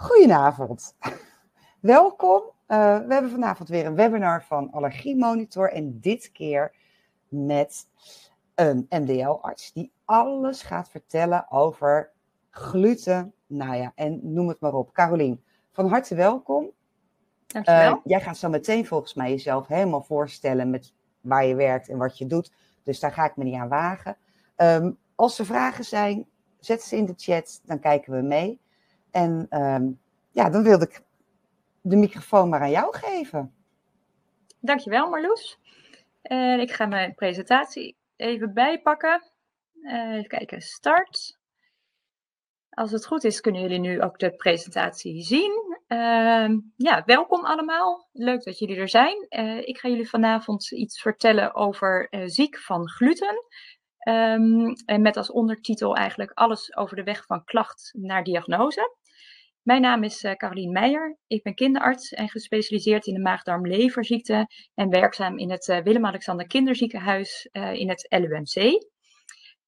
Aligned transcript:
Goedenavond. 0.00 0.96
Welkom. 1.80 2.42
Uh, 2.42 2.98
we 3.06 3.12
hebben 3.12 3.30
vanavond 3.30 3.68
weer 3.68 3.86
een 3.86 3.94
webinar 3.94 4.44
van 4.44 4.70
Allergie 4.70 5.16
Monitor 5.16 5.72
en 5.72 6.00
dit 6.00 6.32
keer 6.32 6.74
met 7.28 7.88
een 8.54 8.86
MDL-arts 8.88 9.72
die 9.72 9.92
alles 10.04 10.62
gaat 10.62 10.90
vertellen 10.90 11.50
over 11.50 12.10
gluten, 12.50 13.34
nou 13.46 13.76
ja, 13.76 13.92
en 13.94 14.20
noem 14.32 14.48
het 14.48 14.60
maar 14.60 14.74
op. 14.74 14.92
Carolien, 14.92 15.42
van 15.72 15.88
harte 15.88 16.14
welkom. 16.14 16.70
Dankjewel. 17.46 17.92
Uh, 17.92 18.00
jij 18.04 18.20
gaat 18.20 18.36
zo 18.36 18.48
meteen 18.48 18.86
volgens 18.86 19.14
mij 19.14 19.30
jezelf 19.30 19.66
helemaal 19.66 20.02
voorstellen 20.02 20.70
met 20.70 20.92
waar 21.20 21.44
je 21.44 21.54
werkt 21.54 21.88
en 21.88 21.98
wat 21.98 22.18
je 22.18 22.26
doet. 22.26 22.52
Dus 22.82 23.00
daar 23.00 23.12
ga 23.12 23.24
ik 23.24 23.36
me 23.36 23.44
niet 23.44 23.60
aan 23.60 23.68
wagen. 23.68 24.16
Um, 24.56 24.98
als 25.14 25.38
er 25.38 25.46
vragen 25.46 25.84
zijn, 25.84 26.26
zet 26.58 26.82
ze 26.82 26.96
in 26.96 27.06
de 27.06 27.14
chat, 27.16 27.60
dan 27.64 27.80
kijken 27.80 28.12
we 28.12 28.22
mee. 28.22 28.60
En 29.10 29.46
um, 29.50 30.00
ja, 30.30 30.50
dan 30.50 30.62
wilde 30.62 30.84
ik 30.84 31.00
de 31.80 31.96
microfoon 31.96 32.48
maar 32.48 32.60
aan 32.60 32.70
jou 32.70 32.96
geven. 32.96 33.54
Dankjewel 34.60 35.08
Marloes. 35.08 35.58
En 36.22 36.60
ik 36.60 36.72
ga 36.72 36.86
mijn 36.86 37.14
presentatie 37.14 37.96
even 38.16 38.54
bijpakken. 38.54 39.22
Uh, 39.82 40.12
even 40.14 40.28
kijken, 40.28 40.60
start. 40.60 41.38
Als 42.70 42.90
het 42.90 43.06
goed 43.06 43.24
is, 43.24 43.40
kunnen 43.40 43.60
jullie 43.60 43.78
nu 43.78 44.02
ook 44.02 44.18
de 44.18 44.36
presentatie 44.36 45.22
zien. 45.22 45.78
Uh, 45.88 46.48
ja, 46.76 47.02
welkom 47.04 47.44
allemaal. 47.44 48.08
Leuk 48.12 48.44
dat 48.44 48.58
jullie 48.58 48.76
er 48.76 48.88
zijn. 48.88 49.26
Uh, 49.30 49.68
ik 49.68 49.78
ga 49.78 49.88
jullie 49.88 50.08
vanavond 50.08 50.70
iets 50.70 51.00
vertellen 51.00 51.54
over 51.54 52.08
ziek 52.26 52.58
van 52.58 52.88
gluten. 52.88 53.44
Um, 54.08 54.74
en 54.84 55.00
met 55.02 55.16
als 55.16 55.30
ondertitel 55.30 55.96
eigenlijk 55.96 56.30
alles 56.34 56.76
over 56.76 56.96
de 56.96 57.02
weg 57.02 57.26
van 57.26 57.44
klacht 57.44 57.90
naar 57.92 58.24
diagnose. 58.24 58.96
Mijn 59.62 59.80
naam 59.80 60.02
is 60.02 60.24
uh, 60.24 60.32
Carolien 60.32 60.72
Meijer. 60.72 61.18
Ik 61.26 61.42
ben 61.42 61.54
kinderarts 61.54 62.12
en 62.12 62.28
gespecialiseerd 62.28 63.06
in 63.06 63.14
de 63.14 63.20
maag-darm-leverziekte 63.20 64.46
en 64.74 64.88
werkzaam 64.88 65.38
in 65.38 65.50
het 65.50 65.68
uh, 65.68 65.78
Willem-Alexander 65.78 66.46
Kinderziekenhuis 66.46 67.48
uh, 67.52 67.72
in 67.72 67.88
het 67.88 68.06
LUMC. 68.08 68.86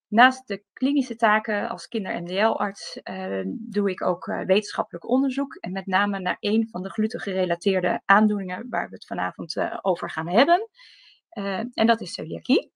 Naast 0.09 0.49
de 0.49 0.65
klinische 0.73 1.17
taken 1.17 1.69
als 1.69 1.87
kinder-MDL-arts 1.87 3.01
doe 3.51 3.91
ik 3.91 4.03
ook 4.03 4.25
wetenschappelijk 4.47 5.09
onderzoek 5.09 5.55
en 5.55 5.73
met 5.73 5.87
name 5.87 6.19
naar 6.19 6.37
een 6.41 6.69
van 6.71 6.83
de 6.83 6.91
gluten-gerelateerde 6.91 8.03
aandoeningen 8.05 8.67
waar 8.69 8.89
we 8.89 8.95
het 8.95 9.07
vanavond 9.07 9.57
over 9.83 10.11
gaan 10.11 10.29
hebben. 10.29 10.69
en 11.75 11.87
dat 11.87 12.01
is 12.01 12.13
celiakie. 12.13 12.73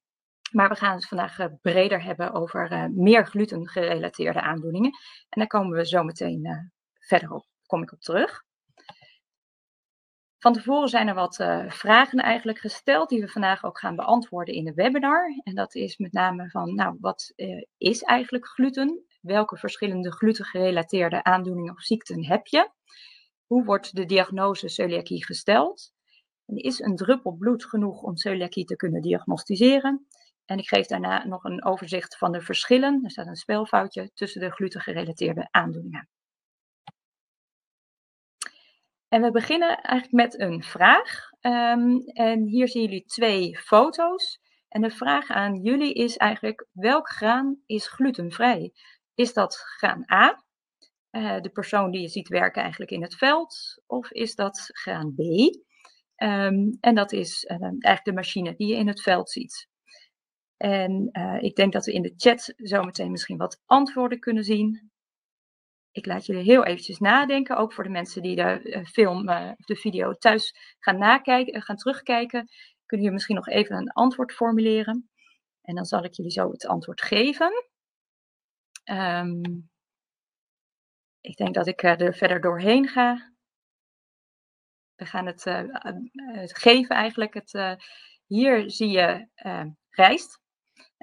Maar 0.54 0.68
we 0.68 0.74
gaan 0.74 0.94
het 0.94 1.08
vandaag 1.08 1.36
breder 1.62 2.02
hebben 2.02 2.32
over 2.32 2.90
meer 2.92 3.26
gluten-gerelateerde 3.26 4.40
aandoeningen. 4.40 4.90
En 5.28 5.40
daar 5.40 5.46
komen 5.46 5.76
we 5.76 5.86
zo 5.86 6.02
meteen 6.02 6.72
verderop 6.98 7.46
kom 7.66 7.82
ik 7.82 7.92
op 7.92 8.00
terug. 8.00 8.42
Van 10.38 10.52
tevoren 10.52 10.88
zijn 10.88 11.08
er 11.08 11.14
wat 11.14 11.36
vragen 11.68 12.18
eigenlijk 12.18 12.58
gesteld 12.58 13.08
die 13.08 13.20
we 13.20 13.28
vandaag 13.28 13.64
ook 13.64 13.78
gaan 13.78 13.96
beantwoorden 13.96 14.54
in 14.54 14.64
de 14.64 14.74
webinar. 14.74 15.40
En 15.42 15.54
dat 15.54 15.74
is 15.74 15.96
met 15.96 16.12
name 16.12 16.50
van, 16.50 16.74
nou, 16.74 16.96
wat 17.00 17.32
is 17.76 18.02
eigenlijk 18.02 18.46
gluten? 18.46 19.04
Welke 19.20 19.56
verschillende 19.56 20.12
glutengerelateerde 20.12 21.22
aandoeningen 21.22 21.72
of 21.72 21.82
ziekten 21.82 22.26
heb 22.26 22.46
je? 22.46 22.70
Hoe 23.46 23.64
wordt 23.64 23.96
de 23.96 24.04
diagnose 24.04 24.68
celiakie 24.68 25.24
gesteld? 25.24 25.92
En 26.46 26.56
is 26.56 26.80
een 26.80 26.96
druppel 26.96 27.32
bloed 27.32 27.64
genoeg 27.64 28.02
om 28.02 28.16
celiakie 28.16 28.64
te 28.64 28.76
kunnen 28.76 29.02
diagnosticeren? 29.02 30.06
En 30.44 30.58
ik 30.58 30.68
geef 30.68 30.86
daarna 30.86 31.26
nog 31.26 31.44
een 31.44 31.64
overzicht 31.64 32.16
van 32.16 32.32
de 32.32 32.40
verschillen, 32.40 33.00
er 33.04 33.10
staat 33.10 33.26
een 33.26 33.36
spelfoutje, 33.36 34.10
tussen 34.14 34.40
de 34.40 34.50
glutengerelateerde 34.50 35.48
aandoeningen. 35.50 36.08
En 39.08 39.22
we 39.22 39.30
beginnen 39.30 39.80
eigenlijk 39.80 40.12
met 40.12 40.40
een 40.40 40.62
vraag. 40.62 41.30
Um, 41.40 42.06
en 42.06 42.42
hier 42.42 42.68
zien 42.68 42.82
jullie 42.82 43.04
twee 43.04 43.58
foto's. 43.58 44.40
En 44.68 44.82
de 44.82 44.90
vraag 44.90 45.28
aan 45.30 45.62
jullie 45.62 45.94
is 45.94 46.16
eigenlijk: 46.16 46.66
welk 46.72 47.08
graan 47.08 47.62
is 47.66 47.88
glutenvrij? 47.88 48.72
Is 49.14 49.32
dat 49.32 49.56
graan 49.56 50.12
A, 50.12 50.44
uh, 51.10 51.40
de 51.40 51.50
persoon 51.50 51.90
die 51.90 52.00
je 52.00 52.08
ziet 52.08 52.28
werken 52.28 52.62
eigenlijk 52.62 52.90
in 52.90 53.02
het 53.02 53.14
veld, 53.14 53.82
of 53.86 54.10
is 54.10 54.34
dat 54.34 54.70
graan 54.72 55.14
B? 55.14 55.20
Um, 56.22 56.78
en 56.80 56.94
dat 56.94 57.12
is 57.12 57.44
uh, 57.44 57.62
eigenlijk 57.62 58.04
de 58.04 58.12
machine 58.12 58.54
die 58.54 58.66
je 58.66 58.76
in 58.76 58.88
het 58.88 59.02
veld 59.02 59.30
ziet. 59.30 59.68
En 60.64 61.08
uh, 61.12 61.42
ik 61.42 61.56
denk 61.56 61.72
dat 61.72 61.84
we 61.84 61.92
in 61.92 62.02
de 62.02 62.14
chat 62.16 62.54
zometeen 62.56 63.10
misschien 63.10 63.36
wat 63.36 63.62
antwoorden 63.66 64.18
kunnen 64.18 64.44
zien 64.44 64.92
ik 65.94 66.06
laat 66.06 66.26
jullie 66.26 66.42
heel 66.42 66.64
eventjes 66.64 66.98
nadenken, 66.98 67.56
ook 67.56 67.72
voor 67.72 67.84
de 67.84 67.90
mensen 67.90 68.22
die 68.22 68.36
de 68.36 68.42
eh, 68.42 68.84
film 68.84 69.28
uh, 69.28 69.50
of 69.58 69.64
de 69.64 69.76
video 69.76 70.12
thuis 70.12 70.54
gaan 70.78 70.98
nakijken, 70.98 71.62
gaan 71.62 71.76
terugkijken. 71.76 72.48
Kunnen 72.86 73.06
jullie 73.06 73.12
misschien 73.12 73.34
nog 73.34 73.48
even 73.48 73.76
een 73.76 73.92
antwoord 73.92 74.32
formuleren? 74.32 75.10
En 75.62 75.74
dan 75.74 75.84
zal 75.84 76.04
ik 76.04 76.12
jullie 76.12 76.32
zo 76.32 76.50
het 76.50 76.66
antwoord 76.66 77.02
geven. 77.02 77.52
Um, 78.84 79.70
ik 81.20 81.36
denk 81.36 81.54
dat 81.54 81.66
ik 81.66 81.82
uh, 81.82 82.00
er 82.00 82.14
verder 82.14 82.40
doorheen 82.40 82.88
ga. 82.88 83.32
We 84.94 85.06
gaan 85.06 85.26
het, 85.26 85.46
uh, 85.46 85.64
geven 86.44 86.96
eigenlijk. 86.96 87.34
Het, 87.34 87.78
hier 88.26 88.70
zie 88.70 88.88
je 88.88 89.28
rijst. 89.88 90.43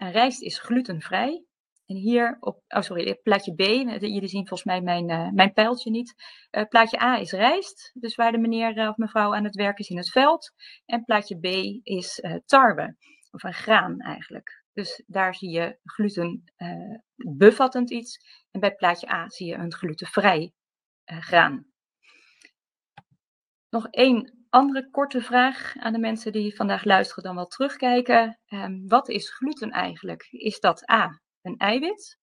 En 0.01 0.11
rijst 0.11 0.41
is 0.41 0.59
glutenvrij. 0.59 1.45
En 1.85 1.95
hier 1.95 2.37
op, 2.39 2.63
oh 2.67 2.81
sorry, 2.81 3.19
plaatje 3.23 3.53
B, 3.53 3.61
jullie 4.01 4.27
zien 4.27 4.47
volgens 4.47 4.63
mij 4.63 4.81
mijn, 4.81 5.09
uh, 5.09 5.29
mijn 5.31 5.53
pijltje 5.53 5.89
niet. 5.89 6.13
Uh, 6.51 6.63
plaatje 6.63 7.01
A 7.01 7.17
is 7.17 7.31
rijst, 7.31 7.91
dus 7.93 8.15
waar 8.15 8.31
de 8.31 8.37
meneer 8.37 8.77
uh, 8.77 8.89
of 8.89 8.97
mevrouw 8.97 9.35
aan 9.35 9.43
het 9.43 9.55
werk 9.55 9.79
is 9.79 9.89
in 9.89 9.97
het 9.97 10.09
veld. 10.09 10.51
En 10.85 11.03
plaatje 11.03 11.39
B 11.39 11.45
is 11.83 12.23
tarwe, 12.45 12.95
of 13.31 13.43
een 13.43 13.53
graan 13.53 13.99
eigenlijk. 13.99 14.63
Dus 14.73 15.03
daar 15.07 15.35
zie 15.35 15.49
je 15.49 15.79
gluten 15.83 16.43
bevattend 17.15 17.91
iets. 17.91 18.19
En 18.51 18.59
bij 18.59 18.75
plaatje 18.75 19.11
A 19.11 19.29
zie 19.29 19.47
je 19.47 19.55
een 19.55 19.73
glutenvrij 19.73 20.53
graan. 21.05 21.65
Nog 23.69 23.87
één 23.89 24.40
andere 24.51 24.89
korte 24.89 25.21
vraag 25.21 25.73
aan 25.77 25.93
de 25.93 25.99
mensen 25.99 26.31
die 26.31 26.55
vandaag 26.55 26.83
luisteren 26.83 27.23
dan 27.23 27.35
wel 27.35 27.47
terugkijken. 27.47 28.39
Um, 28.47 28.87
wat 28.87 29.09
is 29.09 29.33
gluten 29.33 29.71
eigenlijk? 29.71 30.27
Is 30.31 30.59
dat 30.59 30.89
A, 30.89 31.21
een 31.41 31.57
eiwit? 31.57 32.19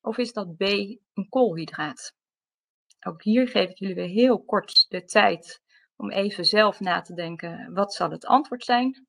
Of 0.00 0.18
is 0.18 0.32
dat 0.32 0.56
B 0.56 0.60
een 0.60 1.28
koolhydraat? 1.28 2.14
Ook 3.00 3.22
hier 3.22 3.48
geef 3.48 3.70
ik 3.70 3.78
jullie 3.78 3.94
weer 3.94 4.08
heel 4.08 4.44
kort 4.44 4.86
de 4.88 5.04
tijd 5.04 5.60
om 5.96 6.10
even 6.10 6.44
zelf 6.44 6.80
na 6.80 7.00
te 7.00 7.14
denken, 7.14 7.72
wat 7.72 7.94
zal 7.94 8.10
het 8.10 8.26
antwoord 8.26 8.64
zijn? 8.64 9.06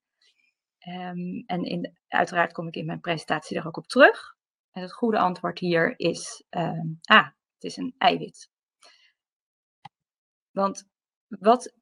Um, 0.87 1.43
en 1.45 1.63
in, 1.63 1.97
uiteraard 2.07 2.53
kom 2.53 2.67
ik 2.67 2.75
in 2.75 2.85
mijn 2.85 2.99
presentatie 2.99 3.55
daar 3.55 3.67
ook 3.67 3.77
op 3.77 3.87
terug. 3.87 4.35
En 4.71 4.81
het 4.81 4.93
goede 4.93 5.17
antwoord 5.17 5.59
hier 5.59 5.99
is 5.99 6.43
um, 6.49 6.99
A, 7.11 7.35
het 7.53 7.63
is 7.63 7.77
een 7.77 7.95
eiwit. 7.97 8.49
Want 10.51 10.87
wat 11.27 11.73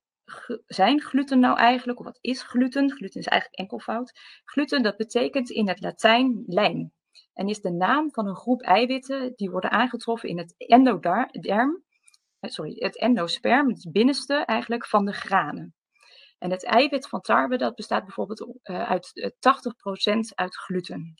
zijn 0.65 1.01
gluten 1.01 1.39
nou 1.39 1.57
eigenlijk, 1.57 1.99
of 1.99 2.05
wat 2.05 2.17
is 2.21 2.43
gluten? 2.43 2.91
Gluten 2.91 3.19
is 3.19 3.27
eigenlijk 3.27 3.59
enkelvoud. 3.59 4.11
Gluten, 4.45 4.83
dat 4.83 4.97
betekent 4.97 5.49
in 5.49 5.67
het 5.67 5.81
Latijn 5.81 6.43
lijm 6.47 6.91
en 7.33 7.47
is 7.47 7.61
de 7.61 7.71
naam 7.71 8.11
van 8.11 8.27
een 8.27 8.35
groep 8.35 8.61
eiwitten 8.61 9.33
die 9.35 9.51
worden 9.51 9.71
aangetroffen 9.71 10.29
in 10.29 10.37
het 10.37 10.55
endoderm, 10.57 11.83
eh, 12.39 12.49
sorry, 12.49 12.75
het 12.77 12.97
endosperm, 12.97 13.69
het 13.69 13.91
binnenste 13.91 14.33
eigenlijk 14.33 14.85
van 14.85 15.05
de 15.05 15.13
granen. 15.13 15.75
En 16.37 16.51
het 16.51 16.65
eiwit 16.65 17.07
van 17.07 17.21
tarwe 17.21 17.57
dat 17.57 17.75
bestaat 17.75 18.03
bijvoorbeeld 18.03 18.59
uh, 18.63 18.89
uit 18.89 19.33
80% 19.33 19.39
eh, 20.03 20.19
uit 20.35 20.55
gluten. 20.55 21.15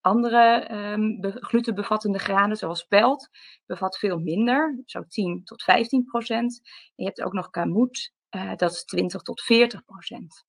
Andere 0.00 0.74
um, 0.92 1.20
be 1.20 1.36
glutenbevattende 1.40 2.18
granen, 2.18 2.56
zoals 2.56 2.80
spelt, 2.80 3.28
bevat 3.66 3.98
veel 3.98 4.18
minder, 4.18 4.82
zo 4.84 5.02
10 5.08 5.44
tot 5.44 5.62
15 5.62 6.04
procent. 6.04 6.60
En 6.64 6.92
je 6.94 7.04
hebt 7.04 7.22
ook 7.22 7.32
nog 7.32 7.50
kamut, 7.50 8.12
uh, 8.34 8.56
dat 8.56 8.72
is 8.72 8.84
20 8.84 9.22
tot 9.22 9.42
40 9.42 9.84
procent. 9.84 10.44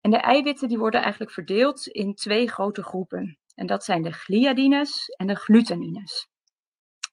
En 0.00 0.10
de 0.10 0.16
eiwitten 0.16 0.68
die 0.68 0.78
worden 0.78 1.00
eigenlijk 1.00 1.32
verdeeld 1.32 1.86
in 1.86 2.14
twee 2.14 2.48
grote 2.48 2.82
groepen. 2.82 3.38
En 3.54 3.66
dat 3.66 3.84
zijn 3.84 4.02
de 4.02 4.12
gliadines 4.12 5.08
en 5.08 5.26
de 5.26 5.34
glutamines. 5.36 6.28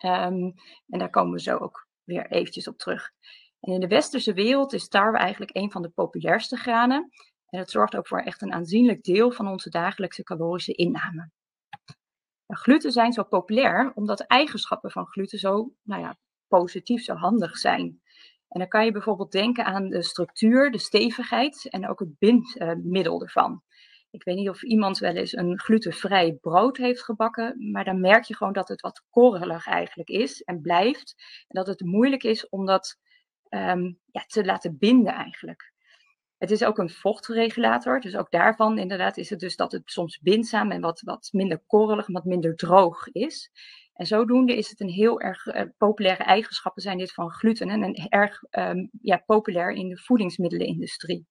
Um, 0.06 0.54
en 0.88 1.00
daar 1.00 1.10
komen 1.10 1.34
we 1.34 1.42
zo 1.42 1.58
ook 1.58 1.88
weer 2.04 2.32
eventjes 2.32 2.68
op 2.68 2.78
terug. 2.78 3.12
En 3.60 3.74
in 3.74 3.80
de 3.80 3.88
westerse 3.88 4.34
wereld 4.34 4.74
is 4.74 4.88
tarwe 4.88 5.18
eigenlijk 5.18 5.56
een 5.56 5.72
van 5.72 5.82
de 5.82 5.90
populairste 5.90 6.56
granen. 6.56 7.12
En 7.50 7.60
het 7.60 7.72
zorgt 7.72 7.96
ook 7.96 8.08
voor 8.08 8.20
echt 8.20 8.42
een 8.42 8.54
aanzienlijk 8.54 9.04
deel 9.04 9.32
van 9.32 9.48
onze 9.48 9.70
dagelijkse 9.70 10.24
calorische 10.24 10.74
inname. 10.74 11.32
Nou, 12.48 12.62
gluten 12.62 12.92
zijn 12.92 13.14
zo 13.14 13.24
populair 13.24 13.92
omdat 13.96 14.18
de 14.18 14.28
eigenschappen 14.28 14.92
van 14.92 15.06
gluten 15.06 15.40
zo 15.40 15.74
nou 15.82 16.02
ja, 16.02 16.18
positief, 16.48 17.04
zo 17.04 17.14
handig 17.16 17.58
zijn. 17.58 18.02
En 18.56 18.62
dan 18.62 18.70
kan 18.70 18.86
je 18.86 18.92
bijvoorbeeld 18.92 19.32
denken 19.32 19.66
aan 19.66 19.90
de 19.90 20.04
structuur, 20.04 20.72
de 20.72 20.78
stevigheid 20.78 21.68
en 21.70 21.90
ook 21.90 22.00
het 22.00 22.20
bindmiddel 22.20 23.22
ervan. 23.22 23.64
Ik 24.12 24.24
weet 24.24 24.36
niet 24.36 24.50
of 24.50 24.64
iemand 24.64 24.98
wel 24.98 25.16
eens 25.16 25.38
een 25.38 25.60
glutenvrij 25.60 26.38
brood 26.42 26.78
heeft 26.78 27.04
gebakken, 27.04 27.72
maar 27.72 27.84
dan 27.84 28.00
merk 28.00 28.24
je 28.24 28.36
gewoon 28.36 28.54
dat 28.54 28.68
het 28.68 28.82
wat 28.82 29.04
korrelig 29.10 29.68
eigenlijk 29.68 30.10
is 30.10 30.42
en 30.42 30.62
blijft. 30.62 31.16
En 31.48 31.56
dat 31.56 31.68
het 31.68 31.82
moeilijk 31.82 32.24
is 32.24 32.50
om 32.50 32.66
dat 32.66 32.98
ehm, 33.50 33.94
ja, 34.12 34.24
te 34.28 34.46
laten 34.46 34.78
binden 34.78 35.14
eigenlijk. 35.14 35.74
Het 36.38 36.52
is 36.52 36.64
ook 36.64 36.78
een 36.78 36.90
vochtregulator, 36.90 38.00
dus 38.00 38.16
ook 38.16 38.32
daarvan 38.32 38.78
inderdaad 38.78 39.18
is 39.18 39.30
het 39.30 39.40
dus 39.40 39.56
dat 39.56 39.72
het 39.72 39.82
soms 39.86 40.20
bindzaam 40.20 40.72
en 40.72 40.82
wat, 40.82 41.02
wat 41.02 41.30
minder 41.32 41.64
korrelig, 41.68 42.08
wat 42.08 42.26
minder 42.26 42.56
droog 42.56 43.08
is. 43.08 43.52
En 43.96 44.06
zodoende 44.06 44.58
is 44.58 44.70
het 44.70 44.80
een 44.80 44.90
heel 44.90 45.22
erg 45.22 45.46
uh, 45.46 45.62
populaire 45.78 46.24
eigenschappen 46.24 46.82
zijn 46.82 46.98
dit 46.98 47.14
van 47.14 47.32
gluten 47.32 47.70
en 47.70 47.94
erg 48.10 48.42
um, 48.52 48.90
ja, 49.02 49.24
populair 49.26 49.72
in 49.72 49.90
de 49.90 49.98
voedingsmiddelenindustrie. 49.98 51.26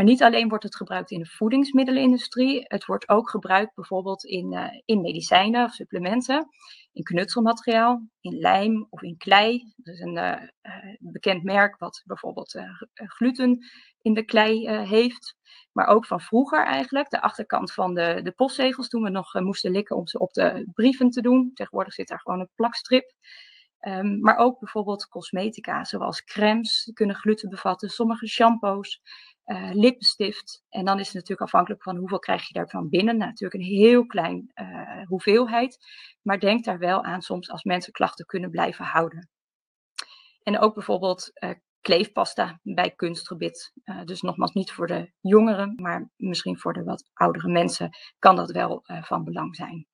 Maar 0.00 0.08
niet 0.08 0.22
alleen 0.22 0.48
wordt 0.48 0.64
het 0.64 0.76
gebruikt 0.76 1.10
in 1.10 1.18
de 1.18 1.26
voedingsmiddelenindustrie, 1.26 2.64
het 2.64 2.84
wordt 2.84 3.08
ook 3.08 3.30
gebruikt 3.30 3.74
bijvoorbeeld 3.74 4.24
in, 4.24 4.52
uh, 4.52 4.66
in 4.84 5.00
medicijnen 5.00 5.64
of 5.64 5.72
supplementen, 5.72 6.48
in 6.92 7.02
knutselmateriaal, 7.02 8.08
in 8.20 8.38
lijm 8.38 8.86
of 8.90 9.02
in 9.02 9.16
klei. 9.16 9.72
Dat 9.76 9.94
is 9.94 10.00
een 10.00 10.16
uh, 10.16 10.36
bekend 10.98 11.42
merk 11.42 11.78
wat 11.78 12.02
bijvoorbeeld 12.04 12.60
gluten 12.94 13.66
in 14.00 14.14
de 14.14 14.24
klei 14.24 14.68
heeft. 14.70 15.36
Maar 15.72 15.86
ook 15.86 16.06
van 16.06 16.20
vroeger 16.20 16.64
eigenlijk, 16.64 17.10
de 17.10 17.22
achterkant 17.22 17.72
van 17.72 17.94
de, 17.94 18.20
de 18.22 18.32
postzegels, 18.32 18.88
toen 18.88 19.02
we 19.02 19.10
nog 19.10 19.34
moesten 19.34 19.70
likken 19.70 19.96
om 19.96 20.06
ze 20.06 20.18
op 20.18 20.32
de 20.32 20.70
brieven 20.72 21.10
te 21.10 21.20
doen. 21.20 21.50
Tegenwoordig 21.54 21.94
zit 21.94 22.08
daar 22.08 22.20
gewoon 22.20 22.40
een 22.40 22.50
plakstrip. 22.54 23.12
Um, 23.80 24.20
maar 24.20 24.36
ook 24.36 24.58
bijvoorbeeld 24.58 25.08
cosmetica, 25.08 25.84
zoals 25.84 26.24
crèmes, 26.24 26.90
kunnen 26.94 27.16
gluten 27.16 27.48
bevatten. 27.48 27.88
Sommige 27.88 28.26
shampoos 28.26 29.00
uh. 29.50 30.62
En 30.68 30.84
dan 30.84 30.98
is 30.98 31.06
het 31.06 31.14
natuurlijk 31.14 31.40
afhankelijk 31.40 31.82
van 31.82 31.96
hoeveel 31.96 32.18
krijg 32.18 32.46
je 32.46 32.52
daarvan 32.52 32.88
binnen. 32.88 33.16
Nou, 33.16 33.28
natuurlijk 33.30 33.62
een 33.62 33.68
heel 33.68 34.06
klein 34.06 34.50
uh, 34.54 35.06
hoeveelheid. 35.06 35.78
Maar 36.22 36.38
denk 36.38 36.64
daar 36.64 36.78
wel 36.78 37.04
aan 37.04 37.22
soms 37.22 37.50
als 37.50 37.62
mensen 37.62 37.92
klachten 37.92 38.26
kunnen 38.26 38.50
blijven 38.50 38.84
houden. 38.84 39.28
En 40.42 40.58
ook 40.58 40.74
bijvoorbeeld 40.74 41.30
uh, 41.34 41.50
kleefpasta 41.80 42.60
bij 42.62 42.90
kunstgebit. 42.90 43.72
dus 44.04 44.20
nogmaals 44.20 44.52
niet 44.52 44.72
voor 44.72 44.86
de 44.86 45.12
jongeren, 45.20 45.72
maar 45.76 46.10
misschien 46.16 46.58
voor 46.58 46.72
de 46.72 46.82
wat 46.82 47.10
oudere 47.12 47.48
mensen 47.48 47.90
kan 48.18 48.36
dat 48.36 48.50
wel 48.50 48.84
van 48.84 49.24
belang 49.24 49.56
zijn. 49.56 49.86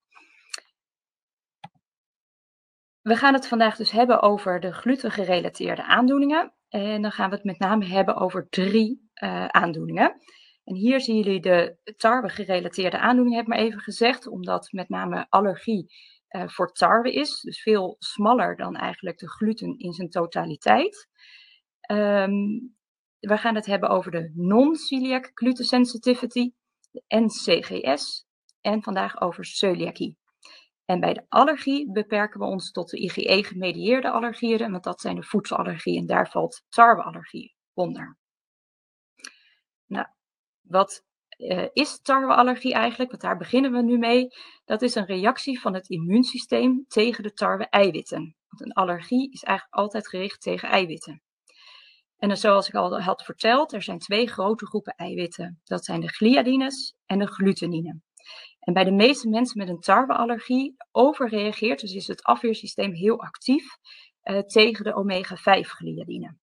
We 3.06 3.16
gaan 3.16 3.34
het 3.34 3.48
vandaag 3.48 3.76
dus 3.76 3.90
hebben 3.90 4.22
over 4.22 4.60
de 4.60 4.72
glutengerelateerde 4.72 5.84
aandoeningen. 5.84 6.55
En 6.68 7.02
dan 7.02 7.12
gaan 7.12 7.30
we 7.30 7.36
het 7.36 7.44
met 7.44 7.58
name 7.58 7.84
hebben 7.84 8.16
over 8.16 8.48
drie 8.48 9.10
uh, 9.22 9.46
aandoeningen. 9.46 10.20
En 10.64 10.74
hier 10.74 11.00
zien 11.00 11.16
jullie 11.16 11.40
de 11.40 11.76
tarwe-gerelateerde 11.96 12.98
aandoeningen, 12.98 13.38
heb 13.38 13.46
ik 13.46 13.52
maar 13.54 13.64
even 13.64 13.80
gezegd, 13.80 14.26
omdat 14.26 14.72
met 14.72 14.88
name 14.88 15.26
allergie 15.28 15.94
uh, 16.30 16.48
voor 16.48 16.72
tarwe 16.72 17.12
is. 17.12 17.40
Dus 17.40 17.62
veel 17.62 17.96
smaller 17.98 18.56
dan 18.56 18.76
eigenlijk 18.76 19.18
de 19.18 19.28
gluten 19.28 19.78
in 19.78 19.92
zijn 19.92 20.10
totaliteit. 20.10 21.08
Um, 21.90 22.74
we 23.20 23.36
gaan 23.36 23.54
het 23.54 23.66
hebben 23.66 23.88
over 23.88 24.10
de 24.10 24.32
non-celiac 24.34 25.30
gluten 25.34 25.64
sensitivity, 25.64 26.50
de 26.90 27.02
NCGS, 27.06 28.26
en 28.60 28.82
vandaag 28.82 29.20
over 29.20 29.44
celiakie. 29.44 30.16
En 30.86 31.00
bij 31.00 31.14
de 31.14 31.26
allergie 31.28 31.92
beperken 31.92 32.40
we 32.40 32.46
ons 32.46 32.70
tot 32.70 32.90
de 32.90 32.98
IgE-gemedieerde 32.98 34.10
allergieën, 34.10 34.70
want 34.70 34.84
dat 34.84 35.00
zijn 35.00 35.16
de 35.16 35.22
voedselallergieën 35.22 36.00
en 36.00 36.06
daar 36.06 36.30
valt 36.30 36.62
tarweallergie 36.68 37.54
onder. 37.74 38.18
Nou, 39.86 40.06
wat 40.60 41.04
uh, 41.38 41.66
is 41.72 42.00
tarweallergie 42.00 42.72
eigenlijk? 42.72 43.10
Want 43.10 43.22
daar 43.22 43.36
beginnen 43.36 43.72
we 43.72 43.82
nu 43.82 43.98
mee. 43.98 44.28
Dat 44.64 44.82
is 44.82 44.94
een 44.94 45.06
reactie 45.06 45.60
van 45.60 45.74
het 45.74 45.88
immuunsysteem 45.88 46.84
tegen 46.88 47.22
de 47.22 47.32
tarwe-eiwitten. 47.32 48.36
Want 48.48 48.60
een 48.60 48.72
allergie 48.72 49.32
is 49.32 49.42
eigenlijk 49.42 49.78
altijd 49.78 50.08
gericht 50.08 50.40
tegen 50.40 50.68
eiwitten. 50.68 51.22
En 52.16 52.36
zoals 52.36 52.68
ik 52.68 52.74
al 52.74 53.00
had 53.00 53.24
verteld, 53.24 53.72
er 53.72 53.82
zijn 53.82 53.98
twee 53.98 54.26
grote 54.26 54.66
groepen 54.66 54.94
eiwitten. 54.94 55.60
Dat 55.64 55.84
zijn 55.84 56.00
de 56.00 56.08
gliadines 56.08 56.94
en 57.06 57.18
de 57.18 57.26
glutenine. 57.26 58.00
En 58.66 58.72
bij 58.72 58.84
de 58.84 58.92
meeste 58.92 59.28
mensen 59.28 59.58
met 59.58 59.68
een 59.68 59.80
tarweallergie 59.80 60.76
overreageert, 60.92 61.80
dus 61.80 61.94
is 61.94 62.06
het 62.06 62.22
afweersysteem 62.22 62.92
heel 62.92 63.20
actief 63.20 63.76
uh, 64.24 64.38
tegen 64.38 64.84
de 64.84 64.94
omega-5 64.94 65.60
gliadine. 65.60 66.36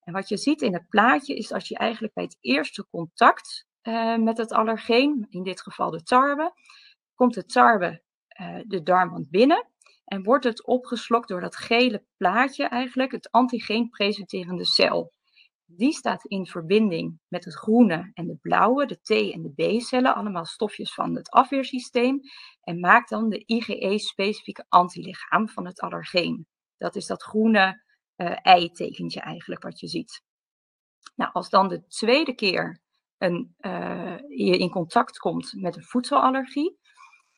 En 0.00 0.12
wat 0.12 0.28
je 0.28 0.36
ziet 0.36 0.62
in 0.62 0.72
het 0.72 0.88
plaatje 0.88 1.34
is 1.34 1.48
dat 1.48 1.68
je 1.68 1.76
eigenlijk 1.76 2.14
bij 2.14 2.24
het 2.24 2.36
eerste 2.40 2.86
contact 2.90 3.66
uh, 3.82 4.16
met 4.16 4.38
het 4.38 4.52
allergeen, 4.52 5.26
in 5.28 5.42
dit 5.42 5.60
geval 5.60 5.90
de 5.90 6.02
tarwe, 6.02 6.52
komt 7.14 7.34
de 7.34 7.44
tarwe 7.44 8.02
uh, 8.40 8.60
de 8.66 8.82
darmwand 8.82 9.30
binnen 9.30 9.68
en 10.04 10.22
wordt 10.22 10.44
het 10.44 10.66
opgeslokt 10.66 11.28
door 11.28 11.40
dat 11.40 11.56
gele 11.56 12.04
plaatje 12.16 12.64
eigenlijk, 12.64 13.12
het 13.12 13.30
antigeen 13.30 13.88
presenterende 13.88 14.64
cel. 14.64 15.12
Die 15.70 15.92
staat 15.92 16.24
in 16.24 16.46
verbinding 16.46 17.20
met 17.28 17.44
het 17.44 17.54
groene 17.54 18.10
en 18.14 18.26
de 18.26 18.36
blauwe, 18.36 18.86
de 18.86 19.00
T 19.00 19.10
en 19.10 19.42
de 19.42 19.52
B-cellen, 19.78 20.14
allemaal 20.14 20.44
stofjes 20.44 20.94
van 20.94 21.16
het 21.16 21.30
afweersysteem, 21.30 22.20
en 22.60 22.80
maakt 22.80 23.08
dan 23.08 23.28
de 23.28 23.42
IgE-specifieke 23.46 24.64
antilichaam 24.68 25.48
van 25.48 25.66
het 25.66 25.80
allergeen. 25.80 26.46
Dat 26.76 26.96
is 26.96 27.06
dat 27.06 27.22
groene 27.22 27.82
uh, 28.16 28.36
ei-tekentje 28.42 29.20
eigenlijk 29.20 29.62
wat 29.62 29.80
je 29.80 29.88
ziet. 29.88 30.22
Nou, 31.14 31.32
als 31.32 31.50
dan 31.50 31.68
de 31.68 31.86
tweede 31.86 32.34
keer 32.34 32.80
een, 33.18 33.54
uh, 33.60 34.18
je 34.18 34.58
in 34.58 34.70
contact 34.70 35.18
komt 35.18 35.52
met 35.56 35.76
een 35.76 35.84
voedselallergie, 35.84 36.78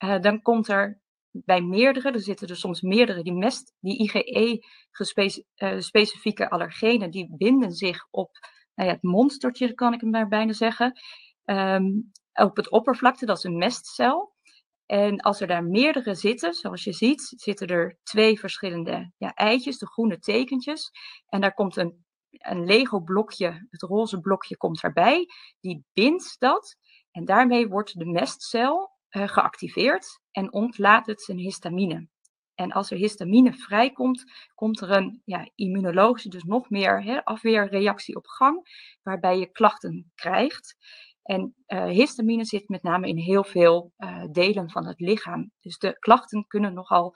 uh, 0.04 0.20
dan 0.20 0.42
komt 0.42 0.68
er 0.68 1.00
bij 1.30 1.60
meerdere, 1.60 2.10
er 2.10 2.20
zitten 2.20 2.48
er 2.48 2.56
soms 2.56 2.80
meerdere, 2.80 3.22
die, 3.22 3.32
mest, 3.32 3.74
die 3.80 3.98
IgE-specifieke 3.98 6.42
uh, 6.42 6.48
allergenen, 6.48 7.10
die 7.10 7.34
binden 7.36 7.72
zich 7.72 8.06
op 8.10 8.30
nou 8.74 8.88
ja, 8.88 8.94
het 8.94 9.02
monstertje, 9.02 9.74
kan 9.74 9.92
ik 9.92 10.00
hem 10.00 10.10
maar 10.10 10.28
bijna 10.28 10.52
zeggen, 10.52 11.00
um, 11.44 12.12
op 12.32 12.56
het 12.56 12.70
oppervlakte, 12.70 13.26
dat 13.26 13.36
is 13.36 13.44
een 13.44 13.58
mestcel. 13.58 14.38
En 14.86 15.20
als 15.20 15.40
er 15.40 15.46
daar 15.46 15.64
meerdere 15.64 16.14
zitten, 16.14 16.54
zoals 16.54 16.84
je 16.84 16.92
ziet, 16.92 17.32
zitten 17.36 17.66
er 17.66 17.98
twee 18.02 18.38
verschillende 18.38 19.12
ja, 19.16 19.34
eitjes, 19.34 19.78
de 19.78 19.86
groene 19.86 20.18
tekentjes. 20.18 20.90
En 21.26 21.40
daar 21.40 21.54
komt 21.54 21.76
een, 21.76 22.04
een 22.30 22.64
Lego 22.64 23.00
blokje, 23.00 23.66
het 23.70 23.82
roze 23.82 24.20
blokje 24.20 24.56
komt 24.56 24.82
erbij. 24.82 25.26
Die 25.60 25.84
bindt 25.92 26.36
dat. 26.38 26.76
En 27.10 27.24
daarmee 27.24 27.68
wordt 27.68 27.98
de 27.98 28.06
mestcel 28.06 28.98
uh, 29.10 29.28
geactiveerd 29.28 30.20
en 30.30 30.52
ontlaat 30.52 31.06
het 31.06 31.22
zijn 31.22 31.38
histamine. 31.38 32.08
En 32.54 32.72
als 32.72 32.90
er 32.90 32.96
histamine 32.96 33.52
vrijkomt, 33.54 34.24
komt 34.54 34.80
er 34.80 34.90
een 34.90 35.22
ja, 35.24 35.50
immunologische, 35.54 36.28
dus 36.28 36.42
nog 36.42 36.70
meer 36.70 37.02
hè, 37.02 37.24
afweerreactie 37.24 38.16
op 38.16 38.26
gang, 38.26 38.62
waarbij 39.02 39.38
je 39.38 39.50
klachten 39.50 40.10
krijgt. 40.14 40.76
En 41.22 41.54
uh, 41.66 41.84
histamine 41.84 42.44
zit 42.44 42.68
met 42.68 42.82
name 42.82 43.08
in 43.08 43.16
heel 43.16 43.44
veel 43.44 43.92
uh, 43.98 44.24
delen 44.30 44.70
van 44.70 44.86
het 44.86 45.00
lichaam. 45.00 45.50
Dus 45.60 45.78
de 45.78 45.98
klachten 45.98 46.46
kunnen 46.46 46.74
nogal 46.74 47.14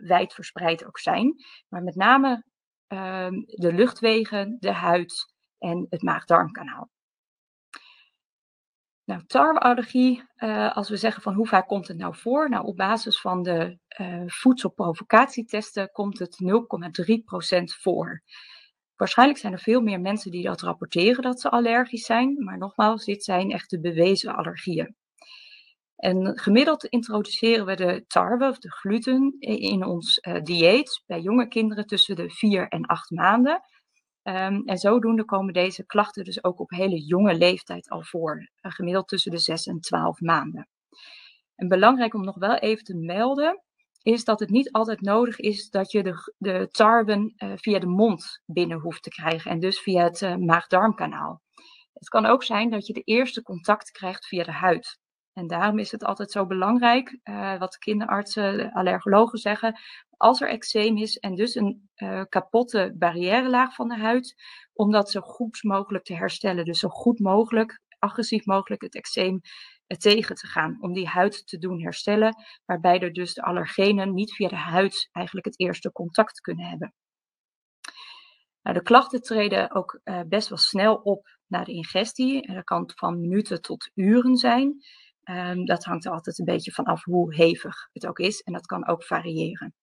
wijd 0.00 0.34
verspreid 0.34 0.86
ook 0.86 0.98
zijn. 0.98 1.34
Maar 1.68 1.82
met 1.82 1.94
name 1.94 2.44
ehm, 2.86 3.32
de 3.44 3.72
luchtwegen, 3.72 4.56
de 4.60 4.72
huid 4.72 5.34
en 5.58 5.86
het 5.88 6.02
maag-darmkanaal. 6.02 6.90
Nou, 9.08 9.22
tarweallergie, 9.26 10.22
als 10.72 10.88
we 10.88 10.96
zeggen 10.96 11.22
van 11.22 11.34
hoe 11.34 11.46
vaak 11.46 11.68
komt 11.68 11.88
het 11.88 11.96
nou 11.96 12.16
voor? 12.16 12.48
Nou, 12.48 12.66
op 12.66 12.76
basis 12.76 13.20
van 13.20 13.42
de 13.42 13.78
voedselprovocatietesten 14.26 15.90
komt 15.92 16.18
het 16.18 16.38
0,3% 16.42 17.62
voor. 17.80 18.22
Waarschijnlijk 18.96 19.38
zijn 19.38 19.52
er 19.52 19.58
veel 19.58 19.80
meer 19.80 20.00
mensen 20.00 20.30
die 20.30 20.42
dat 20.42 20.60
rapporteren 20.60 21.22
dat 21.22 21.40
ze 21.40 21.50
allergisch 21.50 22.04
zijn, 22.04 22.44
maar 22.44 22.58
nogmaals, 22.58 23.04
dit 23.04 23.24
zijn 23.24 23.50
echt 23.50 23.70
de 23.70 23.80
bewezen 23.80 24.34
allergieën. 24.34 24.96
En 25.96 26.38
gemiddeld 26.38 26.84
introduceren 26.84 27.66
we 27.66 27.76
de 27.76 28.04
tarwe 28.06 28.48
of 28.48 28.58
de 28.58 28.70
gluten 28.70 29.36
in 29.40 29.84
ons 29.84 30.18
uh, 30.18 30.42
dieet 30.42 31.02
bij 31.06 31.20
jonge 31.20 31.48
kinderen 31.48 31.86
tussen 31.86 32.16
de 32.16 32.30
4 32.30 32.68
en 32.68 32.86
8 32.86 33.10
maanden. 33.10 33.60
Um, 34.22 34.62
en 34.64 34.78
zodoende 34.78 35.24
komen 35.24 35.52
deze 35.52 35.86
klachten 35.86 36.24
dus 36.24 36.44
ook 36.44 36.60
op 36.60 36.70
hele 36.70 37.04
jonge 37.04 37.34
leeftijd 37.34 37.88
al 37.88 38.02
voor, 38.02 38.50
gemiddeld 38.60 39.08
tussen 39.08 39.30
de 39.30 39.38
6 39.38 39.66
en 39.66 39.80
12 39.80 40.20
maanden. 40.20 40.68
En 41.54 41.68
belangrijk 41.68 42.14
om 42.14 42.24
nog 42.24 42.36
wel 42.36 42.54
even 42.54 42.84
te 42.84 42.96
melden, 42.96 43.62
is 44.02 44.24
dat 44.24 44.40
het 44.40 44.50
niet 44.50 44.72
altijd 44.72 45.00
nodig 45.00 45.38
is 45.38 45.70
dat 45.70 45.92
je 45.92 46.02
de, 46.02 46.34
de 46.38 46.68
uh, 47.36 47.52
via 47.56 47.78
de 47.78 47.86
mond 47.86 48.42
binnen 48.46 48.78
hoeft 48.78 49.02
te 49.02 49.10
krijgen 49.10 49.50
en 49.50 49.60
dus 49.60 49.80
via 49.80 50.04
het 50.04 50.20
uh, 50.20 50.36
maag-darmkanaal. 50.36 51.42
Het 51.92 52.08
kan 52.08 52.26
ook 52.26 52.44
zijn 52.44 52.70
dat 52.70 52.86
je 52.86 52.92
de 52.92 53.02
eerste 53.02 53.42
contact 53.42 53.90
krijgt 53.90 54.26
via 54.26 54.44
de 54.44 54.52
huid. 54.52 54.98
En 55.38 55.46
daarom 55.46 55.78
is 55.78 55.92
het 55.92 56.04
altijd 56.04 56.30
zo 56.30 56.46
belangrijk, 56.46 57.18
uh, 57.24 57.58
wat 57.58 57.78
kinderartsen, 57.78 58.72
allergologen 58.72 59.38
zeggen, 59.38 59.80
als 60.16 60.40
er 60.40 60.48
eczeem 60.48 60.96
is 60.96 61.18
en 61.18 61.34
dus 61.34 61.54
een 61.54 61.90
kapotte 62.28 62.94
barrièrelaag 62.98 63.74
van 63.74 63.88
de 63.88 63.96
huid, 63.96 64.34
om 64.72 64.90
dat 64.90 65.10
zo 65.10 65.20
goed 65.20 65.62
mogelijk 65.62 66.04
te 66.04 66.14
herstellen. 66.14 66.64
Dus 66.64 66.78
zo 66.78 66.88
goed 66.88 67.18
mogelijk 67.18 67.80
agressief 67.98 68.46
mogelijk 68.46 68.82
het 68.82 68.94
eczeem 68.94 69.40
tegen 69.86 70.34
te 70.34 70.46
gaan. 70.46 70.76
Om 70.80 70.92
die 70.92 71.06
huid 71.06 71.46
te 71.46 71.58
doen 71.58 71.82
herstellen, 71.82 72.34
waarbij 72.64 73.00
er 73.00 73.12
dus 73.12 73.34
de 73.34 73.42
allergenen 73.42 74.14
niet 74.14 74.34
via 74.34 74.48
de 74.48 74.56
huid 74.56 75.08
eigenlijk 75.12 75.46
het 75.46 75.58
eerste 75.58 75.92
contact 75.92 76.40
kunnen 76.40 76.66
hebben. 76.66 76.94
Nou, 78.62 78.76
de 78.76 78.82
klachten 78.82 79.22
treden 79.22 79.74
ook 79.74 80.00
uh, 80.04 80.20
best 80.26 80.48
wel 80.48 80.58
snel 80.58 80.94
op 80.94 81.38
na 81.46 81.64
de 81.64 81.72
ingestie. 81.72 82.42
En 82.42 82.54
dat 82.54 82.64
kan 82.64 82.90
van 82.94 83.20
minuten 83.20 83.62
tot 83.62 83.90
uren 83.94 84.36
zijn. 84.36 84.84
Um, 85.30 85.64
dat 85.64 85.84
hangt 85.84 86.04
er 86.04 86.12
altijd 86.12 86.38
een 86.38 86.44
beetje 86.44 86.72
van 86.72 86.84
af 86.84 87.04
hoe 87.04 87.34
hevig 87.34 87.88
het 87.92 88.06
ook 88.06 88.18
is. 88.18 88.40
En 88.40 88.52
dat 88.52 88.66
kan 88.66 88.86
ook 88.86 89.04
variëren. 89.04 89.74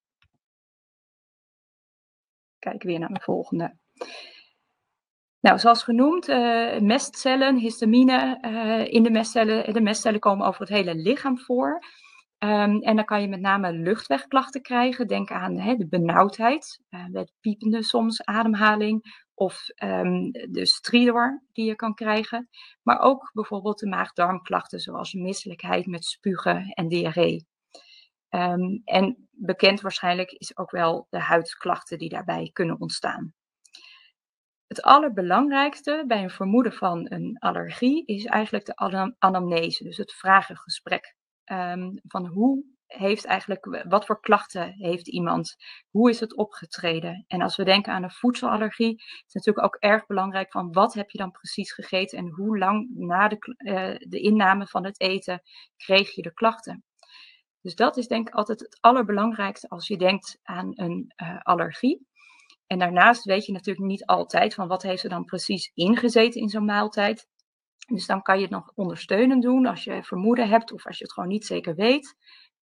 Kijk 2.60 2.84
weer 2.84 3.00
naar 3.00 3.14
de 3.14 3.22
volgende. 3.22 3.78
Nou, 5.40 5.60
zoals 5.60 5.84
genoemd, 5.84 6.30
uh, 6.30 6.80
mestcellen, 6.80 7.58
histamine 7.58 8.38
uh, 8.42 8.94
in 8.94 9.04
de 9.04 9.12
mestcellen. 9.12 9.74
De 9.74 9.82
mestcellen 9.82 10.20
komen 10.20 10.48
over 10.48 10.60
het 10.62 10.70
hele 10.70 10.96
lichaam 10.96 11.40
voor. 11.40 11.80
Um, 12.40 12.82
en 12.82 12.96
dan 12.96 13.06
kan 13.06 13.22
je 13.22 13.28
met 13.28 13.42
name 13.42 13.72
luchtwegklachten 13.72 14.62
krijgen. 14.62 15.08
Denk 15.08 15.32
aan 15.32 15.60
hè, 15.60 15.76
de 15.76 15.88
benauwdheid, 15.88 16.80
uh, 16.90 17.06
met 17.08 17.32
piepende 17.40 17.84
soms 17.84 18.24
ademhaling 18.24 19.25
of 19.36 19.66
um, 19.84 20.32
de 20.32 20.66
stridor 20.66 21.44
die 21.54 21.66
je 21.66 21.76
kan 21.76 21.94
krijgen. 21.94 22.50
Maar 22.82 23.00
ook 23.00 23.32
bijvoorbeeld 23.34 23.80
de 23.80 23.88
maag-darmklachten 23.88 24.80
zoals 24.80 25.14
misselijkheid 25.14 25.86
met 25.86 26.06
spugen 26.06 26.70
en 26.70 26.88
diarree. 26.88 27.48
Um, 28.30 28.82
en 28.84 29.28
bekend 29.32 29.82
waarschijnlijk 29.82 30.32
is 30.32 30.58
ook 30.58 30.72
wel 30.72 31.08
de 31.10 31.20
huidklachten 31.20 31.98
die 31.98 32.10
daarbij 32.10 32.50
kunnen 32.54 32.80
ontstaan. 32.80 33.34
Het 34.68 34.82
allerbelangrijkste 34.82 36.04
bij 36.08 36.24
een 36.24 36.30
vermoeden 36.30 36.74
van 36.74 37.12
een 37.12 37.38
allergie 37.40 38.06
is 38.06 38.26
eigenlijk 38.26 38.66
de 38.66 39.16
anamnese, 39.18 39.84
dus 39.84 39.98
het 39.98 40.14
vragengesprek. 40.14 41.16
Um, 41.52 42.00
van 42.04 42.26
hoe 42.28 42.75
heeft 42.88 43.26
eigenlijk, 43.26 43.84
wat 43.88 44.06
voor 44.06 44.20
klachten 44.20 44.74
heeft 44.74 45.08
iemand? 45.08 45.56
Hoe 45.90 46.10
is 46.10 46.20
het 46.20 46.36
opgetreden? 46.36 47.26
En 47.28 47.42
als 47.42 47.56
we 47.56 47.64
denken 47.64 47.94
aan 47.94 48.04
een 48.04 48.12
voedselallergie, 48.12 48.96
is 48.96 49.22
het 49.24 49.34
natuurlijk 49.34 49.66
ook 49.66 49.76
erg 49.76 50.06
belangrijk 50.06 50.52
van 50.52 50.72
wat 50.72 50.94
heb 50.94 51.10
je 51.10 51.18
dan 51.18 51.32
precies 51.32 51.74
gegeten 51.74 52.18
en 52.18 52.30
hoe 52.30 52.58
lang 52.58 52.90
na 52.94 53.28
de, 53.28 53.38
uh, 53.58 54.10
de 54.10 54.20
inname 54.20 54.68
van 54.68 54.86
het 54.86 55.00
eten 55.00 55.42
kreeg 55.78 56.16
je 56.16 56.22
de 56.22 56.34
klachten. 56.34 56.84
Dus 57.62 57.76
dat 57.76 57.98
is 57.98 58.08
denk 58.08 58.28
ik 58.28 58.34
altijd 58.34 58.60
het 58.60 58.78
allerbelangrijkste 58.82 59.70
als 59.70 59.88
je 59.88 59.98
denkt 59.98 60.40
aan 60.44 60.72
een 60.74 61.14
uh, 61.24 61.40
allergie. 61.42 62.08
En 62.68 62.80
daarnaast 62.80 63.24
weet 63.24 63.46
je 63.46 63.52
natuurlijk 63.52 63.88
niet 63.88 64.06
altijd 64.06 64.54
van 64.54 64.68
wat 64.68 64.84
heeft 64.84 65.04
er 65.04 65.10
dan 65.10 65.26
precies 65.26 65.72
ingezeten 65.74 66.42
in 66.42 66.50
zo'n 66.50 66.66
maaltijd. 66.66 67.28
Dus 67.88 68.06
dan 68.06 68.22
kan 68.22 68.36
je 68.36 68.42
het 68.42 68.52
nog 68.52 68.72
ondersteunend 68.76 69.44
doen 69.44 69.66
als 69.66 69.84
je 69.84 70.04
vermoeden 70.04 70.50
hebt 70.50 70.72
of 70.72 70.86
als 70.86 70.98
je 70.98 71.04
het 71.04 71.14
gewoon 71.14 71.30
niet 71.30 71.46
zeker 71.46 71.76
weet. 71.76 72.16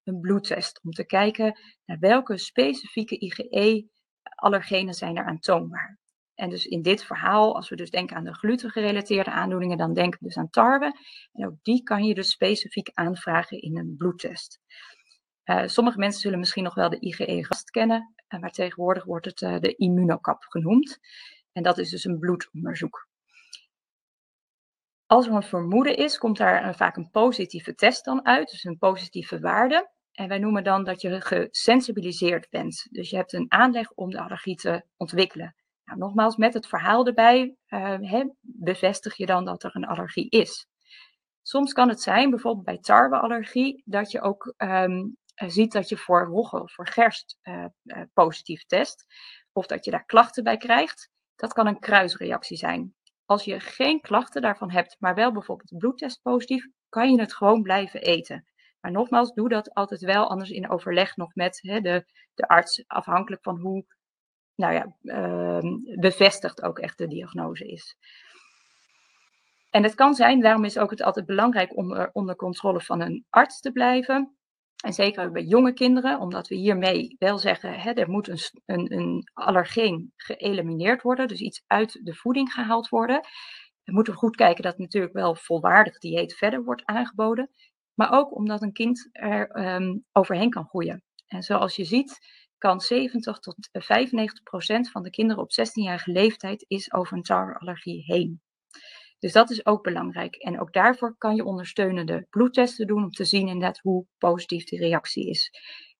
Een 0.03 0.19
bloedtest 0.19 0.79
om 0.83 0.91
te 0.91 1.05
kijken 1.05 1.59
naar 1.85 1.99
welke 1.99 2.37
specifieke 2.37 3.17
IgE-allergenen 3.17 4.93
zijn 4.93 5.17
er 5.17 5.25
aantoonbaar. 5.25 5.99
En 6.35 6.49
dus 6.49 6.65
in 6.65 6.81
dit 6.81 7.03
verhaal, 7.03 7.55
als 7.55 7.69
we 7.69 7.75
dus 7.75 7.89
denken 7.89 8.15
aan 8.15 8.23
de 8.23 8.33
glutengerelateerde 8.33 9.31
aandoeningen, 9.31 9.77
dan 9.77 9.93
denken 9.93 10.19
we 10.19 10.25
dus 10.25 10.37
aan 10.37 10.49
tarwe. 10.49 10.99
En 11.31 11.45
ook 11.45 11.55
die 11.61 11.83
kan 11.83 12.03
je 12.03 12.13
dus 12.13 12.31
specifiek 12.31 12.91
aanvragen 12.93 13.61
in 13.61 13.77
een 13.77 13.95
bloedtest. 13.97 14.59
Uh, 15.45 15.67
sommige 15.67 15.97
mensen 15.97 16.21
zullen 16.21 16.39
misschien 16.39 16.63
nog 16.63 16.73
wel 16.73 16.89
de 16.89 16.99
IgE-gast 16.99 17.69
kennen, 17.69 18.13
uh, 18.27 18.39
maar 18.39 18.51
tegenwoordig 18.51 19.03
wordt 19.03 19.25
het 19.25 19.41
uh, 19.41 19.59
de 19.59 19.75
immunocap 19.75 20.43
genoemd. 20.43 20.99
En 21.51 21.63
dat 21.63 21.77
is 21.77 21.89
dus 21.89 22.03
een 22.03 22.19
bloedonderzoek. 22.19 23.07
Als 25.05 25.27
er 25.27 25.33
een 25.33 25.43
vermoeden 25.43 25.97
is, 25.97 26.17
komt 26.17 26.37
daar 26.37 26.75
vaak 26.75 26.95
een 26.95 27.09
positieve 27.09 27.75
test 27.75 28.05
dan 28.05 28.25
uit, 28.25 28.49
dus 28.49 28.63
een 28.63 28.77
positieve 28.77 29.39
waarde. 29.39 29.91
En 30.13 30.27
wij 30.27 30.39
noemen 30.39 30.63
dan 30.63 30.83
dat 30.83 31.01
je 31.01 31.21
gesensibiliseerd 31.21 32.49
bent. 32.49 32.87
Dus 32.89 33.09
je 33.09 33.15
hebt 33.15 33.33
een 33.33 33.51
aanleg 33.51 33.91
om 33.91 34.09
de 34.09 34.19
allergie 34.19 34.55
te 34.55 34.85
ontwikkelen. 34.97 35.55
Nou, 35.83 35.99
nogmaals, 35.99 36.35
met 36.35 36.53
het 36.53 36.67
verhaal 36.67 37.05
erbij 37.05 37.55
uh, 37.67 38.23
bevestig 38.41 39.15
je 39.15 39.25
dan 39.25 39.45
dat 39.45 39.63
er 39.63 39.75
een 39.75 39.85
allergie 39.85 40.29
is. 40.29 40.67
Soms 41.41 41.73
kan 41.73 41.89
het 41.89 42.01
zijn, 42.01 42.29
bijvoorbeeld 42.29 42.65
bij 42.65 42.77
tarweallergie, 42.77 43.81
dat 43.85 44.11
je 44.11 44.21
ook 44.21 44.53
um, 44.57 45.17
ziet 45.35 45.71
dat 45.71 45.89
je 45.89 45.97
voor 45.97 46.25
rogge 46.25 46.61
of 46.61 46.73
voor 46.73 46.87
gerst 46.87 47.37
uh, 47.43 47.65
positief 48.13 48.65
test. 48.65 49.05
Of 49.51 49.65
dat 49.65 49.85
je 49.85 49.91
daar 49.91 50.05
klachten 50.05 50.43
bij 50.43 50.57
krijgt. 50.57 51.09
Dat 51.35 51.53
kan 51.53 51.67
een 51.67 51.79
kruisreactie 51.79 52.57
zijn. 52.57 52.95
Als 53.25 53.43
je 53.43 53.59
geen 53.59 54.01
klachten 54.01 54.41
daarvan 54.41 54.71
hebt, 54.71 54.95
maar 54.99 55.15
wel 55.15 55.31
bijvoorbeeld 55.31 55.77
bloedtest 55.77 56.21
positief, 56.21 56.67
kan 56.89 57.11
je 57.11 57.19
het 57.19 57.33
gewoon 57.33 57.61
blijven 57.61 58.01
eten. 58.01 58.47
Maar 58.83 58.91
nogmaals, 58.91 59.33
doe 59.33 59.49
dat 59.49 59.73
altijd 59.73 60.01
wel, 60.01 60.29
anders 60.29 60.49
in 60.49 60.69
overleg 60.69 61.15
nog 61.15 61.35
met 61.35 61.59
hè, 61.61 61.79
de, 61.81 62.05
de 62.33 62.47
arts, 62.47 62.83
afhankelijk 62.87 63.43
van 63.43 63.59
hoe 63.59 63.85
nou 64.55 64.73
ja, 64.73 64.95
uh, 65.01 65.97
bevestigd 65.99 66.61
ook 66.61 66.79
echt 66.79 66.97
de 66.97 67.07
diagnose 67.07 67.65
is. 67.65 67.97
En 69.69 69.83
het 69.83 69.95
kan 69.95 70.13
zijn, 70.13 70.41
daarom 70.41 70.63
is 70.63 70.77
ook 70.77 70.89
het 70.89 71.01
altijd 71.01 71.25
belangrijk 71.25 71.77
om 71.77 71.93
er 71.93 72.09
onder 72.13 72.35
controle 72.35 72.81
van 72.81 73.01
een 73.01 73.25
arts 73.29 73.59
te 73.59 73.71
blijven. 73.71 74.37
En 74.83 74.93
zeker 74.93 75.31
bij 75.31 75.43
jonge 75.43 75.73
kinderen, 75.73 76.19
omdat 76.19 76.47
we 76.47 76.55
hiermee 76.55 77.15
wel 77.19 77.37
zeggen, 77.37 77.79
hè, 77.79 77.91
er 77.91 78.09
moet 78.09 78.27
een, 78.27 78.39
een, 78.65 78.93
een 78.93 79.29
allergeen 79.33 80.13
geëlimineerd 80.15 81.01
worden, 81.01 81.27
dus 81.27 81.39
iets 81.39 81.63
uit 81.67 81.99
de 82.03 82.13
voeding 82.13 82.51
gehaald 82.51 82.89
worden. 82.89 83.21
We 83.83 83.91
moeten 83.93 84.13
goed 84.13 84.35
kijken 84.35 84.63
dat 84.63 84.77
natuurlijk 84.77 85.13
wel 85.13 85.35
volwaardig 85.35 85.97
dieet 85.97 86.35
verder 86.35 86.63
wordt 86.63 86.85
aangeboden. 86.85 87.49
Maar 87.93 88.11
ook 88.11 88.35
omdat 88.35 88.61
een 88.61 88.73
kind 88.73 89.09
er 89.11 89.75
um, 89.75 90.05
overheen 90.11 90.49
kan 90.49 90.65
groeien. 90.65 91.03
En 91.27 91.43
zoals 91.43 91.75
je 91.75 91.85
ziet, 91.85 92.19
kan 92.57 92.81
70 92.81 93.39
tot 93.39 93.69
95 93.71 94.43
procent 94.43 94.91
van 94.91 95.03
de 95.03 95.09
kinderen 95.09 95.43
op 95.43 95.51
16-jarige 95.51 96.11
leeftijd 96.11 96.65
is 96.67 96.93
over 96.93 97.17
een 97.17 97.23
tarweallergie 97.23 98.03
heen. 98.05 98.41
Dus 99.19 99.31
dat 99.31 99.49
is 99.49 99.65
ook 99.65 99.83
belangrijk. 99.83 100.35
En 100.35 100.59
ook 100.59 100.73
daarvoor 100.73 101.17
kan 101.17 101.35
je 101.35 101.45
ondersteunende 101.45 102.27
bloedtesten 102.29 102.87
doen 102.87 103.03
om 103.03 103.11
te 103.11 103.25
zien 103.25 103.47
inderdaad 103.47 103.79
hoe 103.79 104.05
positief 104.17 104.63
die 104.63 104.79
reactie 104.79 105.29
is. 105.29 105.51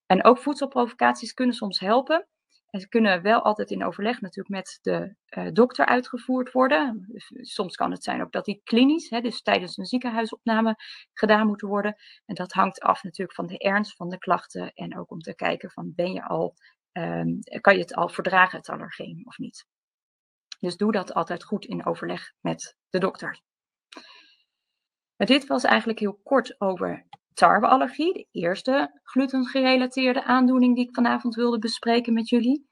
En 0.06 0.24
ook 0.24 0.38
voedselprovocaties 0.38 1.34
kunnen 1.34 1.56
soms 1.56 1.80
helpen. 1.80 2.28
Ze 2.80 2.88
kunnen 2.90 3.22
wel 3.22 3.42
altijd 3.42 3.72
in 3.72 3.86
overleg 3.86 4.22
natuurlijk 4.22 4.56
met 4.56 4.80
de 4.82 5.16
uh, 5.38 5.52
dokter 5.52 5.86
uitgevoerd 5.86 6.52
worden. 6.52 7.06
Soms 7.42 7.76
kan 7.76 7.92
het 7.92 8.04
zijn 8.04 8.22
ook 8.22 8.32
dat 8.32 8.46
die 8.46 8.62
klinisch, 8.64 9.10
hè, 9.10 9.22
dus 9.22 9.42
tijdens 9.42 9.78
een 9.78 9.86
ziekenhuisopname, 9.86 10.76
gedaan 11.14 11.48
moeten 11.48 11.68
worden. 11.68 11.96
En 12.26 12.36
dat 12.36 12.52
hangt 12.52 12.80
af 12.80 13.04
natuurlijk 13.04 13.38
van 13.38 13.48
de 13.48 13.58
ernst 13.58 13.96
van 13.96 14.10
de 14.10 14.18
klachten 14.18 14.74
en 14.74 14.98
ook 14.98 15.12
om 15.12 15.20
te 15.20 15.36
kijken 15.36 15.72
van 15.72 15.94
ben 15.96 16.14
je 16.14 16.24
al, 16.24 16.56
um, 16.92 17.40
kan 17.62 17.74
je 17.74 17.82
het 17.82 17.96
al 17.96 18.10
verdragen, 18.10 18.58
het 18.58 18.70
allergeen 18.70 19.22
of 19.26 19.38
niet. 19.38 19.66
Dus 20.60 20.78
doe 20.78 20.92
dat 20.92 21.14
altijd 21.14 21.44
goed 21.44 21.66
in 21.66 21.86
overleg 21.86 22.34
met 22.42 22.78
de 22.90 23.00
dokter. 23.00 23.42
Maar 25.16 25.28
dit 25.28 25.48
was 25.48 25.64
eigenlijk 25.64 26.00
heel 26.00 26.20
kort 26.24 26.62
over 26.62 27.06
tarweallergie, 27.34 28.14
de 28.14 28.28
eerste 28.32 29.00
glutengerelateerde 29.04 30.24
aandoening 30.24 30.76
die 30.76 30.88
ik 30.88 30.96
vanavond 30.96 31.36
wilde 31.36 31.60
bespreken 31.60 32.14
met 32.14 32.30
jullie. 32.30 32.68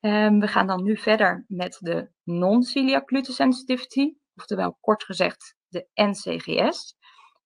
Um, 0.00 0.40
we 0.40 0.48
gaan 0.48 0.66
dan 0.66 0.82
nu 0.82 0.96
verder 0.96 1.44
met 1.48 1.78
de 1.80 2.10
non-celiac 2.22 3.08
gluten 3.08 3.34
sensitivity, 3.34 4.14
oftewel 4.34 4.76
kort 4.80 5.04
gezegd 5.04 5.56
de 5.68 5.88
NCGS. 5.94 6.96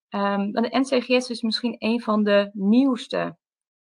Um, 0.08 0.52
de 0.52 0.78
NCGS 0.78 1.30
is 1.30 1.42
misschien 1.42 1.76
een 1.78 2.00
van 2.00 2.24
de 2.24 2.50
nieuwste 2.52 3.36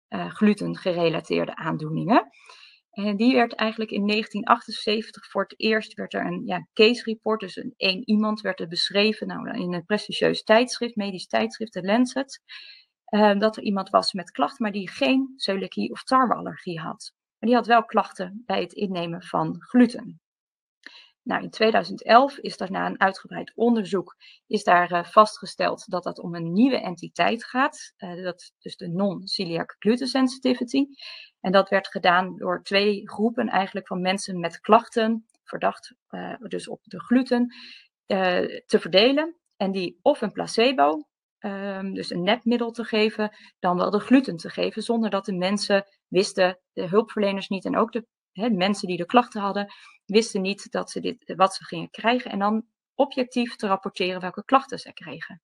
uh, 0.10 0.30
glutengerelateerde 0.30 1.56
aandoeningen. 1.56 2.30
En 3.06 3.18
die 3.18 3.36
werd 3.36 3.54
eigenlijk 3.54 3.92
in 3.92 4.08
1978 4.08 5.30
voor 5.30 5.42
het 5.42 5.54
eerst 5.58 5.94
werd 5.94 6.14
er 6.14 6.26
een 6.26 6.42
ja, 6.46 6.68
case 6.74 7.04
report, 7.04 7.40
dus 7.40 7.56
een 7.56 8.10
iemand 8.10 8.42
werd 8.42 8.60
er 8.60 8.68
beschreven 8.68 9.28
nou, 9.28 9.50
in 9.50 9.74
een 9.74 9.86
prestigieus 9.86 10.44
tijdschrift, 10.44 10.96
medisch 10.96 11.28
tijdschrift, 11.28 11.74
de 11.74 11.82
Lancet, 11.82 12.42
uh, 13.10 13.40
dat 13.40 13.58
er 13.58 13.64
iemand 13.64 13.90
was 13.90 14.14
met 14.14 14.32
klachten, 14.32 14.64
maar 14.64 14.72
die 14.72 14.90
geen 14.90 15.34
celiakie 15.36 15.92
of 15.92 16.04
tarweallergie 16.04 16.80
had. 16.80 17.14
Maar 17.40 17.50
die 17.50 17.56
had 17.56 17.68
wel 17.68 17.86
klachten 17.86 18.44
bij 18.46 18.62
het 18.62 18.74
innemen 18.74 19.24
van 19.24 19.56
gluten. 19.60 20.22
Nou, 21.28 21.44
in 21.44 21.50
2011 21.50 22.38
is 22.38 22.58
daar 22.58 22.72
na 22.72 22.86
een 22.86 23.00
uitgebreid 23.00 23.52
onderzoek 23.56 24.16
is 24.46 24.64
daar 24.64 24.92
uh, 24.92 25.04
vastgesteld 25.04 25.90
dat 25.90 26.04
het 26.04 26.20
om 26.20 26.36
een 26.36 26.54
nieuwe 26.54 26.82
entiteit 26.82 27.46
gaat, 27.46 27.94
uh, 27.98 28.24
dat, 28.24 28.52
dus 28.60 28.78
de 28.78 28.88
non-celiac 28.88 29.76
gluten 29.80 30.08
sensitivity. 30.08 30.86
En 31.40 31.52
dat 31.52 31.70
werd 31.70 31.88
gedaan 31.88 32.36
door 32.38 32.64
twee 32.64 33.10
groepen 33.10 33.48
eigenlijk 33.48 33.88
van 33.88 34.02
mensen 34.02 34.40
met 34.40 34.60
klachten, 34.60 35.26
verdacht 35.44 35.96
uh, 36.10 36.36
dus 36.40 36.68
op 36.68 36.80
de 36.84 37.00
gluten, 37.00 37.54
te 38.66 38.80
verdelen. 38.80 39.36
En 39.56 39.72
die 39.72 40.00
of 40.02 40.22
een 40.22 40.32
placebo, 40.32 41.08
um, 41.40 41.94
dus 41.94 42.10
een 42.10 42.24
nepmiddel 42.24 42.72
te 42.72 42.84
geven, 42.84 43.36
dan 43.60 43.78
wel 43.78 43.90
de 43.90 44.00
gluten 44.00 44.38
te 44.38 44.50
geven, 44.50 44.84
zonder 44.84 45.10
dat 45.10 45.26
de 45.26 45.36
mensen 45.36 45.86
wisten, 46.08 46.60
de 46.74 46.88
hulpverleners 46.88 47.48
niet 47.48 47.66
en 47.66 47.78
ook 47.78 47.92
de 47.92 48.06
mensen 48.52 48.88
die 48.88 48.98
de 48.98 49.06
klachten 49.06 49.42
hadden, 49.42 49.74
wisten 50.06 50.42
niet 50.42 50.72
dat 50.72 50.92
ze 50.92 51.00
dit, 51.00 51.34
wat 51.36 51.56
ze 51.56 51.64
gingen 51.64 51.90
krijgen. 51.90 52.32
En 52.32 52.40
dan 52.40 52.66
objectief 52.96 53.56
te 53.56 53.68
rapporteren 53.68 54.22
welke 54.22 54.46
klachten 54.46 54.80
zij 54.80 54.94
kregen. 54.94 55.42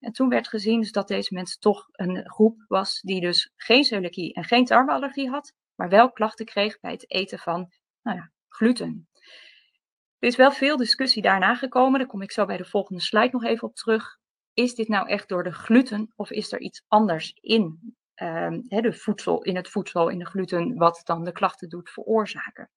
En 0.00 0.12
toen 0.12 0.28
werd 0.28 0.48
gezien 0.48 0.80
dus 0.80 0.92
dat 0.92 1.08
deze 1.08 1.34
mensen 1.34 1.60
toch 1.60 1.88
een 1.92 2.30
groep 2.30 2.64
was 2.68 3.00
die 3.00 3.20
dus 3.20 3.52
geen 3.56 3.84
celiakie 3.84 4.34
en 4.34 4.44
geen 4.44 4.64
tarweallergie 4.64 5.30
had, 5.30 5.52
maar 5.74 5.88
wel 5.88 6.12
klachten 6.12 6.46
kreeg 6.46 6.80
bij 6.80 6.92
het 6.92 7.10
eten 7.10 7.38
van 7.38 7.72
nou 8.02 8.16
ja, 8.16 8.30
gluten. 8.48 9.08
Er 10.18 10.28
is 10.28 10.36
wel 10.36 10.52
veel 10.52 10.76
discussie 10.76 11.22
daarna 11.22 11.54
gekomen, 11.54 11.98
daar 11.98 12.08
kom 12.08 12.22
ik 12.22 12.32
zo 12.32 12.44
bij 12.44 12.56
de 12.56 12.64
volgende 12.64 13.00
slide 13.00 13.30
nog 13.30 13.44
even 13.44 13.68
op 13.68 13.74
terug. 13.74 14.18
Is 14.54 14.74
dit 14.74 14.88
nou 14.88 15.08
echt 15.08 15.28
door 15.28 15.42
de 15.42 15.52
gluten 15.52 16.12
of 16.16 16.30
is 16.30 16.52
er 16.52 16.60
iets 16.60 16.84
anders 16.88 17.36
in, 17.40 17.96
uh, 18.22 18.82
de 18.82 18.92
voedsel, 18.92 19.42
in 19.42 19.56
het 19.56 19.68
voedsel, 19.68 20.08
in 20.08 20.18
de 20.18 20.26
gluten, 20.26 20.76
wat 20.76 21.00
dan 21.04 21.24
de 21.24 21.32
klachten 21.32 21.68
doet 21.68 21.90
veroorzaken? 21.90 22.70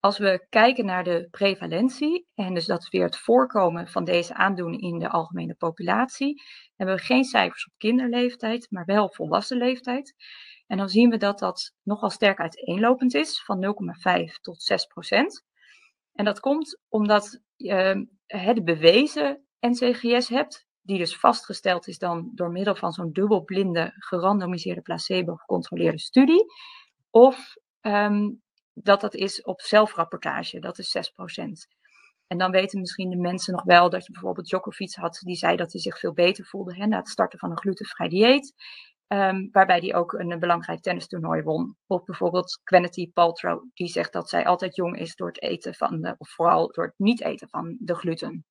Als 0.00 0.18
we 0.18 0.46
kijken 0.48 0.84
naar 0.84 1.04
de 1.04 1.28
prevalentie, 1.30 2.26
en 2.34 2.54
dus 2.54 2.66
dat 2.66 2.82
is 2.82 2.88
weer 2.88 3.04
het 3.04 3.18
voorkomen 3.18 3.88
van 3.88 4.04
deze 4.04 4.34
aandoening 4.34 4.82
in 4.82 4.98
de 4.98 5.08
algemene 5.08 5.54
populatie, 5.54 6.42
hebben 6.76 6.96
we 6.96 7.02
geen 7.02 7.24
cijfers 7.24 7.66
op 7.66 7.72
kinderleeftijd, 7.76 8.66
maar 8.70 8.84
wel 8.84 9.12
volwassen 9.12 9.56
leeftijd. 9.56 10.14
En 10.66 10.76
dan 10.76 10.88
zien 10.88 11.10
we 11.10 11.16
dat 11.16 11.38
dat 11.38 11.74
nogal 11.82 12.10
sterk 12.10 12.38
uiteenlopend 12.38 13.14
is, 13.14 13.42
van 13.42 13.74
0,5 14.28 14.40
tot 14.40 14.62
6 14.62 14.86
procent. 14.86 15.44
En 16.12 16.24
dat 16.24 16.40
komt 16.40 16.80
omdat 16.88 17.40
je 17.56 18.08
de 18.54 18.62
bewezen 18.62 19.46
NCGS 19.60 20.28
hebt, 20.28 20.66
die 20.82 20.98
dus 20.98 21.18
vastgesteld 21.18 21.88
is 21.88 21.98
dan 21.98 22.30
door 22.34 22.50
middel 22.50 22.74
van 22.74 22.92
zo'n 22.92 23.12
dubbelblinde, 23.12 23.92
gerandomiseerde 23.94 24.80
placebo-gecontroleerde 24.80 25.98
studie. 25.98 26.44
Of 27.10 27.54
um, 27.80 28.42
dat 28.74 29.00
dat 29.00 29.14
is 29.14 29.42
op 29.42 29.60
zelfrapportage, 29.60 30.60
dat 30.60 30.78
is 30.78 30.96
6%. 30.96 31.80
En 32.26 32.38
dan 32.38 32.50
weten 32.50 32.80
misschien 32.80 33.10
de 33.10 33.16
mensen 33.16 33.54
nog 33.54 33.64
wel 33.64 33.90
dat 33.90 34.06
je 34.06 34.12
bijvoorbeeld 34.12 34.46
Djokovic 34.46 34.94
had, 34.94 35.20
die 35.24 35.36
zei 35.36 35.56
dat 35.56 35.72
hij 35.72 35.80
zich 35.80 35.98
veel 35.98 36.12
beter 36.12 36.44
voelde 36.44 36.76
hè, 36.76 36.86
na 36.86 36.96
het 36.96 37.08
starten 37.08 37.38
van 37.38 37.50
een 37.50 37.58
glutenvrij 37.58 38.08
dieet. 38.08 38.54
Um, 39.08 39.48
waarbij 39.50 39.78
hij 39.78 39.94
ook 39.94 40.12
een, 40.12 40.38
belangrijk 40.38 40.80
tennistoernooi 40.80 41.42
won. 41.42 41.76
Of 41.86 42.04
bijvoorbeeld 42.04 42.60
Quennedy 42.64 43.12
Paltrow, 43.12 43.64
die 43.74 43.88
zegt 43.88 44.12
dat 44.12 44.28
zij 44.28 44.46
altijd 44.46 44.76
jong 44.76 44.98
is 44.98 45.14
door 45.14 45.28
het 45.28 45.42
eten 45.42 45.74
van, 45.74 46.14
of 46.18 46.30
vooral 46.30 46.72
door 46.72 46.84
het 46.84 46.94
niet 46.96 47.22
eten 47.22 47.48
van 47.48 47.76
de 47.78 47.94
gluten. 47.94 48.44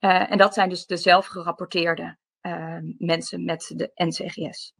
Uh, 0.00 0.30
en 0.30 0.38
dat 0.38 0.54
zijn 0.54 0.68
dus 0.68 0.86
de 0.86 0.96
zelfgerapporteerde 0.96 2.16
uh, 2.42 2.78
mensen 2.98 3.44
met 3.44 3.72
de 3.76 3.90
NCGS. 3.94 4.72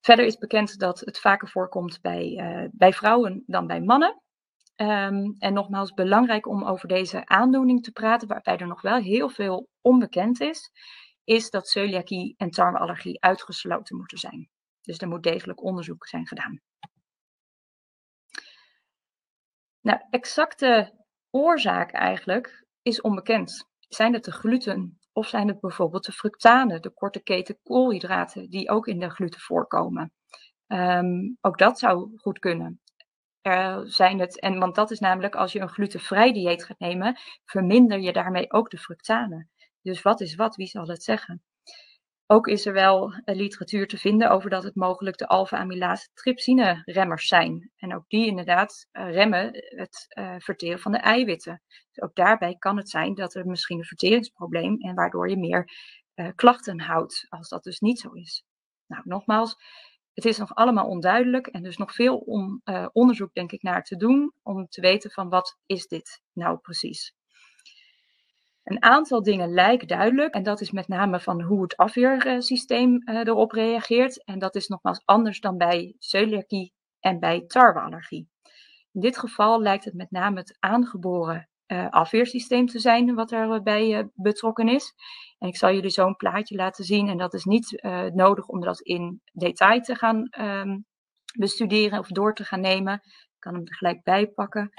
Verder 0.00 0.24
is 0.24 0.38
bekend 0.38 0.78
dat 0.78 1.00
het 1.00 1.18
vaker 1.18 1.48
voorkomt 1.48 2.00
bij, 2.00 2.30
uh, 2.30 2.68
bij 2.72 2.92
vrouwen 2.92 3.42
dan 3.46 3.66
bij 3.66 3.80
mannen. 3.80 4.22
Um, 4.76 5.34
en 5.38 5.52
nogmaals, 5.52 5.92
belangrijk 5.92 6.46
om 6.46 6.64
over 6.64 6.88
deze 6.88 7.26
aandoening 7.26 7.82
te 7.82 7.92
praten, 7.92 8.28
waarbij 8.28 8.56
er 8.56 8.66
nog 8.66 8.82
wel 8.82 8.96
heel 8.96 9.28
veel 9.28 9.68
onbekend 9.80 10.40
is, 10.40 10.70
is 11.24 11.50
dat 11.50 11.68
celiakie 11.68 12.34
en 12.36 12.50
tarweallergie 12.50 13.20
uitgesloten 13.20 13.96
moeten 13.96 14.18
zijn. 14.18 14.48
Dus 14.80 14.98
er 14.98 15.08
moet 15.08 15.22
degelijk 15.22 15.62
onderzoek 15.62 16.06
zijn 16.06 16.26
gedaan. 16.26 16.60
Nou, 19.80 20.00
exacte 20.10 21.04
oorzaak 21.30 21.92
eigenlijk 21.92 22.61
is 22.82 23.00
onbekend. 23.00 23.68
Zijn 23.88 24.12
het 24.12 24.24
de 24.24 24.32
gluten 24.32 24.98
of 25.12 25.28
zijn 25.28 25.48
het 25.48 25.60
bijvoorbeeld 25.60 26.04
de 26.04 26.12
fructanen, 26.12 26.82
de 26.82 26.90
korte 26.90 27.22
keten 27.22 27.58
koolhydraten, 27.62 28.50
die 28.50 28.70
ook 28.70 28.86
in 28.86 28.98
de 28.98 29.10
gluten 29.10 29.40
voorkomen? 29.40 30.12
Um, 30.66 31.38
ook 31.40 31.58
dat 31.58 31.78
zou 31.78 32.10
goed 32.16 32.38
kunnen. 32.38 32.80
Er 33.40 33.90
zijn 33.90 34.18
het, 34.18 34.40
en 34.40 34.58
want 34.58 34.74
dat 34.74 34.90
is 34.90 34.98
namelijk 34.98 35.34
als 35.34 35.52
je 35.52 35.60
een 35.60 35.68
glutenvrij 35.68 36.32
dieet 36.32 36.64
gaat 36.64 36.78
nemen, 36.78 37.18
verminder 37.44 38.00
je 38.00 38.12
daarmee 38.12 38.52
ook 38.52 38.70
de 38.70 38.78
fructanen. 38.78 39.50
Dus 39.82 40.02
wat 40.02 40.20
is 40.20 40.34
wat, 40.34 40.56
wie 40.56 40.66
zal 40.66 40.86
het 40.86 41.02
zeggen? 41.02 41.42
Ook 42.32 42.46
is 42.46 42.66
er 42.66 42.72
wel 42.72 43.14
literatuur 43.24 43.86
te 43.86 43.98
vinden 43.98 44.30
over 44.30 44.50
dat 44.50 44.62
het 44.62 44.74
mogelijk 44.74 45.16
de 45.16 45.26
alpha-amylase 45.26 46.08
trypsine 46.14 46.82
remmers 46.84 47.26
zijn. 47.26 47.70
En 47.76 47.94
ook 47.94 48.04
die 48.08 48.26
inderdaad 48.26 48.86
uh, 48.92 49.10
remmen 49.10 49.50
het 49.52 50.06
uh, 50.18 50.34
verteren 50.38 50.78
van 50.78 50.92
de 50.92 50.98
eiwitten. 50.98 51.62
Dus 51.90 52.02
ook 52.02 52.14
daarbij 52.14 52.56
kan 52.58 52.76
het 52.76 52.90
zijn 52.90 53.14
dat 53.14 53.34
er 53.34 53.46
misschien 53.46 53.78
een 53.78 53.84
verteringsprobleem 53.84 54.80
en 54.80 54.94
waardoor 54.94 55.28
je 55.28 55.36
meer 55.36 55.70
klachten 56.34 56.80
houdt, 56.80 57.26
als 57.28 57.48
dat 57.48 57.62
dus 57.62 57.80
niet 57.80 58.00
zo 58.00 58.10
is. 58.12 58.44
Nou, 58.86 59.02
nogmaals, 59.04 59.56
het 60.12 60.24
is 60.24 60.38
nog 60.38 60.54
allemaal 60.54 60.86
onduidelijk 60.86 61.46
en 61.46 61.62
dus 61.62 61.76
nog 61.76 61.94
veel 61.94 62.16
om, 62.16 62.62
onderzoek 62.92 63.34
denk 63.34 63.52
ik 63.52 63.62
naar 63.62 63.82
te 63.82 63.96
doen 63.96 64.32
om 64.42 64.68
te 64.68 64.80
weten 64.80 65.10
van 65.10 65.28
wat 65.28 65.58
is 65.66 65.86
dit 65.86 66.22
nou 66.32 66.58
precies. 66.58 67.14
Een 68.62 68.82
aantal 68.82 69.22
dingen 69.22 69.52
lijken 69.52 69.88
duidelijk 69.88 70.34
en 70.34 70.42
dat 70.42 70.60
is 70.60 70.70
met 70.70 70.88
name 70.88 71.20
van 71.20 71.42
hoe 71.42 71.62
het 71.62 71.76
afweersysteem 71.76 73.02
uh, 73.04 73.18
erop 73.18 73.52
reageert. 73.52 74.24
En 74.24 74.38
dat 74.38 74.54
is 74.54 74.68
nogmaals 74.68 75.02
anders 75.04 75.40
dan 75.40 75.56
bij 75.58 75.94
celiakie 75.98 76.72
en 77.00 77.20
bij 77.20 77.44
tarweallergie. 77.46 78.28
In 78.92 79.00
dit 79.00 79.18
geval 79.18 79.62
lijkt 79.62 79.84
het 79.84 79.94
met 79.94 80.10
name 80.10 80.38
het 80.38 80.56
aangeboren 80.58 81.48
uh, 81.66 81.88
afweersysteem 81.90 82.66
te 82.66 82.78
zijn 82.78 83.14
wat 83.14 83.32
erbij 83.32 83.98
uh, 83.98 84.04
betrokken 84.14 84.68
is. 84.68 84.94
En 85.38 85.48
ik 85.48 85.56
zal 85.56 85.72
jullie 85.74 85.90
zo 85.90 86.06
een 86.06 86.16
plaatje 86.16 86.56
laten 86.56 86.84
zien 86.84 87.08
en 87.08 87.16
dat 87.16 87.34
is 87.34 87.44
niet 87.44 87.82
nodig 88.14 88.46
om 88.46 88.60
dat 88.60 88.80
in 88.80 89.20
detail 89.32 89.80
te 89.80 89.94
gaan 89.94 90.28
um, 90.40 90.86
bestuderen 91.38 91.98
of 91.98 92.08
door 92.08 92.34
te 92.34 92.44
gaan 92.44 92.60
nemen. 92.60 92.94
Ik 93.04 93.36
kan 93.38 93.54
hem 93.54 93.66
er 93.66 93.74
gelijk 93.74 94.02
bij 94.02 94.26
pakken. 94.26 94.70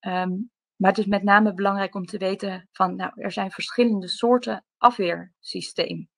Um, 0.00 0.50
maar 0.78 0.90
het 0.90 0.98
is 0.98 1.06
met 1.06 1.22
name 1.22 1.54
belangrijk 1.54 1.94
om 1.94 2.04
te 2.04 2.18
weten 2.18 2.68
van, 2.72 2.96
nou, 2.96 3.12
er 3.14 3.32
zijn 3.32 3.50
verschillende 3.50 4.08
soorten 4.08 4.64
afweersysteem. 4.76 6.08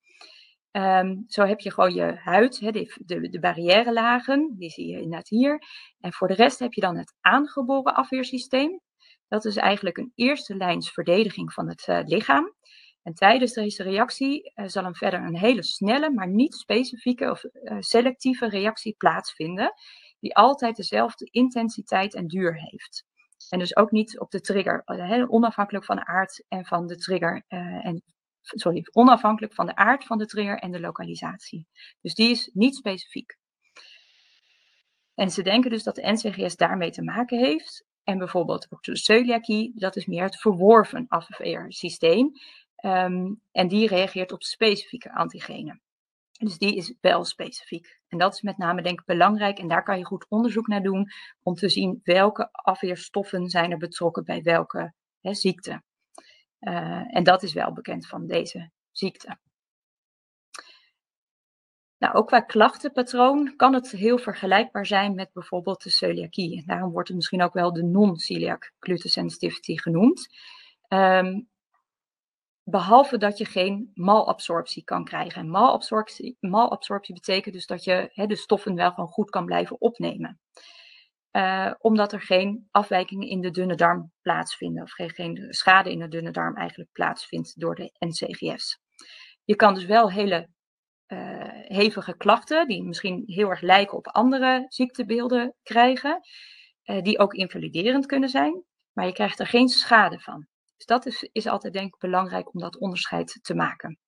Um, 0.72 1.24
zo 1.26 1.44
heb 1.44 1.60
je 1.60 1.72
gewoon 1.72 1.94
je 1.94 2.14
huid, 2.16 2.58
de, 2.60 2.94
de, 3.04 3.28
de 3.28 3.40
barrière 3.40 4.50
die 4.56 4.70
zie 4.70 4.86
je 4.86 4.96
inderdaad 4.96 5.28
hier. 5.28 5.62
En 6.00 6.12
voor 6.12 6.28
de 6.28 6.34
rest 6.34 6.58
heb 6.58 6.72
je 6.72 6.80
dan 6.80 6.96
het 6.96 7.14
aangeboren 7.20 7.94
afweersysteem. 7.94 8.80
Dat 9.28 9.44
is 9.44 9.56
eigenlijk 9.56 9.96
een 9.96 10.12
eerste 10.14 10.56
lijns 10.56 10.90
verdediging 10.90 11.52
van 11.52 11.68
het 11.68 11.86
uh, 11.88 12.00
lichaam. 12.04 12.54
En 13.02 13.14
tijdens 13.14 13.52
deze 13.52 13.82
reactie 13.82 14.52
uh, 14.54 14.66
zal 14.66 14.84
een 14.84 14.94
verder 14.94 15.20
een 15.20 15.36
hele 15.36 15.64
snelle, 15.64 16.10
maar 16.10 16.28
niet 16.28 16.54
specifieke 16.54 17.30
of 17.30 17.44
uh, 17.44 17.76
selectieve 17.78 18.48
reactie 18.48 18.94
plaatsvinden, 18.96 19.72
die 20.20 20.36
altijd 20.36 20.76
dezelfde 20.76 21.28
intensiteit 21.30 22.14
en 22.14 22.26
duur 22.26 22.54
heeft. 22.54 23.08
En 23.48 23.58
dus 23.58 23.76
ook 23.76 23.90
niet 23.90 24.18
op 24.18 24.30
de 24.30 24.40
trigger, 24.40 24.82
eh, 24.84 25.32
onafhankelijk 25.32 25.84
van 25.84 25.96
de 25.96 26.06
aard 26.06 26.44
en 26.48 26.64
van 26.64 26.86
de 26.86 26.96
trigger. 26.96 27.44
Uh, 27.48 27.86
en, 27.86 28.02
sorry, 28.40 28.86
onafhankelijk 28.92 29.54
van 29.54 29.66
de 29.66 29.76
aard 29.76 30.04
van 30.04 30.18
de 30.18 30.26
trigger 30.26 30.58
en 30.58 30.70
de 30.70 30.80
lokalisatie. 30.80 31.66
Dus 32.00 32.14
die 32.14 32.30
is 32.30 32.50
niet 32.52 32.76
specifiek. 32.76 33.38
En 35.14 35.30
ze 35.30 35.42
denken 35.42 35.70
dus 35.70 35.82
dat 35.82 35.94
de 35.94 36.12
NCGS 36.12 36.56
daarmee 36.56 36.90
te 36.90 37.02
maken 37.02 37.38
heeft. 37.38 37.84
En 38.04 38.18
bijvoorbeeld 38.18 38.66
ook 38.70 38.82
de 38.82 38.96
celiakie, 38.96 39.72
dat 39.74 39.96
is 39.96 40.06
meer 40.06 40.22
het 40.22 40.40
verworven 40.40 41.06
afweersysteem. 41.08 42.32
Um, 42.84 43.40
en 43.52 43.68
die 43.68 43.86
reageert 43.88 44.32
op 44.32 44.42
specifieke 44.42 45.14
antigenen. 45.14 45.82
Dus 46.40 46.58
die 46.58 46.76
is 46.76 46.94
wel 47.00 47.24
specifiek. 47.24 48.00
En 48.08 48.18
dat 48.18 48.34
is 48.34 48.42
met 48.42 48.58
name 48.58 48.82
denk 48.82 49.00
ik 49.00 49.06
belangrijk. 49.06 49.58
En 49.58 49.68
daar 49.68 49.82
kan 49.82 49.98
je 49.98 50.04
goed 50.04 50.26
onderzoek 50.28 50.66
naar 50.66 50.82
doen 50.82 51.10
om 51.42 51.54
te 51.54 51.68
zien 51.68 52.00
welke 52.02 52.48
afweerstoffen 52.52 53.48
zijn 53.48 53.70
er 53.70 53.78
betrokken 53.78 54.24
bij 54.24 54.42
welke 54.42 54.94
hè, 55.20 55.34
ziekte. 55.34 55.82
Uh, 56.60 57.16
en 57.16 57.24
dat 57.24 57.42
is 57.42 57.52
wel 57.52 57.72
bekend 57.72 58.06
van 58.06 58.26
deze 58.26 58.70
ziekte. 58.90 59.38
Nou, 61.98 62.14
ook 62.14 62.26
qua 62.26 62.40
klachtenpatroon 62.40 63.56
kan 63.56 63.74
het 63.74 63.90
heel 63.90 64.18
vergelijkbaar 64.18 64.86
zijn 64.86 65.14
met 65.14 65.32
bijvoorbeeld 65.32 65.82
de 65.82 65.90
celiakie. 65.90 66.62
Daarom 66.66 66.90
wordt 66.90 67.08
het 67.08 67.16
misschien 67.16 67.42
ook 67.42 67.52
wel 67.52 67.72
de 67.72 67.82
non-celiac 67.82 68.72
gluten 68.78 69.10
sensitivity 69.10 69.76
genoemd. 69.76 70.28
Um, 70.88 71.49
Behalve 72.70 73.18
dat 73.18 73.38
je 73.38 73.44
geen 73.44 73.90
malabsorptie 73.94 74.84
kan 74.84 75.04
krijgen. 75.04 75.40
En 75.40 75.50
malabsorptie, 75.50 76.36
malabsorptie 76.40 77.14
betekent 77.14 77.54
dus 77.54 77.66
dat 77.66 77.84
je 77.84 78.10
hè, 78.12 78.26
de 78.26 78.36
stoffen 78.36 78.74
wel 78.74 78.90
gewoon 78.90 79.08
goed 79.08 79.30
kan 79.30 79.44
blijven 79.44 79.80
opnemen. 79.80 80.40
Uh, 81.32 81.72
omdat 81.78 82.12
er 82.12 82.20
geen 82.20 82.68
afwijkingen 82.70 83.28
in 83.28 83.40
de 83.40 83.50
dunne 83.50 83.74
darm 83.74 84.12
plaatsvinden. 84.22 84.82
Of 84.82 84.90
geen, 84.92 85.46
schade 85.48 85.90
in 85.90 85.98
de 85.98 86.08
dunne 86.08 86.30
darm 86.30 86.56
eigenlijk 86.56 86.90
plaatsvindt 86.92 87.60
door 87.60 87.74
de 87.74 87.92
NCGS. 87.98 88.78
Je 89.44 89.56
kan 89.56 89.74
dus 89.74 89.84
wel 89.84 90.10
hele 90.10 90.48
uh, 91.06 91.48
hevige 91.52 92.16
klachten, 92.16 92.68
die 92.68 92.84
misschien 92.84 93.22
heel 93.26 93.50
erg 93.50 93.60
lijken 93.60 93.96
op 93.96 94.06
andere 94.06 94.64
ziektebeelden, 94.68 95.54
krijgen. 95.62 96.20
Uh, 96.84 97.02
die 97.02 97.18
ook 97.18 97.34
invaliderend 97.34 98.06
kunnen 98.06 98.28
zijn. 98.28 98.64
Maar 98.92 99.06
je 99.06 99.12
krijgt 99.12 99.40
er 99.40 99.46
geen 99.46 99.68
schade 99.68 100.20
van. 100.20 100.49
Dus 100.80 100.88
dat 100.88 101.06
is, 101.06 101.28
is 101.32 101.46
altijd 101.46 101.72
denk 101.72 101.94
ik 101.94 102.00
belangrijk 102.00 102.54
om 102.54 102.60
dat 102.60 102.78
onderscheid 102.78 103.38
te 103.42 103.54
maken. 103.54 103.98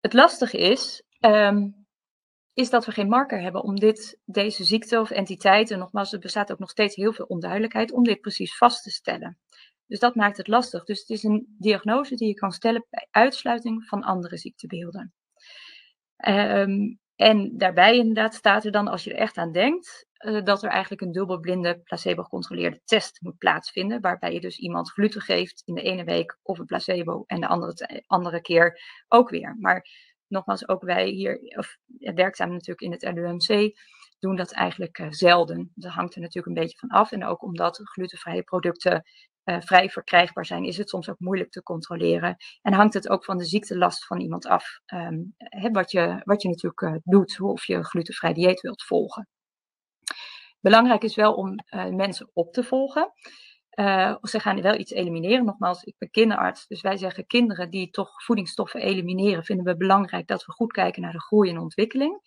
Het 0.00 0.12
lastige 0.12 0.58
is, 0.58 1.02
um, 1.20 1.86
is 2.52 2.70
dat 2.70 2.86
we 2.86 2.92
geen 2.92 3.08
marker 3.08 3.40
hebben 3.40 3.62
om 3.62 3.76
dit, 3.76 4.20
deze 4.24 4.64
ziekte 4.64 5.00
of 5.00 5.10
entiteit, 5.10 5.70
en 5.70 5.78
nogmaals, 5.78 6.12
er 6.12 6.18
bestaat 6.18 6.52
ook 6.52 6.58
nog 6.58 6.70
steeds 6.70 6.94
heel 6.96 7.12
veel 7.12 7.24
onduidelijkheid, 7.24 7.92
om 7.92 8.02
dit 8.02 8.20
precies 8.20 8.56
vast 8.56 8.82
te 8.82 8.90
stellen. 8.90 9.38
Dus 9.86 9.98
dat 9.98 10.14
maakt 10.14 10.36
het 10.36 10.48
lastig. 10.48 10.84
Dus 10.84 11.00
het 11.00 11.08
is 11.08 11.22
een 11.22 11.56
diagnose 11.58 12.14
die 12.14 12.28
je 12.28 12.34
kan 12.34 12.52
stellen 12.52 12.86
bij 12.90 13.06
uitsluiting 13.10 13.86
van 13.86 14.02
andere 14.02 14.36
ziektebeelden. 14.36 15.14
Um, 16.28 17.00
en 17.16 17.56
daarbij 17.56 17.96
inderdaad 17.96 18.34
staat 18.34 18.64
er 18.64 18.72
dan, 18.72 18.88
als 18.88 19.04
je 19.04 19.12
er 19.12 19.20
echt 19.20 19.36
aan 19.36 19.52
denkt, 19.52 20.06
uh, 20.18 20.44
dat 20.44 20.62
er 20.62 20.70
eigenlijk 20.70 21.02
een 21.02 21.12
dubbelblinde 21.12 21.78
placebo-gecontroleerde 21.78 22.80
test 22.84 23.20
moet 23.22 23.38
plaatsvinden, 23.38 24.00
waarbij 24.00 24.32
je 24.32 24.40
dus 24.40 24.58
iemand 24.58 24.90
gluten 24.90 25.20
geeft 25.20 25.62
in 25.64 25.74
de 25.74 25.82
ene 25.82 26.04
week 26.04 26.38
of 26.42 26.58
een 26.58 26.64
placebo 26.64 27.24
en 27.26 27.40
de 27.40 27.46
andere, 27.46 28.02
andere 28.06 28.40
keer 28.40 28.80
ook 29.08 29.30
weer. 29.30 29.56
Maar 29.60 29.86
nogmaals, 30.28 30.68
ook 30.68 30.82
wij 30.82 31.08
hier, 31.08 31.56
of 31.56 31.76
werkzaam 31.98 32.50
natuurlijk 32.50 32.80
in 32.80 32.92
het 32.92 33.02
LUMC, 33.02 33.76
doen 34.18 34.36
dat 34.36 34.52
eigenlijk 34.52 34.98
uh, 34.98 35.06
zelden. 35.10 35.72
Dat 35.74 35.92
hangt 35.92 36.14
er 36.14 36.20
natuurlijk 36.20 36.46
een 36.46 36.62
beetje 36.62 36.78
van 36.78 36.88
af. 36.88 37.12
En 37.12 37.24
ook 37.24 37.42
omdat 37.42 37.80
glutenvrije 37.82 38.42
producten 38.42 39.02
uh, 39.44 39.60
vrij 39.60 39.88
verkrijgbaar 39.88 40.46
zijn, 40.46 40.64
is 40.64 40.76
het 40.76 40.88
soms 40.88 41.10
ook 41.10 41.18
moeilijk 41.18 41.50
te 41.50 41.62
controleren. 41.62 42.36
En 42.62 42.72
hangt 42.72 42.94
het 42.94 43.08
ook 43.08 43.24
van 43.24 43.38
de 43.38 43.44
ziektelast 43.44 44.06
van 44.06 44.20
iemand 44.20 44.46
af, 44.46 44.80
hè, 45.36 45.70
wat, 45.70 45.90
je, 45.90 46.20
wat 46.24 46.42
je 46.42 46.48
natuurlijk 46.48 47.00
doet, 47.04 47.40
of 47.40 47.66
je 47.66 47.84
glutenvrij 47.84 48.32
dieet 48.32 48.60
wilt 48.60 48.82
volgen. 48.82 49.28
Belangrijk 50.60 51.02
is 51.02 51.14
wel 51.14 51.34
om 51.34 51.54
mensen 51.96 52.30
op 52.32 52.52
te 52.52 52.64
volgen. 52.64 53.12
Uh, 53.78 54.16
ze 54.22 54.40
gaan 54.40 54.62
wel 54.62 54.74
iets 54.78 54.90
elimineren. 54.90 55.44
Nogmaals, 55.44 55.82
ik 55.82 55.94
ben 55.98 56.10
kinderarts, 56.10 56.66
dus 56.66 56.80
wij 56.80 56.96
zeggen 56.96 57.26
kinderen 57.26 57.70
die 57.70 57.90
toch 57.90 58.24
voedingsstoffen 58.24 58.80
elimineren, 58.80 59.44
vinden 59.44 59.64
we 59.64 59.76
belangrijk 59.76 60.26
dat 60.26 60.44
we 60.44 60.52
goed 60.52 60.72
kijken 60.72 61.02
naar 61.02 61.12
de 61.12 61.20
groei 61.20 61.50
en 61.50 61.58
ontwikkeling. 61.58 62.20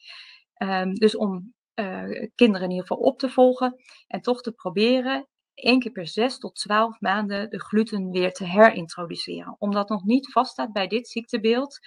Um, 0.58 0.94
dus 0.94 1.16
om 1.16 1.54
uh, 1.76 2.28
kinderen 2.36 2.64
in 2.64 2.70
ieder 2.70 2.88
geval 2.88 3.04
op 3.04 3.20
te 3.20 3.30
volgen 3.30 3.76
en 4.08 4.22
toch 4.22 4.42
te 4.42 4.52
proberen 4.52 5.28
één 5.54 5.80
keer 5.80 5.92
per 5.92 6.08
zes 6.08 6.38
tot 6.38 6.56
twaalf 6.56 7.00
maanden 7.00 7.50
de 7.50 7.60
gluten 7.60 8.12
weer 8.12 8.34
te 8.34 8.46
herintroduceren. 8.46 9.56
Omdat 9.58 9.90
nog 9.90 10.04
niet 10.04 10.32
vaststaat 10.32 10.72
bij 10.72 10.88
dit 10.88 11.08
ziektebeeld, 11.08 11.80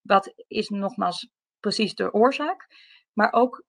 wat 0.00 0.34
is 0.46 0.68
nogmaals 0.68 1.28
precies 1.60 1.94
de 1.94 2.12
oorzaak, 2.12 2.66
maar 3.12 3.32
ook 3.32 3.64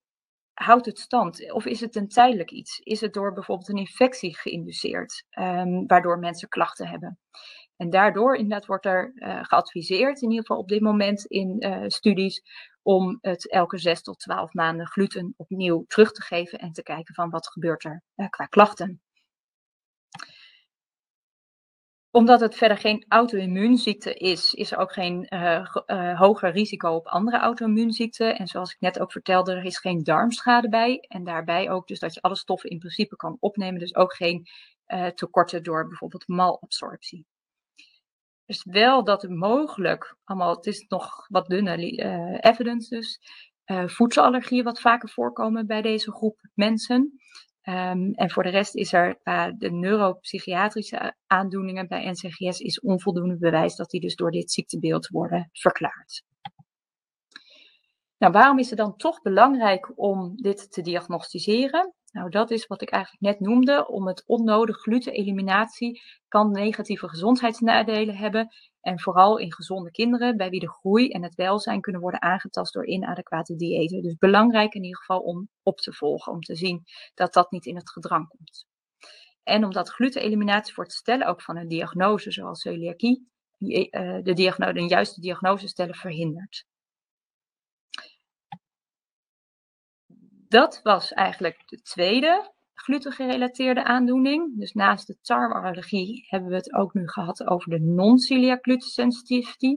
houdt 0.53 0.85
het 0.85 0.99
stand? 0.99 1.51
Of 1.51 1.65
is 1.65 1.79
het 1.79 1.95
een 1.95 2.07
tijdelijk 2.07 2.51
iets? 2.51 2.79
Is 2.79 3.01
het 3.01 3.13
door 3.13 3.33
bijvoorbeeld 3.33 3.69
een 3.69 3.77
infectie 3.77 4.37
geïnduceerd, 4.37 5.25
um, 5.39 5.87
waardoor 5.87 6.19
mensen 6.19 6.49
klachten 6.49 6.87
hebben? 6.87 7.19
En 7.77 7.89
daardoor 7.89 8.35
inderdaad 8.35 8.65
wordt 8.65 8.85
er 8.85 9.11
uh, 9.15 9.43
geadviseerd, 9.43 10.21
in 10.21 10.29
ieder 10.29 10.45
geval 10.45 10.61
op 10.61 10.67
dit 10.67 10.81
moment 10.81 11.25
in 11.25 11.65
uh, 11.65 11.83
studies, 11.87 12.41
om 12.81 13.17
het 13.21 13.51
elke 13.51 13.77
zes 13.77 14.01
tot 14.01 14.19
twaalf 14.19 14.53
maanden 14.53 14.87
gluten 14.87 15.33
opnieuw 15.37 15.83
terug 15.87 16.11
te 16.11 16.21
geven 16.21 16.59
en 16.59 16.71
te 16.71 16.83
kijken 16.83 17.13
van 17.13 17.29
wat 17.29 17.47
gebeurt 17.47 17.83
er 17.83 18.03
uh, 18.15 18.29
qua 18.29 18.45
klachten 18.45 19.01
omdat 22.15 22.39
het 22.39 22.55
verder 22.55 22.77
geen 22.77 23.05
auto-immuunziekte 23.07 24.13
is, 24.13 24.53
is 24.53 24.71
er 24.71 24.77
ook 24.77 24.93
geen 24.93 25.27
uh, 25.29 25.65
uh, 25.85 26.19
hoger 26.19 26.51
risico 26.51 26.89
op 26.95 27.07
andere 27.07 27.37
auto-immuunziekten. 27.37 28.37
En 28.37 28.47
zoals 28.47 28.71
ik 28.73 28.79
net 28.79 28.99
ook 28.99 29.11
vertelde, 29.11 29.53
er 29.53 29.65
is 29.65 29.79
geen 29.79 30.03
darmschade 30.03 30.69
bij. 30.69 31.05
En 31.07 31.23
daarbij 31.23 31.69
ook 31.69 31.87
dus 31.87 31.99
dat 31.99 32.13
je 32.13 32.21
alle 32.21 32.35
stoffen 32.35 32.69
in 32.69 32.79
principe 32.79 33.15
kan 33.15 33.37
opnemen. 33.39 33.79
Dus 33.79 33.95
ook 33.95 34.15
geen 34.15 34.47
uh, 34.87 35.07
tekorten 35.07 35.63
door 35.63 35.87
bijvoorbeeld 35.87 36.27
malabsorptie. 36.27 37.25
Dus 38.45 38.63
wel 38.63 39.03
dat 39.03 39.21
het 39.21 39.31
mogelijk, 39.31 40.15
allemaal, 40.23 40.55
het 40.55 40.65
is 40.65 40.85
nog 40.87 41.27
wat 41.27 41.47
dunne 41.47 42.39
evidence 42.41 42.95
dus, 42.95 43.19
voedselallergieën 43.85 44.63
wat 44.63 44.81
vaker 44.81 45.09
voorkomen 45.09 45.67
bij 45.67 45.81
deze 45.81 46.11
groep 46.11 46.49
mensen. 46.53 47.19
Um, 47.65 48.13
en 48.13 48.31
voor 48.31 48.43
de 48.43 48.49
rest 48.49 48.75
is 48.75 48.93
er 48.93 49.19
uh, 49.23 49.47
de 49.57 49.71
neuropsychiatrische 49.71 51.15
aandoeningen 51.27 51.87
bij 51.87 52.09
NCGS 52.09 52.59
is 52.59 52.79
onvoldoende 52.79 53.37
bewijs 53.37 53.75
dat 53.75 53.89
die 53.89 54.01
dus 54.01 54.15
door 54.15 54.31
dit 54.31 54.51
ziektebeeld 54.51 55.07
worden 55.07 55.49
verklaard. 55.51 56.23
Nou, 58.17 58.33
waarom 58.33 58.59
is 58.59 58.69
het 58.69 58.79
dan 58.79 58.95
toch 58.95 59.21
belangrijk 59.21 59.91
om 59.95 60.35
dit 60.35 60.71
te 60.71 60.81
diagnosticeren? 60.81 61.93
Nou, 62.13 62.29
dat 62.29 62.51
is 62.51 62.67
wat 62.67 62.81
ik 62.81 62.89
eigenlijk 62.89 63.23
net 63.23 63.39
noemde. 63.39 63.87
Om 63.87 64.07
het 64.07 64.23
onnodig 64.25 64.77
gluteneliminatie 64.77 66.01
kan 66.27 66.51
negatieve 66.51 67.09
gezondheidsnadelen 67.09 68.15
hebben. 68.15 68.47
En 68.81 68.99
vooral 68.99 69.37
in 69.37 69.53
gezonde 69.53 69.91
kinderen, 69.91 70.37
bij 70.37 70.49
wie 70.49 70.59
de 70.59 70.71
groei 70.71 71.09
en 71.09 71.23
het 71.23 71.35
welzijn 71.35 71.81
kunnen 71.81 72.01
worden 72.01 72.21
aangetast 72.21 72.73
door 72.73 72.87
inadequate 72.87 73.55
diëten. 73.55 74.01
Dus 74.01 74.15
belangrijk 74.15 74.73
in 74.73 74.83
ieder 74.83 74.99
geval 74.99 75.19
om 75.19 75.49
op 75.63 75.77
te 75.77 75.93
volgen, 75.93 76.33
om 76.33 76.41
te 76.41 76.55
zien 76.55 76.83
dat 77.13 77.33
dat 77.33 77.51
niet 77.51 77.65
in 77.65 77.75
het 77.75 77.91
gedrang 77.91 78.27
komt. 78.27 78.65
En 79.43 79.63
omdat 79.63 79.89
gluteneliminatie 79.89 80.73
voor 80.73 80.83
het 80.83 80.93
stellen 80.93 81.27
ook 81.27 81.41
van 81.41 81.57
een 81.57 81.67
diagnose 81.67 82.31
zoals 82.31 82.61
celiakie, 82.61 83.27
eh, 83.57 84.17
de, 84.23 84.33
diagnose, 84.33 84.77
een 84.77 84.87
juiste 84.87 85.21
diagnose 85.21 85.67
stellen 85.67 85.95
verhindert. 85.95 86.65
Dat 90.53 90.79
was 90.83 91.13
eigenlijk 91.13 91.63
de 91.65 91.81
tweede 91.81 92.51
glutengerelateerde 92.73 93.83
aandoening. 93.83 94.59
Dus 94.59 94.73
naast 94.73 95.07
de 95.07 95.17
tarweallergie 95.21 96.25
hebben 96.29 96.49
we 96.49 96.55
het 96.55 96.73
ook 96.73 96.93
nu 96.93 97.07
gehad 97.07 97.47
over 97.47 97.69
de 97.69 97.79
non-celiac 97.79 98.63
gluten 98.63 98.89
sensitivity. 98.89 99.75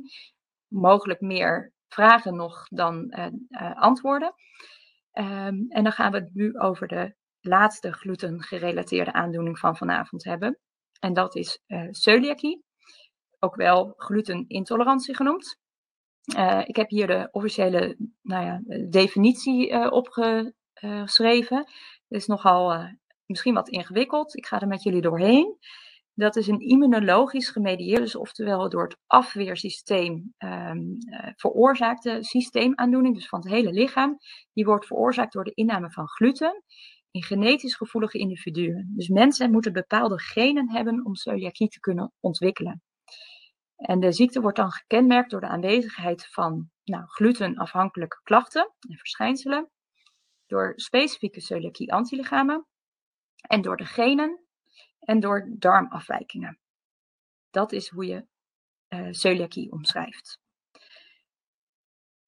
Mogelijk 0.68 1.20
meer 1.20 1.72
vragen 1.88 2.34
nog 2.34 2.68
dan 2.68 3.14
uh, 3.18 3.26
uh, 3.48 3.74
antwoorden. 3.74 4.34
Um, 5.12 5.66
en 5.68 5.82
dan 5.82 5.92
gaan 5.92 6.12
we 6.12 6.18
het 6.18 6.34
nu 6.34 6.58
over 6.58 6.88
de 6.88 7.14
laatste 7.40 7.92
glutengerelateerde 7.92 9.12
aandoening 9.12 9.58
van 9.58 9.76
vanavond 9.76 10.24
hebben. 10.24 10.58
En 11.00 11.12
dat 11.12 11.36
is 11.36 11.62
uh, 11.66 11.86
celiakie, 11.90 12.64
ook 13.38 13.54
wel 13.54 13.94
glutenintolerantie 13.96 15.14
genoemd. 15.14 15.58
ik 16.64 16.76
heb 16.76 16.88
hier 16.88 17.06
de 17.06 17.28
officiële 17.30 17.96
nou 18.22 18.44
ja, 18.44 18.60
definitie 18.88 19.70
uh, 19.70 19.92
geschreven. 20.78 21.56
Het 21.56 22.20
is 22.20 22.26
nogal 22.26 22.74
uh, 22.74 22.88
misschien 23.26 23.54
wat 23.54 23.68
ingewikkeld. 23.68 24.36
Ik 24.36 24.46
ga 24.46 24.60
er 24.60 24.68
met 24.68 24.82
jullie 24.82 25.00
doorheen. 25.00 25.58
Dat 26.14 26.36
is 26.36 26.46
een 26.46 26.60
immunologisch 26.60 27.48
gemedieerde, 27.48 28.02
dus 28.02 28.16
oftewel 28.16 28.68
door 28.68 28.82
het 28.82 28.96
afweersysteem 29.06 30.34
um, 30.38 30.96
veroorzaakte 31.36 32.18
systeemaandoening, 32.20 33.14
dus 33.14 33.28
van 33.28 33.40
het 33.40 33.48
hele 33.48 33.72
lichaam. 33.72 34.18
Die 34.52 34.64
wordt 34.64 34.86
veroorzaakt 34.86 35.32
door 35.32 35.44
de 35.44 35.54
inname 35.54 35.90
van 35.90 36.08
gluten 36.08 36.62
in 37.10 37.22
genetisch 37.22 37.74
gevoelige 37.74 38.18
individuen. 38.18 38.92
Dus 38.96 39.08
mensen 39.08 39.50
moeten 39.50 39.72
bepaalde 39.72 40.20
genen 40.20 40.70
hebben 40.70 41.04
om 41.04 41.14
celiakie 41.14 41.68
te 41.68 41.80
kunnen 41.80 42.12
ontwikkelen. 42.20 42.82
En 43.76 44.00
de 44.00 44.12
ziekte 44.12 44.40
wordt 44.40 44.56
dan 44.56 44.70
gekenmerkt 44.70 45.30
door 45.30 45.40
de 45.40 45.48
aanwezigheid 45.48 46.26
van 46.30 46.70
nou, 46.84 47.04
glutenafhankelijke 47.06 48.20
klachten 48.22 48.72
en 48.88 48.96
verschijnselen 48.96 49.70
door 50.46 50.72
specifieke 50.76 51.40
celiakie-antilichamen 51.40 52.66
en 53.36 53.62
door 53.62 53.76
de 53.76 53.84
genen 53.84 54.40
en 54.98 55.20
door 55.20 55.48
darmafwijkingen. 55.58 56.58
Dat 57.50 57.72
is 57.72 57.88
hoe 57.88 58.06
je 58.06 58.26
uh, 58.88 59.72
omschrijft. 59.72 60.40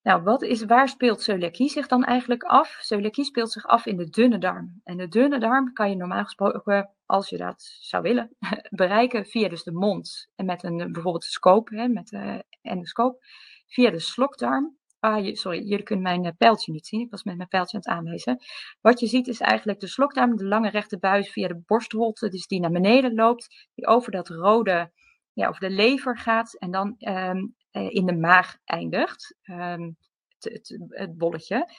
Nou, 0.02 0.22
wat 0.22 0.42
is, 0.42 0.64
waar 0.64 0.88
speelt 0.88 1.22
celiakie 1.22 1.68
zich 1.68 1.86
dan 1.86 2.04
eigenlijk 2.04 2.42
af? 2.42 2.78
Celiakie 2.80 3.24
speelt 3.24 3.52
zich 3.52 3.66
af 3.66 3.86
in 3.86 3.96
de 3.96 4.08
dunne 4.08 4.38
darm. 4.38 4.80
En 4.84 4.96
de 4.96 5.08
dunne 5.08 5.38
darm 5.38 5.72
kan 5.72 5.90
je 5.90 5.96
normaal 5.96 6.24
gesproken, 6.24 6.94
als 7.06 7.28
je 7.28 7.36
dat 7.36 7.62
zou 7.80 8.02
willen, 8.02 8.36
bereiken 8.70 9.26
via 9.26 9.48
dus 9.48 9.62
de 9.62 9.72
mond. 9.72 10.28
En 10.34 10.46
met 10.46 10.62
een, 10.62 10.76
bijvoorbeeld 10.76 11.24
een 11.24 11.30
scope, 11.30 11.76
hè, 11.76 11.88
met 11.88 12.08
de 12.08 12.44
endoscoop, 12.62 13.24
via 13.66 13.90
de 13.90 13.98
slokdarm 13.98 14.77
Ah, 15.00 15.34
sorry, 15.34 15.62
jullie 15.62 15.82
kunnen 15.82 16.04
mijn 16.04 16.24
uh, 16.24 16.30
pijltje 16.38 16.72
niet 16.72 16.86
zien. 16.86 17.00
Ik 17.00 17.10
was 17.10 17.22
met 17.22 17.36
mijn 17.36 17.48
pijltje 17.48 17.76
aan 17.76 17.82
het 17.82 17.92
aanwijzen. 17.98 18.38
Wat 18.80 19.00
je 19.00 19.06
ziet 19.06 19.28
is 19.28 19.40
eigenlijk 19.40 19.80
de 19.80 19.86
slokdarm, 19.86 20.36
de 20.36 20.44
lange 20.44 20.70
rechte 20.70 20.98
buis 20.98 21.32
via 21.32 21.48
de 21.48 21.62
borstholte, 21.66 22.28
dus 22.28 22.46
die 22.46 22.60
naar 22.60 22.70
beneden 22.70 23.14
loopt, 23.14 23.68
die 23.74 23.86
over 23.86 24.12
dat 24.12 24.28
rode, 24.28 24.92
ja, 25.32 25.48
over 25.48 25.60
de 25.60 25.70
lever 25.70 26.18
gaat 26.18 26.54
en 26.54 26.70
dan 26.70 26.94
um, 26.98 27.54
in 27.70 28.06
de 28.06 28.16
maag 28.16 28.56
eindigt, 28.64 29.36
um, 29.50 29.96
het, 30.28 30.52
het, 30.52 30.78
het, 30.88 31.16
bolletje. 31.16 31.72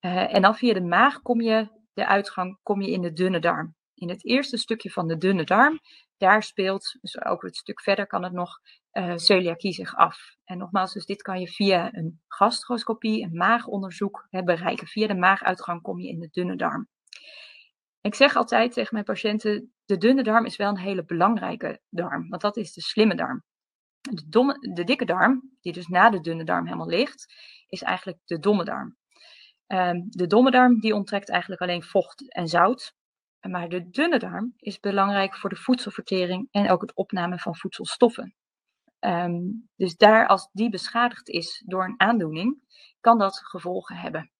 Uh, 0.00 0.34
en 0.34 0.42
dan 0.42 0.56
via 0.56 0.72
de 0.72 0.82
maag 0.82 1.22
kom 1.22 1.40
je, 1.40 1.68
de 1.92 2.06
uitgang, 2.06 2.58
kom 2.62 2.82
je 2.82 2.90
in 2.90 3.02
de 3.02 3.12
dunne 3.12 3.38
darm. 3.38 3.74
In 3.94 4.08
het 4.08 4.24
eerste 4.24 4.56
stukje 4.56 4.90
van 4.90 5.08
de 5.08 5.16
dunne 5.16 5.44
darm, 5.44 5.80
daar 6.16 6.42
speelt, 6.42 6.98
dus 7.00 7.24
ook 7.24 7.42
het 7.42 7.56
stuk 7.56 7.80
verder 7.80 8.06
kan 8.06 8.22
het 8.22 8.32
nog, 8.32 8.58
uh, 8.92 9.16
celiakie 9.16 9.72
zich 9.72 9.96
af. 9.96 10.36
En 10.44 10.58
nogmaals, 10.58 10.92
dus 10.92 11.06
dit 11.06 11.22
kan 11.22 11.40
je 11.40 11.48
via 11.48 11.94
een 11.94 12.20
gastroscopie, 12.28 13.22
een 13.22 13.36
maagonderzoek 13.36 14.26
hè, 14.30 14.42
bereiken. 14.42 14.86
Via 14.86 15.06
de 15.06 15.14
maaguitgang 15.14 15.82
kom 15.82 16.00
je 16.00 16.08
in 16.08 16.18
de 16.18 16.28
dunne 16.30 16.56
darm. 16.56 16.88
Ik 18.00 18.14
zeg 18.14 18.36
altijd 18.36 18.72
tegen 18.72 18.88
mijn 18.92 19.04
patiënten, 19.04 19.72
de 19.84 19.96
dunne 19.96 20.22
darm 20.22 20.44
is 20.44 20.56
wel 20.56 20.68
een 20.68 20.78
hele 20.78 21.04
belangrijke 21.04 21.80
darm, 21.88 22.28
want 22.28 22.42
dat 22.42 22.56
is 22.56 22.72
de 22.72 22.80
slimme 22.80 23.14
darm. 23.14 23.44
De, 24.00 24.70
de 24.74 24.84
dikke 24.84 25.04
darm, 25.04 25.56
die 25.60 25.72
dus 25.72 25.86
na 25.86 26.10
de 26.10 26.20
dunne 26.20 26.44
darm 26.44 26.64
helemaal 26.64 26.88
ligt, 26.88 27.34
is 27.66 27.82
eigenlijk 27.82 28.18
de 28.24 28.38
domme 28.38 28.64
darm. 28.64 28.96
Ehm, 29.66 30.00
de 30.08 30.26
domme 30.26 30.50
darm 30.50 30.80
die 30.80 30.94
onttrekt 30.94 31.30
eigenlijk 31.30 31.62
alleen 31.62 31.82
vocht 31.82 32.32
en 32.32 32.48
zout. 32.48 32.94
Maar 33.40 33.68
de 33.68 33.90
dunne 33.90 34.18
darm 34.18 34.52
is 34.56 34.80
belangrijk 34.80 35.36
voor 35.36 35.50
de 35.50 35.56
voedselvertering 35.56 36.48
en 36.50 36.70
ook 36.70 36.80
het 36.80 36.94
opname 36.94 37.38
van 37.38 37.56
voedselstoffen. 37.56 38.34
Ehm, 39.02 39.40
dus 39.76 39.96
daar, 39.96 40.26
als 40.26 40.48
die 40.52 40.70
beschadigd 40.70 41.28
is 41.28 41.62
door 41.66 41.84
een 41.84 42.00
aandoening, 42.00 42.58
kan 43.00 43.18
dat 43.18 43.38
gevolgen 43.38 43.96
hebben. 43.96 44.30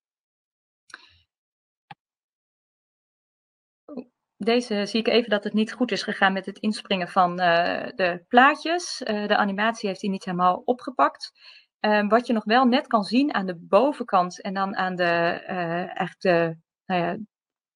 Deze 4.37 4.87
zie 4.87 5.01
ik 5.01 5.09
even 5.09 5.31
dat 5.31 5.45
het 5.45 5.53
niet 5.53 5.73
goed 5.73 5.93
is 5.93 6.03
gegaan 6.03 6.33
met 6.33 6.47
het 6.47 6.59
inspringen 6.59 7.09
van 7.09 7.31
uh, 7.31 7.87
de 7.95 8.25
plaatjes. 8.29 9.01
Uh, 9.01 9.27
de 9.27 9.37
animatie 9.37 9.89
heeft 9.89 10.01
hij 10.01 10.11
niet 10.11 10.25
helemaal 10.25 10.63
opgepakt. 10.65 11.33
Uh, 11.81 12.09
wat 12.09 12.27
je 12.27 12.33
nog 12.33 12.45
wel 12.45 12.65
net 12.65 12.87
kan 12.87 13.05
zien 13.05 13.35
aan 13.35 13.47
de 13.47 13.57
bovenkant 13.57 14.41
en 14.41 14.55
dan 14.55 14.77
aan 14.77 14.97
de, 14.97 15.05
eh, 15.47 15.99
eigenlijk 15.99 16.21
de, 16.21 16.57
nou 16.87 17.03
ja, 17.03 17.17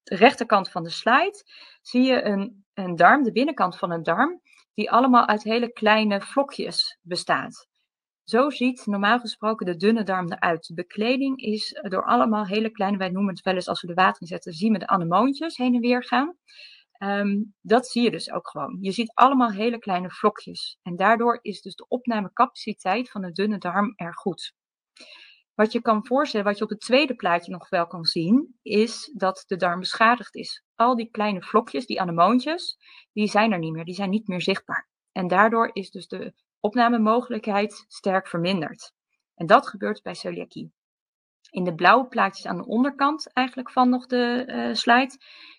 de 0.02 0.16
rechterkant 0.16 0.70
van 0.70 0.82
de 0.82 0.90
slide, 0.90 1.44
zie 1.82 2.02
je 2.02 2.24
een, 2.24 2.64
een 2.74 2.96
darm, 2.96 3.22
de 3.22 3.32
binnenkant 3.32 3.78
van 3.78 3.90
een 3.90 4.02
darm, 4.02 4.40
die 4.76 4.90
allemaal 4.90 5.26
uit 5.26 5.42
hele 5.42 5.72
kleine 5.72 6.20
vlokjes 6.20 6.98
bestaat. 7.02 7.68
Zo 8.24 8.50
ziet 8.50 8.86
normaal 8.86 9.18
gesproken 9.18 9.66
de 9.66 9.76
dunne 9.76 10.02
darm 10.02 10.32
eruit. 10.32 10.66
De 10.66 10.74
bekleding 10.74 11.38
is 11.40 11.80
door 11.82 12.04
allemaal 12.04 12.46
hele 12.46 12.70
kleine, 12.70 12.96
wij 12.96 13.08
noemen 13.08 13.34
het 13.34 13.44
wel 13.44 13.54
eens 13.54 13.68
als 13.68 13.80
we 13.80 13.86
de 13.86 13.94
water 13.94 14.20
inzetten, 14.20 14.52
zien 14.52 14.72
we 14.72 14.78
de 14.78 14.86
anemoontjes 14.86 15.56
heen 15.56 15.74
en 15.74 15.80
weer 15.80 16.04
gaan. 16.04 16.36
Um, 16.98 17.54
dat 17.60 17.86
zie 17.86 18.02
je 18.02 18.10
dus 18.10 18.30
ook 18.30 18.48
gewoon. 18.48 18.78
Je 18.80 18.92
ziet 18.92 19.12
allemaal 19.14 19.50
hele 19.50 19.78
kleine 19.78 20.10
vlokjes. 20.10 20.78
En 20.82 20.96
daardoor 20.96 21.38
is 21.42 21.60
dus 21.60 21.74
de 21.74 21.88
opnamecapaciteit 21.88 23.10
van 23.10 23.20
de 23.20 23.32
dunne 23.32 23.58
darm 23.58 23.92
erg 23.96 24.16
goed. 24.16 24.54
Wat 25.56 25.72
je 25.72 25.80
kan 25.80 26.06
voorstellen, 26.06 26.46
wat 26.46 26.58
je 26.58 26.64
op 26.64 26.70
het 26.70 26.80
tweede 26.80 27.14
plaatje 27.14 27.52
nog 27.52 27.68
wel 27.68 27.86
kan 27.86 28.04
zien, 28.04 28.58
is 28.62 29.12
dat 29.14 29.44
de 29.46 29.56
darm 29.56 29.80
beschadigd 29.80 30.34
is. 30.34 30.64
Al 30.74 30.96
die 30.96 31.10
kleine 31.10 31.42
vlokjes, 31.42 31.86
die 31.86 32.00
anemoontjes, 32.00 32.76
die 33.12 33.28
zijn 33.28 33.52
er 33.52 33.58
niet 33.58 33.72
meer, 33.72 33.84
die 33.84 33.94
zijn 33.94 34.10
niet 34.10 34.28
meer 34.28 34.42
zichtbaar. 34.42 34.88
En 35.12 35.28
daardoor 35.28 35.70
is 35.72 35.90
dus 35.90 36.08
de 36.08 36.34
opnamemogelijkheid 36.60 37.84
sterk 37.88 38.28
verminderd. 38.28 38.92
En 39.34 39.46
dat 39.46 39.68
gebeurt 39.68 40.02
bij 40.02 40.14
celiakie. 40.14 40.72
In 41.50 41.64
de 41.64 41.74
blauwe 41.74 42.08
plaatjes 42.08 42.46
aan 42.46 42.56
de 42.56 42.66
onderkant 42.66 43.32
eigenlijk 43.32 43.70
van 43.70 43.88
nog 43.88 44.06
de 44.06 44.44
uh, 44.46 44.74
slide, 44.74 45.18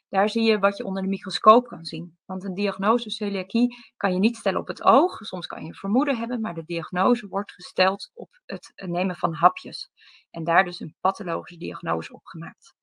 daar 0.10 0.30
zie 0.30 0.44
je 0.44 0.60
wat 0.60 0.78
je 0.78 0.86
onder 0.86 1.04
de 1.04 1.10
microscoop 1.10 1.68
kan 1.68 1.86
zien. 1.86 2.18
Want 2.26 2.44
een 2.44 2.54
diagnose 2.54 3.10
celiakie 3.10 3.76
kan 3.98 4.14
je 4.14 4.20
niet 4.20 4.38
stellen 4.38 4.60
op 4.60 4.68
het 4.68 4.84
oog. 4.84 5.18
Soms 5.26 5.48
kan 5.48 5.62
je 5.62 5.68
een 5.68 5.76
vermoeden 5.76 6.18
hebben, 6.18 6.42
maar 6.42 6.54
de 6.54 6.66
diagnose 6.66 7.28
wordt 7.28 7.52
gesteld 7.52 8.12
op 8.14 8.42
het 8.46 8.72
nemen 8.76 9.16
van 9.16 9.34
hapjes. 9.34 9.90
En 10.30 10.44
daar 10.44 10.64
dus 10.64 10.80
een 10.80 10.96
pathologische 11.00 11.58
diagnose 11.58 12.14
op 12.14 12.26
gemaakt. 12.26 12.76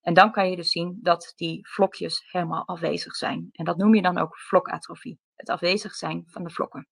En 0.00 0.14
dan 0.14 0.32
kan 0.32 0.50
je 0.50 0.56
dus 0.56 0.70
zien 0.70 0.98
dat 1.02 1.32
die 1.36 1.68
vlokjes 1.68 2.30
helemaal 2.30 2.66
afwezig 2.66 3.16
zijn. 3.16 3.48
En 3.52 3.64
dat 3.64 3.76
noem 3.76 3.94
je 3.94 4.02
dan 4.02 4.18
ook 4.18 4.38
vlokatrofie. 4.38 5.18
Het 5.34 5.48
afwezig 5.48 5.94
zijn 5.94 6.24
van 6.26 6.44
de 6.44 6.50
vlokken. 6.50 6.88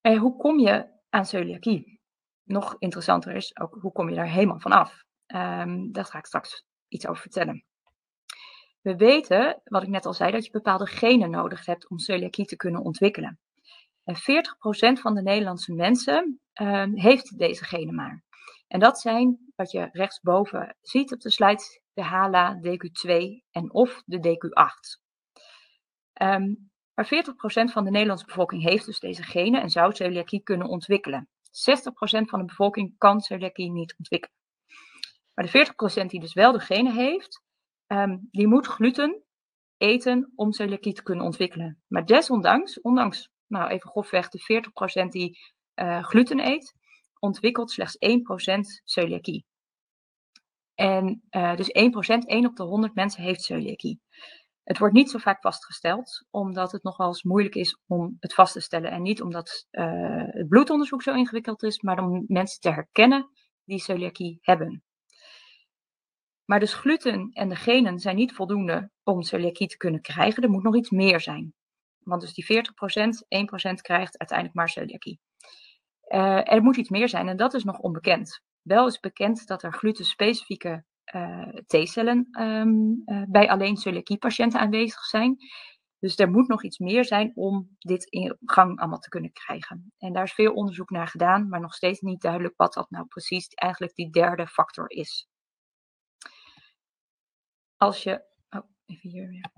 En 0.00 0.16
hoe 0.16 0.36
kom 0.36 0.58
je 0.58 0.88
aan 1.10 1.26
celiakie? 1.26 2.00
Nog 2.42 2.76
interessanter 2.78 3.34
is 3.34 3.56
ook 3.56 3.78
hoe 3.80 3.92
kom 3.92 4.08
je 4.08 4.14
daar 4.14 4.28
helemaal 4.28 4.60
van 4.60 4.72
af? 4.72 5.04
Um, 5.26 5.92
daar 5.92 6.04
ga 6.04 6.18
ik 6.18 6.26
straks 6.26 6.64
iets 6.88 7.06
over 7.06 7.22
vertellen. 7.22 7.64
We 8.80 8.96
weten, 8.96 9.60
wat 9.64 9.82
ik 9.82 9.88
net 9.88 10.06
al 10.06 10.14
zei, 10.14 10.32
dat 10.32 10.44
je 10.44 10.50
bepaalde 10.50 10.86
genen 10.86 11.30
nodig 11.30 11.66
hebt 11.66 11.88
om 11.88 11.98
celiakie 11.98 12.44
te 12.44 12.56
kunnen 12.56 12.82
ontwikkelen. 12.82 13.38
En 14.04 14.16
40% 14.16 15.00
van 15.00 15.14
de 15.14 15.22
Nederlandse 15.22 15.72
mensen 15.72 16.40
uh, 16.62 16.84
heeft 16.92 17.38
deze 17.38 17.64
genen 17.64 17.94
maar. 17.94 18.24
En 18.68 18.80
dat 18.80 19.00
zijn, 19.00 19.52
wat 19.56 19.70
je 19.70 19.88
rechtsboven 19.92 20.76
ziet 20.80 21.12
op 21.12 21.20
de 21.20 21.30
slide, 21.30 21.80
de 21.92 22.04
HLA, 22.04 22.60
DQ2 22.62 23.12
en 23.50 23.72
of 23.72 24.02
de 24.06 24.18
DQ8. 24.18 25.02
Um, 26.22 26.70
maar 26.94 27.06
40% 27.06 27.72
van 27.72 27.84
de 27.84 27.90
Nederlandse 27.90 28.26
bevolking 28.26 28.62
heeft 28.62 28.86
dus 28.86 29.00
deze 29.00 29.22
genen 29.22 29.62
en 29.62 29.70
zou 29.70 29.94
celiakie 29.94 30.42
kunnen 30.42 30.66
ontwikkelen. 30.66 31.28
60% 31.28 31.50
van 32.02 32.38
de 32.38 32.44
bevolking 32.44 32.94
kan 32.98 33.20
celiakie 33.20 33.70
niet 33.70 33.94
ontwikkelen. 33.98 34.36
Maar 35.34 35.50
de 35.52 36.04
40% 36.04 36.06
die 36.06 36.20
dus 36.20 36.34
wel 36.34 36.52
de 36.52 36.60
genen 36.60 36.94
heeft, 36.94 37.42
um, 37.86 38.28
die 38.30 38.46
moet 38.46 38.66
gluten 38.66 39.24
eten 39.76 40.32
om 40.34 40.52
celiakie 40.52 40.92
te 40.92 41.02
kunnen 41.02 41.24
ontwikkelen. 41.24 41.82
Maar 41.86 42.06
desondanks, 42.06 42.80
ondanks 42.80 43.30
nou 43.46 43.70
even 43.70 43.90
grofweg 43.90 44.28
de 44.28 44.62
40% 45.04 45.08
die 45.08 45.38
uh, 45.74 46.04
gluten 46.04 46.46
eet, 46.46 46.74
ontwikkelt 47.18 47.70
slechts 47.70 47.96
1% 47.96 48.58
celiakie. 48.84 49.44
En 50.74 51.22
uh, 51.30 51.56
dus 51.56 51.68
1%, 51.68 51.72
1 52.26 52.46
op 52.46 52.56
de 52.56 52.62
100 52.62 52.94
mensen 52.94 53.22
heeft 53.22 53.42
celiakie. 53.42 54.00
Het 54.62 54.78
wordt 54.78 54.94
niet 54.94 55.10
zo 55.10 55.18
vaak 55.18 55.40
vastgesteld, 55.40 56.26
omdat 56.30 56.72
het 56.72 56.82
nog 56.82 56.96
wel 56.96 57.06
eens 57.06 57.22
moeilijk 57.22 57.54
is 57.54 57.80
om 57.86 58.16
het 58.20 58.34
vast 58.34 58.52
te 58.52 58.60
stellen. 58.60 58.90
En 58.90 59.02
niet 59.02 59.22
omdat 59.22 59.66
uh, 59.70 60.22
het 60.26 60.48
bloedonderzoek 60.48 61.02
zo 61.02 61.14
ingewikkeld 61.14 61.62
is, 61.62 61.80
maar 61.80 61.98
om 61.98 62.24
mensen 62.26 62.60
te 62.60 62.70
herkennen 62.70 63.30
die 63.64 63.78
celiakie 63.78 64.38
hebben. 64.40 64.82
Maar 66.44 66.60
dus 66.60 66.74
gluten 66.74 67.30
en 67.32 67.48
de 67.48 67.56
genen 67.56 67.98
zijn 67.98 68.16
niet 68.16 68.32
voldoende 68.32 68.90
om 69.02 69.22
celiakie 69.22 69.68
te 69.68 69.76
kunnen 69.76 70.00
krijgen. 70.00 70.42
Er 70.42 70.50
moet 70.50 70.62
nog 70.62 70.76
iets 70.76 70.90
meer 70.90 71.20
zijn. 71.20 71.54
Want 71.98 72.20
dus 72.20 72.34
die 72.34 72.44
40%, 72.44 72.48
1% 73.70 73.74
krijgt 73.80 74.18
uiteindelijk 74.18 74.54
maar 74.54 74.68
celiakie. 74.68 75.20
Uh, 76.08 76.52
er 76.52 76.62
moet 76.62 76.76
iets 76.76 76.88
meer 76.88 77.08
zijn 77.08 77.28
en 77.28 77.36
dat 77.36 77.54
is 77.54 77.64
nog 77.64 77.78
onbekend. 77.78 78.42
Wel 78.62 78.86
is 78.86 79.00
bekend 79.00 79.46
dat 79.46 79.62
er 79.62 79.72
glutenspecifieke 79.72 80.84
uh, 81.14 81.48
T-cellen 81.66 82.28
um, 82.40 83.02
uh, 83.06 83.22
bij 83.28 83.50
alleen 83.50 83.76
celiakie-patiënten 83.76 84.60
aanwezig 84.60 85.04
zijn. 85.04 85.36
Dus 85.98 86.18
er 86.18 86.30
moet 86.30 86.48
nog 86.48 86.64
iets 86.64 86.78
meer 86.78 87.04
zijn 87.04 87.32
om 87.34 87.76
dit 87.78 88.04
in 88.04 88.38
gang 88.44 88.78
allemaal 88.78 88.98
te 88.98 89.08
kunnen 89.08 89.32
krijgen. 89.32 89.92
En 89.98 90.12
daar 90.12 90.24
is 90.24 90.32
veel 90.32 90.52
onderzoek 90.52 90.90
naar 90.90 91.08
gedaan, 91.08 91.48
maar 91.48 91.60
nog 91.60 91.74
steeds 91.74 92.00
niet 92.00 92.20
duidelijk 92.20 92.54
wat 92.56 92.72
dat 92.72 92.90
nou 92.90 93.06
precies 93.06 93.48
eigenlijk 93.48 93.94
die 93.94 94.10
derde 94.10 94.46
factor 94.46 94.90
is 94.90 95.28
als 97.84 98.02
je, 98.02 98.24
oh, 98.50 98.62
even 98.86 99.10
hier 99.10 99.28
weer. 99.28 99.50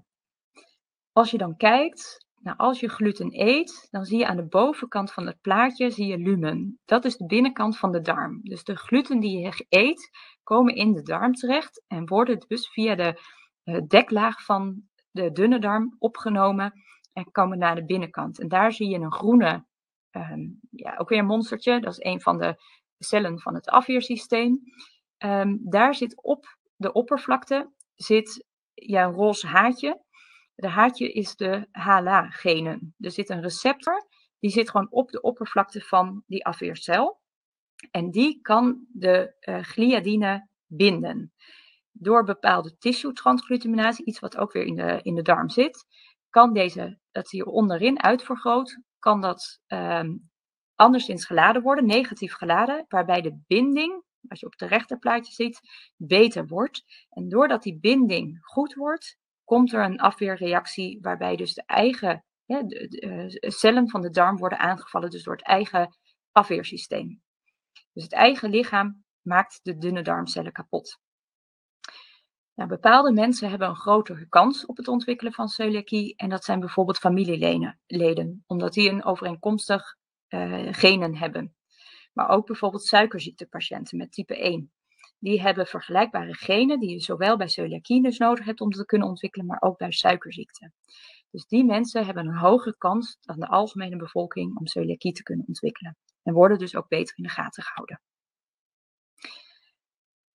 Als 1.13 1.31
je 1.31 1.39
dan 1.39 1.57
kijkt, 1.57 2.27
nou, 2.41 2.57
als 2.57 2.81
je 2.81 2.89
gluten 2.89 3.29
eet, 3.33 3.89
dan 3.91 4.05
zie 4.05 4.19
je 4.19 4.27
aan 4.27 4.37
de 4.37 4.47
bovenkant 4.47 5.13
van 5.13 5.27
het 5.27 5.41
plaatje 5.41 5.91
zie 5.91 6.07
je 6.07 6.19
lumen. 6.19 6.81
Dat 6.85 7.05
is 7.05 7.17
de 7.17 7.27
binnenkant 7.27 7.79
van 7.79 7.93
de 7.93 8.01
darm. 8.01 8.41
Dus 8.43 8.65
de 8.65 8.77
gluten 8.77 9.21
die 9.21 9.39
je 9.39 9.67
eet, 9.69 10.11
komen 10.43 10.75
in 10.75 10.93
de 10.93 11.03
darm 11.03 11.33
terecht 11.33 11.85
en 11.87 12.07
worden 12.07 12.45
dus 12.49 12.69
via 12.69 12.95
de 12.95 13.21
uh, 13.65 13.81
deklaag 13.87 14.45
van 14.45 14.83
de 15.11 15.33
dunne 15.33 15.59
darm 15.59 15.97
opgenomen 15.99 16.73
en 17.13 17.31
komen 17.31 17.59
naar 17.59 17.75
de 17.75 17.85
binnenkant. 17.85 18.41
En 18.41 18.49
daar 18.49 18.73
zie 18.73 18.89
je 18.89 18.99
een 18.99 19.13
groene, 19.13 19.65
um, 20.11 20.61
ja, 20.71 20.97
ook 20.97 21.09
weer 21.09 21.19
een 21.19 21.27
monstertje. 21.27 21.81
Dat 21.81 21.93
is 21.93 22.05
een 22.05 22.21
van 22.21 22.39
de 22.39 22.63
cellen 22.99 23.41
van 23.41 23.55
het 23.55 23.69
afweersysteem. 23.69 24.61
Um, 25.19 25.61
daar 25.63 25.95
zit 25.95 26.23
op 26.23 26.57
de 26.77 26.93
oppervlakte 26.93 27.71
zit 27.97 28.47
ja, 28.75 29.05
een 29.05 29.13
roze 29.13 29.47
haartje. 29.47 30.05
De 30.55 30.69
haartje 30.69 31.13
is 31.13 31.37
de 31.37 31.69
HLA-genen. 31.73 32.95
Er 32.99 33.11
zit 33.11 33.31
een 33.31 33.43
receptor, 33.43 34.07
die 34.39 34.51
zit 34.51 34.71
gewoon 34.71 34.91
op 34.91 35.11
de 35.11 35.21
oppervlakte 35.21 35.81
van 35.81 36.23
die 36.27 36.45
afweercel. 36.45 37.21
En 37.91 38.11
die 38.11 38.41
kan 38.41 38.87
de 38.89 39.35
uh, 39.41 39.63
gliadine 39.63 40.49
binden. 40.67 41.33
Door 41.93 42.25
bepaalde 42.25 42.77
tissue-transglutaminatie, 42.79 44.05
iets 44.05 44.19
wat 44.19 44.37
ook 44.37 44.53
weer 44.53 44.65
in 44.65 44.75
de, 44.75 45.01
in 45.03 45.15
de 45.15 45.23
darm 45.23 45.49
zit, 45.49 45.85
kan 46.31 46.53
deze, 46.53 46.99
dat 47.11 47.31
hier 47.31 47.45
onderin 47.45 48.03
uitvergroot, 48.03 48.81
kan 48.99 49.21
dat 49.21 49.61
um, 49.67 50.31
anderszins 50.75 51.25
geladen 51.25 51.63
worden, 51.63 51.87
negatief 51.87 52.35
geladen, 52.35 52.85
waarbij 52.89 53.21
de 53.21 53.43
binding 53.47 54.05
wat 54.29 54.41
je 54.41 54.47
op 54.47 54.55
het 54.59 54.69
rechterplaatje 54.69 55.33
ziet, 55.33 55.61
beter 55.97 56.47
wordt. 56.47 56.85
En 57.11 57.29
doordat 57.29 57.63
die 57.63 57.79
binding 57.79 58.39
goed 58.41 58.75
wordt, 58.75 59.19
komt 59.45 59.73
er 59.73 59.85
een 59.85 60.01
afweerreactie 60.01 60.99
waarbij 61.01 61.37
dus 61.37 61.55
de 61.55 61.63
eigen 61.67 62.25
de, 62.47 62.67
de, 62.67 62.87
de 63.41 63.51
cellen 63.51 63.89
van 63.89 64.01
de 64.01 64.11
darm 64.11 64.37
worden 64.37 64.59
aangevallen, 64.59 65.11
dus 65.11 65.23
door 65.23 65.37
het 65.37 65.47
eigen 65.47 65.97
afweersysteem. 66.33 67.23
Dus 67.93 68.03
het 68.03 68.13
eigen 68.13 68.51
lichaam 68.51 69.05
maakt 69.23 69.61
de 69.63 69.77
dunne 69.77 70.03
darmcellen 70.03 70.53
kapot. 70.53 70.99
Nou, 72.55 72.69
bepaalde 72.69 73.13
mensen 73.13 73.51
hebben 73.51 73.69
een 73.69 73.77
grotere 73.77 74.29
kans 74.29 74.67
op 74.67 74.77
het 74.77 74.89
ontwikkelen 74.89 75.33
van 75.33 75.49
celiakie 75.49 76.17
en 76.17 76.29
dat 76.29 76.45
zijn 76.45 76.61
bijvoorbeeld 76.61 76.99
familieleden, 76.99 78.45
omdat 78.47 78.73
die 78.73 78.91
een 78.91 79.05
overeenkomstig 79.05 79.97
uh, 80.29 80.69
genen 80.71 81.17
hebben 81.17 81.55
maar 82.17 82.29
ook 82.29 82.47
bijvoorbeeld 82.47 82.85
suikerziektepatiënten 82.85 83.99
met 83.99 84.13
type 84.13 84.37
1. 84.39 84.73
Die 85.19 85.41
hebben 85.41 85.67
vergelijkbare 85.67 86.35
genen 86.35 86.81
die 86.81 86.91
je 86.91 87.01
zowel 87.01 87.37
bij 87.37 87.49
celiakie 87.49 88.03
dus 88.03 88.19
nodig 88.19 88.45
hebt 88.45 88.61
om 88.61 88.71
te 88.71 88.85
kunnen 88.85 89.09
ontwikkelen, 89.09 89.47
maar 89.47 89.61
ook 89.61 89.79
bij 89.79 89.93
suikerziekte. 89.93 90.73
Dus 91.31 91.47
die 91.47 91.65
mensen 91.65 92.05
hebben 92.05 92.27
een 92.27 92.37
hogere 92.37 92.77
kans 92.79 93.19
dan 93.21 93.41
de 93.41 93.47
algemene 93.47 93.97
bevolking 93.97 94.59
om 94.59 94.67
celiakie 94.67 95.13
te 95.13 95.23
kunnen 95.23 95.47
ontwikkelen. 95.47 95.97
En 96.23 96.35
worden 96.35 96.59
dus 96.59 96.77
ook 96.77 96.89
beter 96.89 97.17
in 97.17 97.23
de 97.23 97.31
gaten 97.31 97.63
gehouden. 97.63 98.01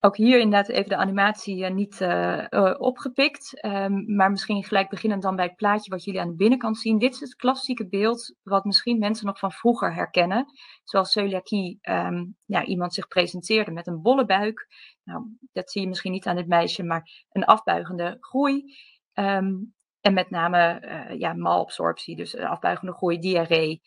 Ook 0.00 0.16
hier 0.16 0.38
inderdaad 0.38 0.68
even 0.68 0.88
de 0.88 0.96
animatie 0.96 1.64
uh, 1.64 1.70
niet 1.70 2.00
uh, 2.00 2.46
uh, 2.50 2.74
opgepikt. 2.78 3.64
Um, 3.64 4.14
maar 4.14 4.30
misschien 4.30 4.64
gelijk 4.64 4.88
beginnen 4.88 5.20
dan 5.20 5.36
bij 5.36 5.44
het 5.44 5.56
plaatje 5.56 5.90
wat 5.90 6.04
jullie 6.04 6.20
aan 6.20 6.28
de 6.28 6.34
binnenkant 6.34 6.78
zien. 6.78 6.98
Dit 6.98 7.12
is 7.12 7.20
het 7.20 7.34
klassieke 7.34 7.88
beeld 7.88 8.34
wat 8.42 8.64
misschien 8.64 8.98
mensen 8.98 9.26
nog 9.26 9.38
van 9.38 9.52
vroeger 9.52 9.94
herkennen. 9.94 10.46
Zoals 10.84 11.12
celiakie 11.12 11.78
um, 11.82 12.36
ja, 12.46 12.64
iemand 12.64 12.94
zich 12.94 13.08
presenteerde 13.08 13.70
met 13.70 13.86
een 13.86 14.02
bolle 14.02 14.24
buik. 14.24 14.68
Nou, 15.04 15.24
dat 15.52 15.70
zie 15.70 15.82
je 15.82 15.88
misschien 15.88 16.12
niet 16.12 16.26
aan 16.26 16.36
dit 16.36 16.48
meisje, 16.48 16.82
maar 16.82 17.26
een 17.30 17.44
afbuigende 17.44 18.16
groei. 18.20 18.74
Um, 19.14 19.74
en 20.00 20.14
met 20.14 20.30
name 20.30 20.80
ja, 21.18 21.32
malabsorptie, 21.32 22.16
dus 22.16 22.36
afbuigende 22.36 22.92
groei, 22.92 23.18
diarree, 23.18 23.82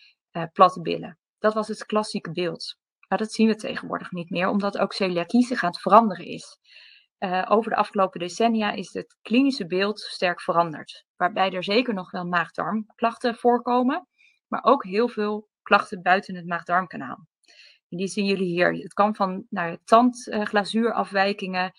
platte 0.54 0.82
billen. 0.82 1.17
Dat 1.39 1.54
was 1.54 1.67
het 1.67 1.86
klassieke 1.86 2.32
beeld. 2.32 2.78
Maar 3.07 3.17
dat 3.17 3.33
zien 3.33 3.47
we 3.47 3.55
tegenwoordig 3.55 4.11
niet 4.11 4.29
meer, 4.29 4.47
omdat 4.47 4.77
ook 4.77 4.93
celiakie 4.93 5.47
het 5.49 5.81
veranderen 5.81 6.25
is. 6.25 6.59
Uh, 7.19 7.45
over 7.49 7.71
de 7.71 7.77
afgelopen 7.77 8.19
decennia 8.19 8.71
is 8.71 8.93
het 8.93 9.17
klinische 9.21 9.67
beeld 9.67 9.99
sterk 9.99 10.41
veranderd. 10.41 11.05
Waarbij 11.15 11.51
er 11.51 11.63
zeker 11.63 11.93
nog 11.93 12.11
wel 12.11 12.25
maag-darmklachten 12.25 13.35
voorkomen, 13.35 14.07
maar 14.47 14.63
ook 14.63 14.83
heel 14.83 15.07
veel 15.07 15.49
klachten 15.61 16.01
buiten 16.01 16.35
het 16.35 16.47
maag-darmkanaal. 16.47 17.27
En 17.89 17.97
die 17.97 18.07
zien 18.07 18.25
jullie 18.25 18.47
hier. 18.47 18.73
Het 18.73 18.93
kan 18.93 19.15
van 19.15 19.45
nou, 19.49 19.77
tandglazuurafwijkingen 19.83 21.71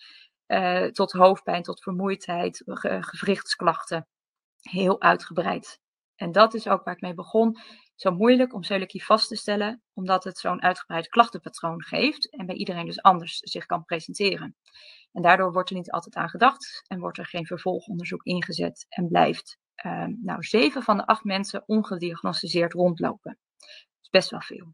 uh, 0.47 0.85
tot 0.85 1.11
hoofdpijn, 1.11 1.63
tot 1.63 1.83
vermoeidheid, 1.83 2.63
gewrichtsklachten. 2.99 4.07
Heel 4.61 5.01
uitgebreid. 5.01 5.79
En 6.15 6.31
dat 6.31 6.53
is 6.53 6.67
ook 6.67 6.83
waar 6.83 6.93
ik 6.93 7.01
mee 7.01 7.13
begon 7.13 7.57
zo 7.95 8.11
moeilijk 8.11 8.53
om 8.53 8.63
celiakie 8.63 9.05
vast 9.05 9.27
te 9.27 9.35
stellen, 9.35 9.81
omdat 9.93 10.23
het 10.23 10.37
zo'n 10.37 10.61
uitgebreid 10.61 11.07
klachtenpatroon 11.07 11.83
geeft 11.83 12.29
en 12.29 12.45
bij 12.45 12.55
iedereen 12.55 12.85
dus 12.85 13.01
anders 13.01 13.37
zich 13.37 13.65
kan 13.65 13.85
presenteren. 13.85 14.55
En 15.11 15.21
daardoor 15.21 15.51
wordt 15.51 15.69
er 15.69 15.75
niet 15.75 15.91
altijd 15.91 16.15
aan 16.15 16.29
gedacht 16.29 16.83
en 16.87 16.99
wordt 16.99 17.17
er 17.17 17.25
geen 17.25 17.45
vervolgonderzoek 17.45 18.23
ingezet 18.23 18.85
en 18.89 19.07
blijft 19.07 19.57
uh, 19.85 20.05
nou, 20.21 20.43
zeven 20.43 20.83
van 20.83 20.97
de 20.97 21.05
acht 21.05 21.23
mensen 21.23 21.63
ongediagnosticeerd 21.65 22.73
rondlopen. 22.73 23.37
Dat 23.57 24.01
is 24.01 24.09
best 24.09 24.29
wel 24.29 24.41
veel. 24.41 24.73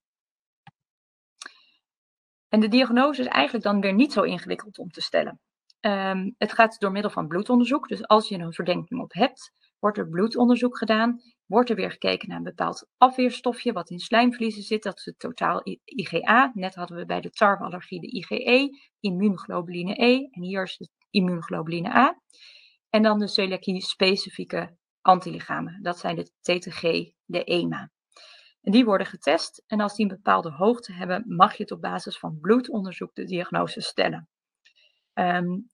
En 2.47 2.59
de 2.59 2.67
diagnose 2.67 3.21
is 3.21 3.27
eigenlijk 3.27 3.65
dan 3.65 3.81
weer 3.81 3.93
niet 3.93 4.13
zo 4.13 4.21
ingewikkeld 4.21 4.77
om 4.77 4.91
te 4.91 5.01
stellen. 5.01 5.39
Um, 5.81 6.35
het 6.37 6.53
gaat 6.53 6.79
door 6.79 6.91
middel 6.91 7.11
van 7.11 7.27
bloedonderzoek. 7.27 7.87
Dus 7.87 8.07
als 8.07 8.27
je 8.27 8.37
een 8.37 8.53
verdenking 8.53 9.01
op 9.01 9.13
hebt, 9.13 9.53
wordt 9.81 9.97
er 9.97 10.09
bloedonderzoek 10.09 10.77
gedaan 10.77 11.21
wordt 11.51 11.69
er 11.69 11.75
weer 11.75 11.91
gekeken 11.91 12.27
naar 12.27 12.37
een 12.37 12.43
bepaald 12.43 12.87
afweerstofje 12.97 13.73
wat 13.73 13.89
in 13.89 13.99
slijmvliezen 13.99 14.63
zit. 14.63 14.83
Dat 14.83 14.97
is 14.97 15.05
het 15.05 15.19
totaal 15.19 15.61
IgA. 15.85 16.51
Net 16.53 16.75
hadden 16.75 16.97
we 16.97 17.05
bij 17.05 17.21
de 17.21 17.29
tarweallergie 17.29 18.01
de 18.01 18.07
IgE, 18.07 18.77
immuunglobuline 18.99 20.03
E. 20.03 20.27
En 20.31 20.41
hier 20.41 20.63
is 20.63 20.75
het 20.77 20.89
immuunglobuline 21.09 21.95
A. 21.95 22.21
En 22.89 23.03
dan 23.03 23.19
de 23.19 23.27
celiakie-specifieke 23.27 24.77
antilichamen. 25.01 25.79
Dat 25.81 25.99
zijn 25.99 26.15
de 26.15 26.31
TTG, 26.41 26.81
de 27.25 27.43
EMA. 27.43 27.91
En 28.61 28.71
die 28.71 28.85
worden 28.85 29.07
getest. 29.07 29.63
En 29.67 29.79
als 29.79 29.95
die 29.95 30.05
een 30.05 30.15
bepaalde 30.15 30.51
hoogte 30.51 30.93
hebben, 30.93 31.23
mag 31.27 31.55
je 31.55 31.63
het 31.63 31.71
op 31.71 31.81
basis 31.81 32.19
van 32.19 32.39
bloedonderzoek 32.39 33.13
de 33.13 33.25
diagnose 33.25 33.81
stellen. 33.81 34.29
Um, 35.13 35.69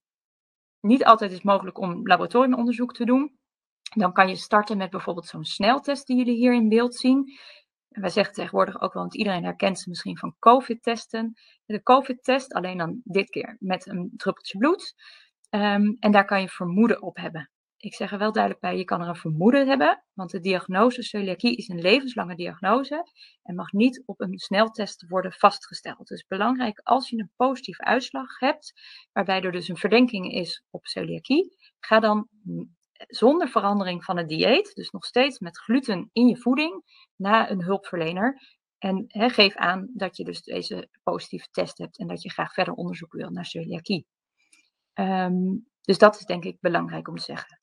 niet 0.80 1.04
altijd 1.04 1.32
is 1.32 1.42
mogelijk 1.42 1.78
om 1.78 2.06
laboratoriumonderzoek 2.06 2.94
te 2.94 3.04
doen. 3.04 3.37
Dan 3.96 4.12
kan 4.12 4.28
je 4.28 4.36
starten 4.36 4.76
met 4.76 4.90
bijvoorbeeld 4.90 5.26
zo'n 5.26 5.44
sneltest 5.44 6.06
die 6.06 6.16
jullie 6.16 6.36
hier 6.36 6.54
in 6.54 6.68
beeld 6.68 6.94
zien. 6.96 7.38
En 7.88 8.00
wij 8.00 8.10
zeggen 8.10 8.34
tegenwoordig 8.34 8.80
ook 8.80 8.92
wel, 8.92 9.02
want 9.02 9.16
iedereen 9.16 9.44
herkent 9.44 9.78
ze 9.78 9.88
misschien 9.88 10.18
van 10.18 10.36
COVID-testen. 10.38 11.34
De 11.66 11.82
COVID-test, 11.82 12.52
alleen 12.52 12.78
dan 12.78 13.00
dit 13.04 13.30
keer 13.30 13.56
met 13.58 13.86
een 13.86 14.12
druppeltje 14.16 14.58
bloed. 14.58 14.94
Um, 15.50 15.96
en 15.98 16.10
daar 16.10 16.24
kan 16.24 16.40
je 16.40 16.48
vermoeden 16.48 17.02
op 17.02 17.16
hebben. 17.16 17.50
Ik 17.76 17.94
zeg 17.94 18.12
er 18.12 18.18
wel 18.18 18.32
duidelijk 18.32 18.62
bij, 18.62 18.76
je 18.76 18.84
kan 18.84 19.00
er 19.00 19.08
een 19.08 19.16
vermoeden 19.16 19.68
hebben, 19.68 20.04
want 20.14 20.30
de 20.30 20.40
diagnose 20.40 21.02
celiakie 21.02 21.56
is 21.56 21.68
een 21.68 21.80
levenslange 21.80 22.34
diagnose 22.34 23.10
en 23.42 23.54
mag 23.54 23.72
niet 23.72 24.02
op 24.06 24.20
een 24.20 24.38
sneltest 24.38 25.08
worden 25.08 25.32
vastgesteld. 25.32 26.08
Dus 26.08 26.26
belangrijk 26.26 26.80
als 26.82 27.08
je 27.10 27.18
een 27.18 27.32
positieve 27.36 27.84
uitslag 27.84 28.38
hebt, 28.38 28.72
waarbij 29.12 29.42
er 29.42 29.52
dus 29.52 29.68
een 29.68 29.76
verdenking 29.76 30.32
is 30.32 30.64
op 30.70 30.86
celiakie, 30.86 31.56
ga 31.78 32.00
dan 32.00 32.28
zonder 33.06 33.48
verandering 33.48 34.04
van 34.04 34.16
het 34.16 34.28
dieet, 34.28 34.74
dus 34.74 34.90
nog 34.90 35.04
steeds 35.04 35.38
met 35.38 35.58
gluten 35.58 36.10
in 36.12 36.26
je 36.26 36.36
voeding, 36.36 36.84
naar 37.16 37.50
een 37.50 37.62
hulpverlener. 37.62 38.56
En 38.78 39.04
geef 39.08 39.56
aan 39.56 39.90
dat 39.94 40.16
je 40.16 40.24
dus 40.24 40.42
deze 40.42 40.88
positieve 41.02 41.48
test 41.50 41.78
hebt 41.78 41.98
en 41.98 42.06
dat 42.06 42.22
je 42.22 42.30
graag 42.30 42.52
verder 42.52 42.74
onderzoek 42.74 43.12
wil 43.12 43.30
naar 43.30 43.44
celiakie. 43.44 44.06
Um, 44.94 45.66
dus 45.82 45.98
dat 45.98 46.18
is 46.18 46.24
denk 46.24 46.44
ik 46.44 46.60
belangrijk 46.60 47.08
om 47.08 47.16
te 47.16 47.22
zeggen. 47.22 47.60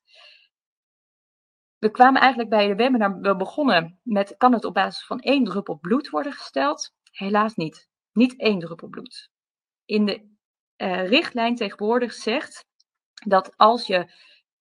We 1.78 1.92
kwamen 1.92 2.22
eigenlijk 2.22 2.50
bij 2.50 2.68
de 2.68 2.76
webinar, 2.76 3.20
we 3.20 3.36
begonnen 3.36 4.00
met, 4.04 4.38
kan 4.38 4.54
het 4.54 4.66
op 4.66 4.74
basis 4.74 5.06
van 5.06 5.20
één 5.20 5.44
druppel 5.44 5.78
bloed 5.78 6.10
worden 6.10 6.34
gesteld? 6.34 6.94
Helaas 7.12 7.56
niet. 7.56 7.88
Niet 8.12 8.40
één 8.40 8.60
druppel 8.60 8.88
bloed. 8.88 9.30
In 9.86 10.06
de 10.06 10.34
uh, 10.78 11.08
richtlijn 11.10 11.56
tegenwoordig 11.56 12.14
zegt 12.14 12.66
dat 13.26 13.58
als 13.58 13.88
je 13.88 14.12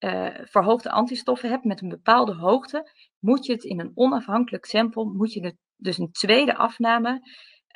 uh, 0.04 0.28
verhoogde 0.44 0.90
antistoffen 0.90 1.48
hebt 1.48 1.64
met 1.64 1.82
een 1.82 1.88
bepaalde 1.88 2.34
hoogte, 2.34 2.90
moet 3.18 3.46
je 3.46 3.52
het 3.52 3.64
in 3.64 3.80
een 3.80 3.92
onafhankelijk 3.94 4.64
sample, 4.64 5.04
moet 5.04 5.32
je 5.32 5.44
het, 5.44 5.56
dus 5.76 5.98
een 5.98 6.12
tweede 6.12 6.56
afname 6.56 7.20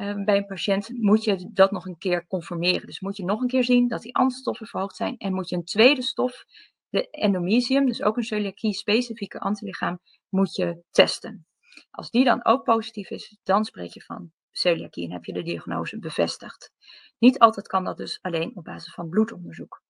uh, 0.00 0.24
bij 0.24 0.36
een 0.36 0.46
patiënt, 0.46 0.88
moet 0.88 1.24
je 1.24 1.50
dat 1.52 1.70
nog 1.70 1.86
een 1.86 1.98
keer 1.98 2.26
conformeren. 2.26 2.86
Dus 2.86 3.00
moet 3.00 3.16
je 3.16 3.24
nog 3.24 3.40
een 3.40 3.48
keer 3.48 3.64
zien 3.64 3.88
dat 3.88 4.02
die 4.02 4.14
antistoffen 4.14 4.66
verhoogd 4.66 4.96
zijn 4.96 5.16
en 5.16 5.34
moet 5.34 5.48
je 5.48 5.56
een 5.56 5.64
tweede 5.64 6.02
stof, 6.02 6.44
de 6.88 7.10
endomysium, 7.10 7.86
dus 7.86 8.02
ook 8.02 8.16
een 8.16 8.22
celiakie-specifieke 8.22 9.38
antilichaam, 9.40 9.98
moet 10.28 10.54
je 10.54 10.82
testen. 10.90 11.46
Als 11.90 12.10
die 12.10 12.24
dan 12.24 12.44
ook 12.44 12.64
positief 12.64 13.10
is, 13.10 13.38
dan 13.42 13.64
spreek 13.64 13.92
je 13.92 14.02
van 14.02 14.32
celiakie 14.50 15.04
en 15.04 15.12
heb 15.12 15.24
je 15.24 15.32
de 15.32 15.42
diagnose 15.42 15.98
bevestigd. 15.98 16.72
Niet 17.18 17.38
altijd 17.38 17.66
kan 17.66 17.84
dat 17.84 17.96
dus 17.96 18.18
alleen 18.22 18.56
op 18.56 18.64
basis 18.64 18.94
van 18.94 19.08
bloedonderzoek. 19.08 19.82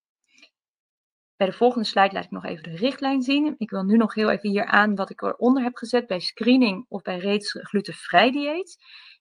Bij 1.38 1.46
de 1.46 1.52
volgende 1.52 1.86
slide 1.86 2.14
laat 2.14 2.24
ik 2.24 2.30
nog 2.30 2.44
even 2.44 2.62
de 2.62 2.76
richtlijn 2.76 3.22
zien. 3.22 3.54
Ik 3.58 3.70
wil 3.70 3.82
nu 3.82 3.96
nog 3.96 4.14
heel 4.14 4.30
even 4.30 4.50
hier 4.50 4.64
aan 4.64 4.94
wat 4.94 5.10
ik 5.10 5.22
eronder 5.22 5.62
heb 5.62 5.76
gezet 5.76 6.06
bij 6.06 6.20
screening 6.20 6.86
of 6.88 7.02
bij 7.02 7.18
reeds 7.18 7.52
glutenvrij 7.52 8.30
dieet. 8.30 8.76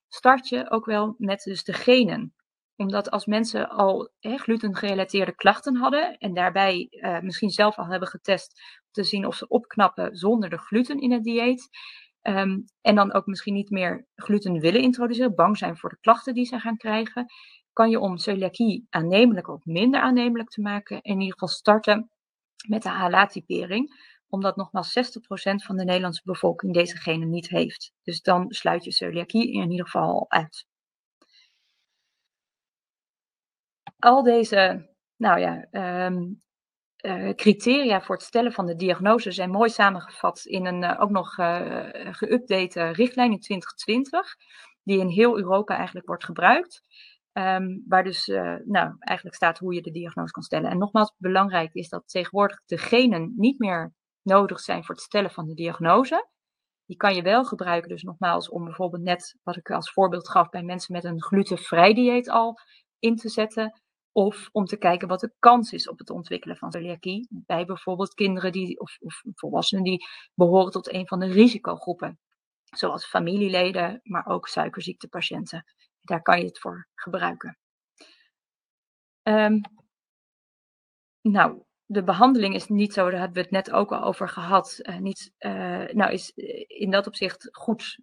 Start 0.07 0.47
je 0.47 0.71
ook 0.71 0.85
wel 0.85 1.15
met 1.17 1.43
dus 1.43 1.63
de 1.63 1.73
genen. 1.73 2.33
Omdat 2.75 3.11
als 3.11 3.25
mensen 3.25 3.69
al 3.69 4.11
gluten-gerelateerde 4.21 5.35
klachten 5.35 5.75
hadden 5.75 6.17
en 6.17 6.33
daarbij 6.33 6.87
uh, 6.89 7.19
misschien 7.19 7.49
zelf 7.49 7.77
al 7.77 7.87
hebben 7.87 8.07
getest 8.07 8.61
om 8.61 8.91
te 8.91 9.03
zien 9.03 9.25
of 9.25 9.35
ze 9.35 9.47
opknappen 9.47 10.15
zonder 10.15 10.49
de 10.49 10.57
gluten 10.57 10.99
in 10.99 11.11
het 11.11 11.23
dieet. 11.23 11.69
Um, 12.21 12.65
en 12.81 12.95
dan 12.95 13.13
ook 13.13 13.25
misschien 13.25 13.53
niet 13.53 13.69
meer 13.69 14.07
gluten 14.15 14.59
willen 14.59 14.81
introduceren, 14.81 15.35
bang 15.35 15.57
zijn 15.57 15.77
voor 15.77 15.89
de 15.89 15.99
klachten 15.99 16.33
die 16.33 16.45
ze 16.45 16.59
gaan 16.59 16.77
krijgen 16.77 17.25
kan 17.77 17.89
je 17.89 17.99
om 17.99 18.17
celiakie 18.17 18.87
aannemelijk 18.89 19.47
of 19.47 19.65
minder 19.65 20.01
aannemelijk 20.01 20.49
te 20.49 20.61
maken, 20.61 21.01
in 21.01 21.19
ieder 21.19 21.33
geval 21.33 21.47
starten 21.47 22.09
met 22.67 22.83
de 22.83 22.89
HLA-typering, 22.89 24.13
omdat 24.29 24.55
nogmaals 24.55 24.97
60% 24.97 25.01
van 25.65 25.77
de 25.77 25.83
Nederlandse 25.83 26.21
bevolking 26.23 26.73
deze 26.73 26.97
genen 26.97 27.29
niet 27.29 27.49
heeft. 27.49 27.91
Dus 28.03 28.21
dan 28.21 28.45
sluit 28.49 28.83
je 28.83 28.91
celiakie 28.91 29.51
in 29.53 29.71
ieder 29.71 29.85
geval 29.85 30.09
al 30.09 30.25
uit. 30.27 30.65
Al 33.99 34.23
deze 34.23 34.89
nou 35.15 35.39
ja, 35.39 35.67
um, 36.05 36.41
uh, 37.05 37.33
criteria 37.33 38.01
voor 38.01 38.15
het 38.15 38.25
stellen 38.25 38.51
van 38.51 38.65
de 38.65 38.75
diagnose 38.75 39.31
zijn 39.31 39.49
mooi 39.51 39.69
samengevat 39.69 40.45
in 40.45 40.65
een 40.65 40.83
uh, 40.83 41.01
ook 41.01 41.09
nog 41.09 41.37
uh, 41.37 41.89
geüpdate 42.11 42.91
richtlijn 42.91 43.31
in 43.31 43.39
2020, 43.39 44.35
die 44.83 44.99
in 44.99 45.07
heel 45.07 45.37
Europa 45.37 45.75
eigenlijk 45.75 46.07
wordt 46.07 46.25
gebruikt. 46.25 46.81
Um, 47.37 47.83
waar 47.87 48.03
dus 48.03 48.27
uh, 48.27 48.55
nou, 48.65 48.95
eigenlijk 48.99 49.35
staat 49.35 49.57
hoe 49.57 49.73
je 49.73 49.81
de 49.81 49.91
diagnose 49.91 50.31
kan 50.31 50.43
stellen. 50.43 50.69
En 50.69 50.77
nogmaals, 50.77 51.13
belangrijk 51.17 51.73
is 51.73 51.89
dat 51.89 52.07
tegenwoordig 52.07 52.61
de 52.65 52.77
genen 52.77 53.33
niet 53.35 53.59
meer 53.59 53.93
nodig 54.21 54.59
zijn 54.59 54.83
voor 54.83 54.95
het 54.95 55.03
stellen 55.03 55.31
van 55.31 55.45
de 55.45 55.53
diagnose. 55.53 56.29
Die 56.85 56.97
kan 56.97 57.15
je 57.15 57.21
wel 57.21 57.45
gebruiken, 57.45 57.89
dus 57.89 58.01
nogmaals, 58.01 58.49
om 58.49 58.63
bijvoorbeeld 58.63 59.03
net 59.03 59.37
wat 59.43 59.55
ik 59.55 59.71
als 59.71 59.91
voorbeeld 59.91 60.29
gaf 60.29 60.49
bij 60.49 60.63
mensen 60.63 60.93
met 60.93 61.03
een 61.03 61.21
glutenvrij 61.21 61.93
dieet 61.93 62.29
al 62.29 62.59
in 62.99 63.15
te 63.15 63.29
zetten. 63.29 63.81
Of 64.11 64.49
om 64.51 64.65
te 64.65 64.77
kijken 64.77 65.07
wat 65.07 65.19
de 65.19 65.33
kans 65.39 65.71
is 65.71 65.89
op 65.89 65.99
het 65.99 66.09
ontwikkelen 66.09 66.57
van 66.57 66.71
celiakie 66.71 67.27
bij 67.29 67.65
bijvoorbeeld 67.65 68.13
kinderen 68.13 68.51
die, 68.51 68.79
of, 68.79 68.97
of 68.99 69.21
volwassenen 69.33 69.83
die 69.83 70.05
behoren 70.33 70.71
tot 70.71 70.93
een 70.93 71.07
van 71.07 71.19
de 71.19 71.27
risicogroepen. 71.27 72.19
Zoals 72.63 73.05
familieleden, 73.05 73.99
maar 74.03 74.25
ook 74.25 74.47
suikerziektepatiënten 74.47 75.63
daar 76.07 76.21
kan 76.21 76.39
je 76.39 76.45
het 76.45 76.59
voor 76.59 76.87
gebruiken. 76.95 77.57
Um, 79.23 79.61
nou, 81.21 81.63
de 81.85 82.03
behandeling 82.03 82.55
is 82.55 82.67
niet 82.67 82.93
zo, 82.93 83.09
daar 83.09 83.19
hebben 83.19 83.37
we 83.37 83.41
het 83.41 83.51
net 83.51 83.71
ook 83.71 83.91
al 83.91 84.03
over 84.03 84.29
gehad, 84.29 84.79
uh, 84.81 84.97
niet, 84.97 85.33
uh, 85.39 85.85
nou 85.85 86.11
is 86.11 86.31
in 86.67 86.91
dat 86.91 87.07
opzicht 87.07 87.49
goed 87.51 87.99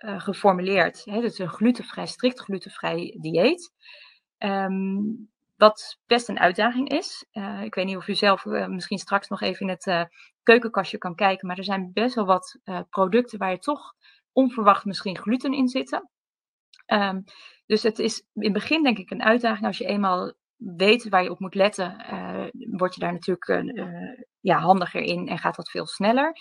geformuleerd. 0.00 1.04
Het 1.04 1.24
is 1.24 1.38
een 1.38 1.48
glutenvrij, 1.48 2.06
strikt 2.06 2.40
glutenvrij 2.40 3.16
dieet. 3.20 3.72
Um, 4.38 5.30
wat 5.56 5.98
best 6.06 6.28
een 6.28 6.38
uitdaging 6.38 6.88
is. 6.88 7.24
Ik 7.62 7.74
weet 7.74 7.84
niet 7.84 7.96
of 7.96 8.08
u 8.08 8.14
zelf 8.14 8.44
misschien 8.44 8.98
straks 8.98 9.28
nog 9.28 9.40
even 9.40 9.68
in 9.68 9.76
het 9.80 10.08
keukenkastje 10.42 10.98
kan 10.98 11.14
kijken, 11.14 11.46
maar 11.46 11.58
er 11.58 11.64
zijn 11.64 11.90
best 11.92 12.14
wel 12.14 12.26
wat 12.26 12.58
producten 12.90 13.38
waar 13.38 13.50
je 13.50 13.58
toch 13.58 13.94
onverwacht 14.32 14.84
misschien 14.84 15.18
gluten 15.18 15.52
in 15.52 15.68
zitten. 15.68 16.10
Um, 16.86 17.24
dus 17.66 17.82
het 17.82 17.98
is 17.98 18.18
in 18.18 18.42
het 18.42 18.52
begin 18.52 18.82
denk 18.82 18.98
ik 18.98 19.10
een 19.10 19.22
uitdaging. 19.22 19.66
Als 19.66 19.78
je 19.78 19.86
eenmaal 19.86 20.32
weet 20.56 21.08
waar 21.08 21.22
je 21.22 21.30
op 21.30 21.40
moet 21.40 21.54
letten, 21.54 21.96
word 22.70 22.94
je 22.94 23.00
daar 23.00 23.12
natuurlijk 23.12 23.46
ja, 24.40 24.58
handiger 24.58 25.00
in 25.00 25.28
en 25.28 25.38
gaat 25.38 25.56
dat 25.56 25.70
veel 25.70 25.86
sneller. 25.86 26.32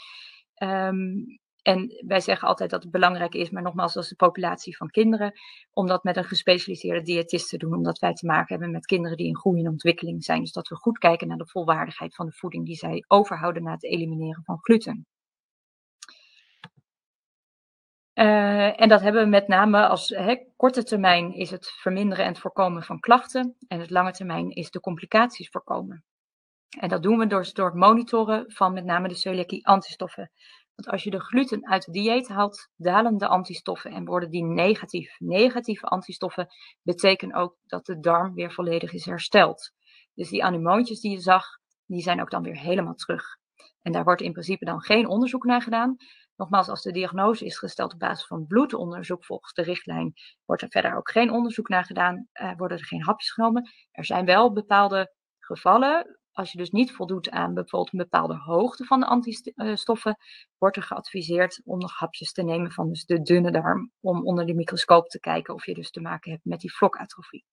Um, 0.64 1.40
en 1.62 2.04
wij 2.06 2.20
zeggen 2.20 2.48
altijd 2.48 2.70
dat 2.70 2.84
het 2.84 2.92
belangrijk 2.92 3.34
is, 3.34 3.50
maar 3.50 3.62
nogmaals, 3.62 3.96
als 3.96 4.10
de 4.10 4.16
populatie 4.16 4.78
van 4.78 4.90
kinderen, 4.90 5.32
om 5.74 5.88
dat 5.88 6.04
met 6.04 6.18
een 6.18 6.24
gespecialiseerde 6.24 7.02
diëtist 7.02 7.50
te 7.50 7.58
doen, 7.58 7.74
omdat 7.74 8.00
wij 8.00 8.14
te 8.14 8.26
maken 8.26 8.48
hebben 8.48 8.72
met 8.72 8.86
kinderen 8.86 9.18
die 9.18 9.28
in 9.28 9.38
groei 9.38 9.62
en 9.62 9.70
ontwikkeling 9.70 10.24
zijn. 10.24 10.42
Dus 10.42 10.52
dat 10.52 10.68
we 10.68 10.76
goed 10.76 10.98
kijken 10.98 11.28
naar 11.28 11.38
de 11.38 11.48
volwaardigheid 11.48 12.16
van 12.16 12.26
de 12.26 12.32
voeding 12.32 12.66
die 12.66 12.76
zij 12.76 13.04
overhouden 13.08 13.64
na 13.64 13.72
het 13.72 13.84
elimineren 13.84 14.44
van 14.44 14.58
gluten. 14.62 15.06
Uh, 18.18 18.82
en 18.82 18.90
dat 18.90 19.02
hebben 19.02 19.24
we 19.24 19.30
met 19.30 19.48
name 19.48 19.88
als 19.88 20.10
hè, 20.10 20.36
korte 20.56 20.84
termijn 20.84 21.34
is 21.34 21.52
het 21.52 21.68
verminderen 21.68 22.26
en 22.26 22.32
het 22.32 22.40
voorkomen 22.40 22.84
van 22.84 23.00
klachten. 23.00 23.56
En 23.68 23.80
het 23.80 23.90
lange 23.90 24.12
termijn 24.12 24.50
is 24.50 24.72
de 24.72 24.80
complicaties 24.80 25.50
voorkomen. 25.50 26.04
En 26.80 26.90
dat 26.90 27.04
doen 27.04 27.18
we 27.18 27.28
door, 27.28 27.50
door 27.54 27.66
het 27.66 27.76
monitoren 27.76 28.52
van 28.52 28.74
met 28.74 28.86
name 28.86 29.08
de 29.08 29.16
celiakie-antistoffen. 29.16 30.32
Want 30.76 30.90
als 30.90 31.04
je 31.04 31.10
de 31.10 31.20
gluten 31.20 31.68
uit 31.68 31.86
het 31.86 31.94
dieet 31.94 32.28
haalt, 32.28 32.70
dalen 32.76 33.18
de 33.18 33.28
antistoffen 33.28 33.92
en 33.92 34.06
worden 34.06 34.30
die 34.30 34.44
negatief. 34.44 35.16
Negatieve 35.20 35.86
antistoffen 35.86 36.48
betekenen 36.82 37.36
ook 37.36 37.56
dat 37.66 37.86
de 37.86 38.00
darm 38.00 38.34
weer 38.34 38.52
volledig 38.52 38.94
is 38.94 39.06
hersteld. 39.06 39.72
Dus 40.14 40.30
die 40.30 40.44
anemoontjes 40.44 41.00
die 41.00 41.12
je 41.12 41.20
zag, 41.20 41.46
die 41.86 42.02
zijn 42.02 42.22
ook 42.22 42.32
dan 42.32 42.44
weer 42.44 42.60
helemaal 42.60 42.96
terug. 42.96 43.38
En 43.82 43.92
daar 43.92 44.04
wordt 44.04 44.22
in 44.22 44.32
principe 44.32 44.66
dan 44.66 44.82
geen 44.82 45.08
onderzoek 45.08 45.44
naar 45.44 45.62
gedaan. 45.62 45.98
Nogmaals, 46.38 46.70
als 46.70 46.82
de 46.82 46.92
diagnose 46.92 47.46
is 47.46 47.58
gesteld 47.58 47.94
op 47.94 48.00
basis 48.00 48.28
van 48.28 48.48
bloedonderzoek 48.48 49.26
volgens 49.26 49.54
de 49.54 49.62
richtlijn, 49.62 50.14
wordt 50.46 50.62
er 50.62 50.70
verder 50.70 50.96
ook 50.96 51.12
geen 51.12 51.32
onderzoek 51.32 51.70
naar 51.70 51.86
gedaan, 51.86 52.28
uh, 52.34 52.56
worden 52.58 52.78
er 52.78 52.86
geen 52.86 53.04
hapjes 53.04 53.32
genomen. 53.32 53.70
Er 53.92 54.06
zijn 54.06 54.26
wel 54.26 54.54
bepaalde 54.54 55.14
gevallen 55.40 56.18
als 56.38 56.52
je 56.52 56.58
dus 56.58 56.70
niet 56.70 56.92
voldoet 56.92 57.30
aan 57.30 57.54
bijvoorbeeld 57.54 57.94
een 57.94 58.00
bepaalde 58.00 58.38
hoogte 58.38 58.86
van 58.86 59.00
de 59.00 59.06
antistoffen, 59.06 60.18
wordt 60.58 60.76
er 60.76 60.84
geadviseerd 60.84 61.62
om 61.64 61.80
nog 61.80 61.94
hapjes 61.94 62.32
te 62.32 62.44
nemen 62.44 62.72
van 62.72 62.90
dus 62.90 63.06
de 63.06 63.22
dunne 63.22 63.52
darm, 63.52 63.92
om 64.00 64.26
onder 64.26 64.46
de 64.46 64.54
microscoop 64.54 65.08
te 65.08 65.20
kijken 65.20 65.54
of 65.54 65.66
je 65.66 65.74
dus 65.74 65.92
te 65.92 66.02
maken 66.02 66.32
hebt 66.32 66.46
met 66.46 66.60
die 66.60 66.74
vlokatrofie. 66.74 67.46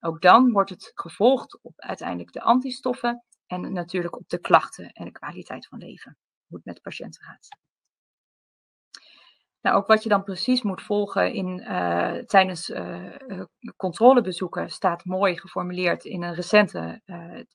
Ook 0.00 0.20
dan 0.20 0.52
wordt 0.52 0.70
het 0.70 0.92
gevolgd 0.94 1.58
op 1.62 1.72
uiteindelijk 1.76 2.32
de 2.32 2.42
antistoffen 2.42 3.24
en 3.46 3.72
natuurlijk 3.72 4.16
op 4.16 4.28
de 4.28 4.38
klachten 4.38 4.92
en 4.92 5.04
de 5.04 5.12
kwaliteit 5.12 5.66
van 5.66 5.78
leven, 5.78 6.18
hoe 6.46 6.56
het 6.56 6.66
met 6.66 6.74
de 6.74 6.80
patiënt 6.80 7.18
gaat. 7.22 7.63
Nou, 9.64 9.76
ook 9.76 9.86
wat 9.86 10.02
je 10.02 10.08
dan 10.08 10.24
precies 10.24 10.62
moet 10.62 10.82
volgen 10.82 11.32
in, 11.32 11.60
uh, 11.60 12.12
tijdens 12.12 12.70
uh, 12.70 13.10
controlebezoeken 13.76 14.70
staat 14.70 15.04
mooi 15.04 15.38
geformuleerd 15.38 16.04
in 16.04 16.22
een 16.22 16.34
recente, 16.34 17.00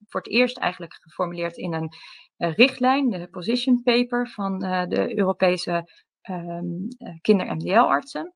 voor 0.08 0.22
het 0.22 0.30
eerst 0.30 0.58
eigenlijk 0.58 0.94
geformuleerd 1.02 1.58
in 1.58 1.74
een 1.74 1.94
richtlijn, 2.38 3.10
de 3.10 3.28
position 3.28 3.84
paper 3.84 4.30
van 4.30 4.60
de 4.60 5.18
Europese 5.18 5.90
um, 6.30 6.88
kinder-MDL-artsen. 7.22 8.34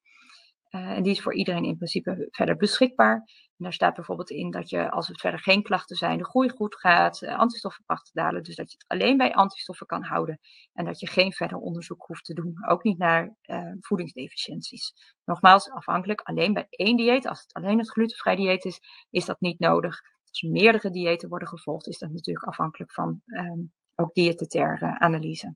en 0.69 1.03
die 1.03 1.11
is 1.11 1.21
voor 1.21 1.35
iedereen 1.35 1.65
in 1.65 1.75
principe 1.75 2.27
verder 2.31 2.55
beschikbaar 2.55 3.23
daar 3.63 3.73
staat 3.73 3.95
bijvoorbeeld 3.95 4.29
in 4.29 4.51
dat 4.51 4.69
je, 4.69 4.91
als 4.91 5.07
het 5.07 5.19
verder 5.19 5.39
geen 5.39 5.63
klachten 5.63 5.95
zijn, 5.95 6.17
de 6.17 6.25
groei 6.25 6.49
goed 6.49 6.75
gaat, 6.75 7.21
uh, 7.21 7.37
antistoffenkrachten 7.37 8.13
dalen. 8.13 8.43
Dus 8.43 8.55
dat 8.55 8.71
je 8.71 8.77
het 8.77 8.87
alleen 8.87 9.17
bij 9.17 9.33
antistoffen 9.33 9.87
kan 9.87 10.03
houden. 10.03 10.39
En 10.73 10.85
dat 10.85 10.99
je 10.99 11.07
geen 11.07 11.33
verder 11.33 11.57
onderzoek 11.57 12.03
hoeft 12.05 12.25
te 12.25 12.33
doen. 12.33 12.65
Ook 12.67 12.83
niet 12.83 12.97
naar 12.97 13.35
uh, 13.45 13.71
voedingsdeficiënties. 13.79 14.93
Nogmaals, 15.25 15.69
afhankelijk 15.69 16.21
alleen 16.21 16.53
bij 16.53 16.67
één 16.69 16.97
dieet. 16.97 17.27
Als 17.27 17.41
het 17.41 17.53
alleen 17.53 17.77
het 17.77 17.91
glutenvrij 17.91 18.35
dieet 18.35 18.65
is, 18.65 18.79
is 19.09 19.25
dat 19.25 19.41
niet 19.41 19.59
nodig. 19.59 20.01
Als 20.27 20.41
meerdere 20.41 20.89
diëten 20.89 21.29
worden 21.29 21.47
gevolgd, 21.47 21.87
is 21.87 21.97
dat 21.97 22.11
natuurlijk 22.11 22.45
afhankelijk 22.45 22.91
van 22.91 23.21
um, 23.25 23.73
ook 23.95 24.13
diëtetaire 24.13 24.99
analyse. 24.99 25.55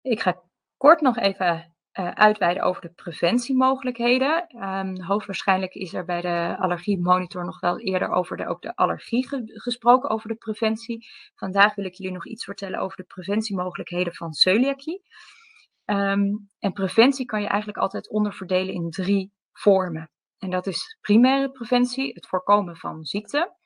Ik 0.00 0.20
ga 0.20 0.42
kort 0.76 1.00
nog 1.00 1.16
even 1.16 1.74
uh, 1.98 2.10
uitweiden 2.10 2.62
over 2.62 2.82
de 2.82 2.92
preventiemogelijkheden. 2.92 4.62
Um, 4.62 5.02
hoogstwaarschijnlijk 5.02 5.74
is 5.74 5.94
er 5.94 6.04
bij 6.04 6.20
de 6.20 6.56
allergiemonitor 6.58 7.44
nog 7.44 7.60
wel 7.60 7.80
eerder 7.80 8.08
over 8.08 8.36
de, 8.36 8.46
ook 8.46 8.62
de 8.62 8.76
allergie 8.76 9.28
ge 9.28 9.42
gesproken, 9.44 10.10
over 10.10 10.28
de 10.28 10.34
preventie. 10.34 11.06
Vandaag 11.34 11.74
wil 11.74 11.84
ik 11.84 11.94
jullie 11.94 12.12
nog 12.12 12.26
iets 12.26 12.44
vertellen 12.44 12.80
over 12.80 12.96
de 12.96 13.04
preventiemogelijkheden 13.04 14.14
van 14.14 14.32
celiakie. 14.32 15.02
Um, 15.84 16.48
en 16.58 16.72
preventie 16.72 17.26
kan 17.26 17.40
je 17.40 17.48
eigenlijk 17.48 17.78
altijd 17.78 18.10
onderverdelen 18.10 18.74
in 18.74 18.90
drie 18.90 19.32
vormen. 19.52 20.10
En 20.38 20.50
dat 20.50 20.66
is 20.66 20.98
primaire 21.00 21.50
preventie, 21.50 22.12
het 22.14 22.26
voorkomen 22.26 22.76
van 22.76 23.04
ziekte. 23.04 23.56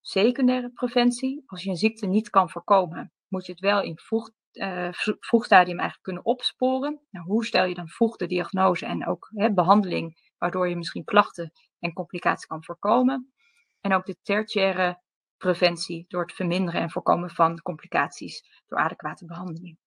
Secundaire 0.00 0.70
preventie, 0.70 1.42
als 1.46 1.62
je 1.62 1.70
een 1.70 1.76
ziekte 1.76 2.06
niet 2.06 2.30
kan 2.30 2.50
voorkomen, 2.50 3.12
moet 3.28 3.46
je 3.46 3.52
het 3.52 3.60
wel 3.60 3.82
in 3.82 3.98
vroeg 3.98 4.30
uh, 4.52 4.88
vroegstadium 5.20 5.78
eigenlijk 5.78 6.02
kunnen 6.02 6.24
opsporen. 6.24 7.00
Nou, 7.10 7.26
hoe 7.26 7.44
stel 7.44 7.64
je 7.64 7.74
dan 7.74 7.88
vroeg 7.88 8.16
de 8.16 8.26
diagnose 8.26 8.86
en 8.86 9.06
ook 9.06 9.30
hè, 9.34 9.52
behandeling, 9.52 10.32
waardoor 10.38 10.68
je 10.68 10.76
misschien 10.76 11.04
klachten 11.04 11.52
en 11.78 11.92
complicaties 11.92 12.46
kan 12.46 12.64
voorkomen. 12.64 13.32
En 13.80 13.94
ook 13.94 14.06
de 14.06 14.16
tertiaire 14.22 15.00
preventie 15.36 16.04
door 16.08 16.22
het 16.22 16.32
verminderen 16.32 16.80
en 16.80 16.90
voorkomen 16.90 17.30
van 17.30 17.62
complicaties 17.62 18.62
door 18.66 18.78
adequate 18.78 19.26
behandeling. 19.26 19.78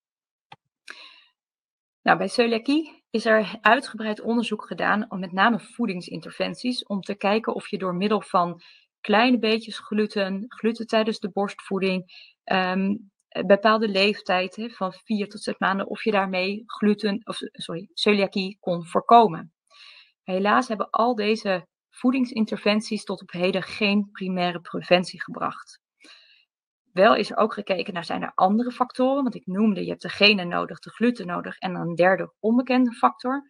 Nou, 2.02 2.18
bij 2.18 2.28
celiakie 2.28 3.04
is 3.10 3.26
er 3.26 3.58
uitgebreid 3.62 4.22
onderzoek 4.22 4.66
gedaan 4.66 5.12
om 5.12 5.20
met 5.20 5.32
name 5.32 5.60
voedingsinterventies 5.60 6.86
om 6.86 7.02
te 7.02 7.16
kijken 7.16 7.56
of 7.56 7.68
je 7.68 7.78
door 7.78 7.96
middel 7.96 8.22
van 8.22 8.62
kleine 9.02 9.40
beetjes 9.40 9.80
gluten, 9.80 10.46
gluten 10.48 10.88
tijdens 10.88 11.20
de 11.20 11.30
borstvoeding, 11.30 12.04
um, 12.44 13.12
bepaalde 13.46 13.88
leeftijd 13.88 14.56
hè, 14.56 14.70
van 14.70 14.94
vier 14.94 15.30
tot 15.30 15.42
zes 15.42 15.58
maanden, 15.58 15.88
of 15.88 16.04
je 16.04 16.12
daarmee 16.12 16.64
gluten, 16.66 17.22
of 17.24 17.38
sorry, 17.52 17.90
celiakie 17.94 18.58
kon 18.60 18.86
voorkomen. 18.86 19.54
Helaas 20.24 20.68
hebben 20.68 20.90
al 20.90 21.16
deze 21.16 21.68
voedingsinterventies 21.90 23.04
tot 23.04 23.22
op 23.22 23.32
heden 23.32 23.64
geen 23.64 24.10
primaire 24.12 24.60
preventie 24.62 25.24
gebracht. 25.24 25.80
Wel 26.92 27.16
is 27.16 27.32
er 27.32 27.38
ook 27.38 27.54
gekeken 27.54 27.94
naar 27.94 28.06
zijn 28.06 28.22
er 28.22 28.32
andere 28.36 28.72
factoren, 28.72 29.24
want 29.24 29.36
ik 29.36 29.46
noemde, 29.46 29.84
je 29.84 29.90
hebt 29.90 30.02
de 30.02 30.10
genen 30.10 30.48
nodig, 30.48 30.80
de 30.80 30.90
gluten 30.90 31.28
nodig 31.28 31.58
en 31.58 31.76
een 31.76 31.96
derde 31.96 32.34
onbekende 32.40 32.92
factor. 32.92 33.50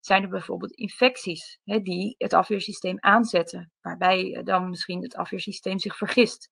Zijn 0.00 0.22
er 0.22 0.28
bijvoorbeeld 0.28 0.72
infecties 0.72 1.58
hè, 1.64 1.80
die 1.80 2.14
het 2.18 2.32
afweersysteem 2.32 2.96
aanzetten, 3.00 3.72
waarbij 3.80 4.40
dan 4.44 4.70
misschien 4.70 5.02
het 5.02 5.16
afweersysteem 5.16 5.78
zich 5.78 5.96
vergist? 5.96 6.50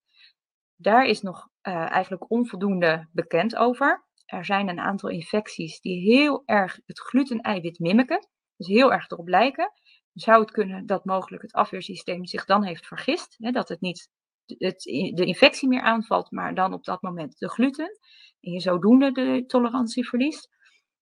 Daar 0.81 1.05
is 1.05 1.21
nog 1.21 1.49
uh, 1.63 1.91
eigenlijk 1.91 2.31
onvoldoende 2.31 3.09
bekend 3.13 3.57
over. 3.57 4.05
Er 4.25 4.45
zijn 4.45 4.69
een 4.69 4.81
aantal 4.81 5.11
infecties 5.11 5.81
die 5.81 6.01
heel 6.01 6.43
erg 6.47 6.79
het 6.87 7.01
gluten-eiwit 7.01 7.79
mimiken, 7.79 8.29
dus 8.57 8.67
heel 8.67 8.93
erg 8.93 9.11
erop 9.11 9.29
lijken. 9.29 9.73
Zou 10.13 10.41
het 10.41 10.51
kunnen 10.51 10.87
dat 10.87 11.05
mogelijk 11.05 11.43
het 11.43 11.53
afweersysteem 11.53 12.27
zich 12.27 12.45
dan 12.45 12.65
heeft 12.65 12.87
vergist, 12.87 13.37
hè, 13.39 13.51
dat 13.51 13.69
het 13.69 13.81
niet 13.81 14.11
het, 14.47 14.83
de 15.15 15.25
infectie 15.25 15.69
meer 15.69 15.83
aanvalt, 15.83 16.31
maar 16.31 16.55
dan 16.55 16.73
op 16.73 16.85
dat 16.85 17.03
moment 17.03 17.39
de 17.39 17.49
gluten. 17.49 17.99
En 18.41 18.53
je 18.53 18.61
zodoende 18.61 19.13
de 19.13 19.45
tolerantie 19.47 20.09
verliest. 20.09 20.49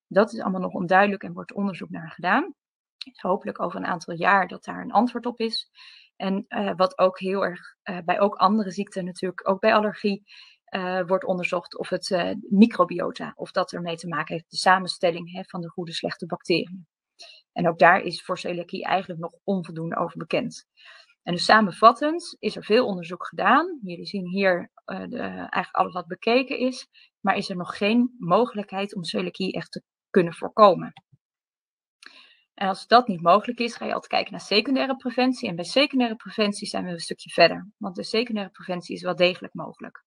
Dat 0.07 0.33
is 0.33 0.41
allemaal 0.41 0.61
nog 0.61 0.73
onduidelijk 0.73 1.23
en 1.23 1.33
wordt 1.33 1.55
onderzoek 1.55 1.91
naar 1.91 2.11
gedaan. 2.11 2.55
hopelijk 3.15 3.61
over 3.61 3.79
een 3.79 3.87
aantal 3.87 4.15
jaar 4.15 4.49
dat 4.49 4.65
daar 4.65 4.81
een 4.81 4.93
antwoord 4.93 5.27
op 5.27 5.41
is. 5.41 5.71
En 6.19 6.45
uh, 6.49 6.73
wat 6.77 6.99
ook 6.99 7.19
heel 7.19 7.45
erg 7.45 7.61
uh, 7.91 7.99
bij 8.05 8.21
ook 8.21 8.35
andere 8.35 8.71
ziekten 8.71 9.05
natuurlijk, 9.05 9.49
ook 9.49 9.61
bij 9.61 9.75
allergie, 9.75 10.23
uh, 10.75 11.07
wordt 11.07 11.25
onderzocht 11.25 11.79
of 11.79 11.89
het 11.89 12.37
microbiota, 12.49 13.33
of 13.37 13.51
dat 13.51 13.73
ermee 13.73 13.97
te 13.97 14.09
maken 14.09 14.35
heeft, 14.35 14.51
de 14.51 14.57
samenstelling 14.57 15.33
hè, 15.33 15.43
van 15.45 15.61
de 15.61 15.69
goede 15.69 15.93
slechte 15.93 16.27
bacteriën. 16.27 16.87
En 17.53 17.69
ook 17.69 17.79
daar 17.79 18.01
is 18.01 18.23
voor 18.23 18.39
celiakie 18.39 18.85
eigenlijk 18.85 19.21
nog 19.21 19.33
onvoldoende 19.45 19.97
over 19.97 20.19
bekend. 20.19 20.67
En 21.23 21.35
dus 21.35 21.45
samenvattend 21.45 22.37
is 22.39 22.57
er 22.57 22.65
veel 22.65 22.87
onderzoek 22.87 23.27
gedaan. 23.27 23.79
Jullie 23.83 24.07
zien 24.07 24.29
hier 24.29 24.71
de, 24.85 25.19
eigenlijk 25.19 25.77
alles 25.77 25.93
wat 25.93 26.07
bekeken 26.07 26.59
is, 26.59 26.89
maar 27.21 27.37
is 27.37 27.51
er 27.51 27.57
nog 27.57 27.77
geen 27.77 28.15
mogelijkheid 28.19 28.95
om 28.95 29.05
celiakie 29.05 29.53
echt 29.53 29.73
te 29.73 29.83
kunnen 30.11 30.35
voorkomen. 30.35 30.93
En 32.59 32.69
als 32.69 32.87
dat 32.87 33.09
niet 33.09 33.23
mogelijk 33.23 33.59
is, 33.59 33.75
ga 33.75 33.85
je 33.85 33.93
altijd 33.93 34.13
kijken 34.13 34.33
naar 34.33 34.41
secundaire 34.41 34.97
preventie. 34.97 35.49
En 35.49 35.57
bij 35.57 35.65
secundaire 35.65 36.17
preventie 36.17 36.67
zijn 36.67 36.85
we 36.85 36.91
een 36.91 36.99
stukje 36.99 37.31
verder. 37.31 37.69
Want 37.77 37.97
de 37.97 38.05
secundaire 38.05 38.53
preventie 38.53 38.95
is 38.95 39.03
wel 39.03 39.17
degelijk 39.17 39.55
mogelijk. 39.55 40.05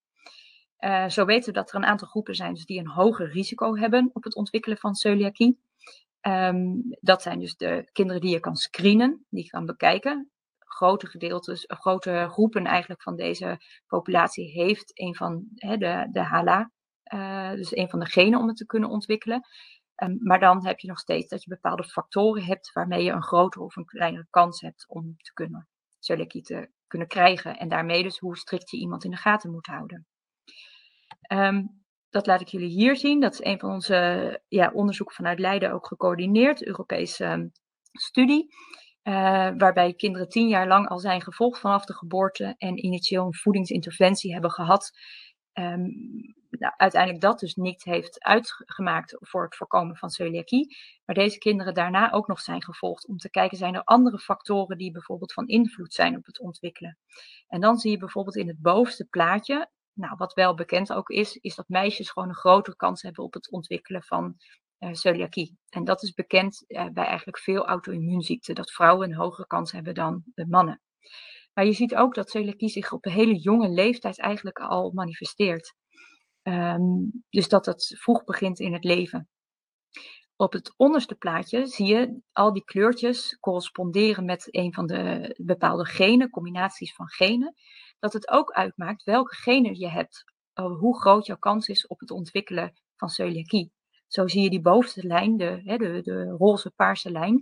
Uh, 0.80 1.08
zo 1.08 1.26
weten 1.26 1.54
we 1.54 1.60
dat 1.60 1.70
er 1.70 1.76
een 1.76 1.86
aantal 1.86 2.08
groepen 2.08 2.36
zijn 2.36 2.54
dus 2.54 2.66
die 2.66 2.80
een 2.80 2.88
hoger 2.88 3.32
risico 3.32 3.76
hebben 3.76 4.10
op 4.14 4.24
het 4.24 4.36
ontwikkelen 4.36 4.78
van 4.78 4.96
celiakie. 4.96 5.60
Ehm, 6.22 6.66
dat 7.00 7.22
zijn 7.22 7.40
dus 7.40 7.56
de 7.56 7.90
kinderen 7.92 8.22
die 8.22 8.32
je 8.32 8.40
kan 8.40 8.56
screenen, 8.56 9.26
die 9.30 9.44
je 9.44 9.50
kan 9.50 9.66
bekijken. 9.66 10.32
Grote 10.60 11.08
gedeeltes, 11.08 11.64
grote 11.68 12.28
groepen 12.30 12.66
eigenlijk 12.66 13.02
van 13.02 13.16
deze 13.16 13.58
populatie 13.88 14.52
heeft 14.52 15.00
een 15.00 15.16
van 15.16 15.46
de, 15.50 16.08
de 16.12 16.26
HLA, 16.26 16.72
uh, 17.14 17.52
dus 17.52 17.76
een 17.76 17.90
van 17.90 18.00
de 18.00 18.06
genen 18.06 18.40
om 18.40 18.48
het 18.48 18.58
te 18.58 18.66
kunnen 18.66 18.90
ontwikkelen. 18.90 19.42
Um, 20.04 20.18
maar 20.22 20.40
dan 20.40 20.66
heb 20.66 20.80
je 20.80 20.88
nog 20.88 21.00
steeds 21.00 21.28
dat 21.28 21.44
je 21.44 21.50
bepaalde 21.50 21.84
factoren 21.84 22.44
hebt 22.44 22.74
waarmee 22.74 23.04
je 23.04 23.12
een 23.12 23.24
grotere 23.24 23.64
of 23.64 23.76
een 23.76 23.86
kleinere 23.86 24.28
kans 24.30 24.62
hebt 24.62 24.86
om 24.88 25.16
te 25.18 25.34
kunnen 25.34 25.68
celiakie 26.00 26.42
te 26.42 26.70
kunnen 26.88 27.08
krijgen. 27.08 27.58
En 27.58 27.70
daarmee 27.70 28.04
dus 28.04 28.20
hoe 28.20 28.38
strikt 28.38 28.70
je 28.70 28.78
iemand 28.78 29.04
in 29.04 29.12
de 29.12 29.18
gaten 29.18 29.52
moet 29.52 29.66
houden. 29.66 30.08
Um, 31.32 31.84
dat 32.10 32.28
laat 32.28 32.42
ik 32.42 32.48
jullie 32.48 32.70
hier 32.70 32.96
zien. 32.96 33.20
Dat 33.20 33.34
is 33.34 33.44
een 33.44 33.60
van 33.60 33.70
onze 33.72 34.42
ja, 34.48 34.72
onderzoeken 34.74 35.16
vanuit 35.16 35.40
Leiden 35.40 35.72
ook 35.72 35.88
gecoördineerd, 35.88 36.66
Europese 36.66 37.26
um, 37.26 37.52
studie. 37.92 38.56
Uh, 39.04 39.14
waarbij 39.58 39.94
kinderen 39.94 40.30
tien 40.30 40.48
jaar 40.48 40.68
lang 40.68 40.88
al 40.88 41.00
zijn 41.00 41.22
gevolgd 41.22 41.60
vanaf 41.60 41.86
de 41.86 41.94
geboorte 41.94 42.56
en 42.58 42.86
initieel 42.86 43.26
een 43.26 43.36
voedingsinterventie 43.36 44.34
hebben 44.34 44.52
gehad. 44.52 44.92
Um, 45.54 46.36
nou, 46.50 46.74
uiteindelijk 46.78 47.22
dat 47.22 47.40
dus 47.40 47.56
niet 47.56 47.84
heeft 47.84 48.24
uitgemaakt 48.24 49.16
voor 49.20 49.44
het 49.44 49.56
voorkomen 49.56 49.96
van 49.96 50.10
celiakie. 50.10 50.78
Maar 51.06 51.16
deze 51.16 51.38
kinderen 51.38 51.74
daarna 51.74 52.12
ook 52.12 52.28
nog 52.28 52.40
zijn 52.40 52.64
gevolgd 52.64 53.08
om 53.08 53.18
te 53.18 53.30
kijken, 53.30 53.58
zijn 53.58 53.76
er 53.76 53.84
andere 53.84 54.20
factoren 54.20 54.78
die 54.78 54.92
bijvoorbeeld 54.92 55.34
van 55.34 55.48
invloed 55.48 55.94
zijn 55.94 56.18
op 56.18 56.26
het 56.26 56.40
ontwikkelen. 56.40 56.98
En 57.48 57.62
dan 57.62 57.78
zie 57.78 57.92
je 57.92 57.98
bijvoorbeeld 57.98 58.36
in 58.36 58.48
het 58.48 58.62
bovenste 58.62 59.06
plaatje 59.06 59.70
nou, 59.94 60.16
wat 60.18 60.34
wel 60.34 60.56
bekend 60.56 60.94
ook 60.94 61.10
is, 61.10 61.36
is 61.36 61.56
dat 61.56 61.70
meisjes 61.70 62.10
gewoon 62.10 62.30
een 62.30 62.36
grotere 62.36 62.76
kans 62.76 63.02
hebben 63.02 63.24
op 63.24 63.34
het 63.34 63.52
ontwikkelen 63.52 64.04
van 64.04 64.36
uh, 64.80 64.94
celiakie. 64.94 65.58
En 65.70 65.84
dat 65.84 66.04
is 66.04 66.14
bekend 66.14 66.64
uh, 66.68 66.88
bij 66.90 67.06
eigenlijk 67.06 67.40
veel 67.40 67.66
auto-immuunziekten, 67.66 68.56
dat 68.56 68.72
vrouwen 68.72 69.10
een 69.10 69.16
hogere 69.16 69.48
kans 69.48 69.72
hebben 69.72 69.94
dan 69.94 70.24
de 70.34 70.48
mannen. 70.48 70.82
Maar 71.54 71.66
je 71.66 71.74
ziet 71.74 71.96
ook 71.96 72.16
dat 72.16 72.30
celiakie 72.30 72.70
zich 72.70 72.92
op 72.92 73.06
een 73.06 73.12
hele 73.12 73.36
jonge 73.36 73.70
leeftijd 73.70 74.20
eigenlijk 74.20 74.60
al 74.60 74.92
manifesteert. 74.92 75.74
Um, 76.44 77.24
dus 77.30 77.48
dat 77.48 77.66
het 77.66 77.96
vroeg 78.00 78.24
begint 78.24 78.60
in 78.60 78.74
het 78.74 78.84
leven. 78.84 79.30
Op 80.36 80.54
het 80.54 80.74
onderste 80.78 81.16
plaatje 81.16 81.68
zie 81.68 81.86
je 81.86 82.22
al 82.32 82.54
die 82.54 82.64
kleurtjes 82.64 83.38
corresponderen 83.40 84.26
met 84.26 84.48
een 84.50 84.74
van 84.74 84.88
de 84.88 85.36
bepaalde 85.42 85.86
genen, 85.86 86.30
combinaties 86.30 86.94
van 86.96 87.08
genen 87.08 87.56
dat 88.00 88.14
het 88.14 88.30
ook 88.30 88.52
uitmaakt 88.52 89.04
welke 89.04 89.36
genen 89.36 89.80
je 89.80 89.90
hebt, 89.90 90.24
hoe 90.54 91.00
groot 91.00 91.26
jouw 91.26 91.38
kans 91.38 91.68
is 91.68 91.88
op 91.88 92.00
het 92.00 92.12
ontwikkelen 92.12 92.74
van 92.96 93.10
celiakie. 93.10 93.72
Zo 94.08 94.28
zie 94.28 94.42
je 94.42 94.50
die 94.50 94.62
bovenste 94.62 95.08
lijn, 95.08 95.38
de, 95.38 95.62
de, 95.64 96.02
de 96.02 96.24
roze 96.24 96.72
paarse 96.72 97.12
lijn, 97.12 97.42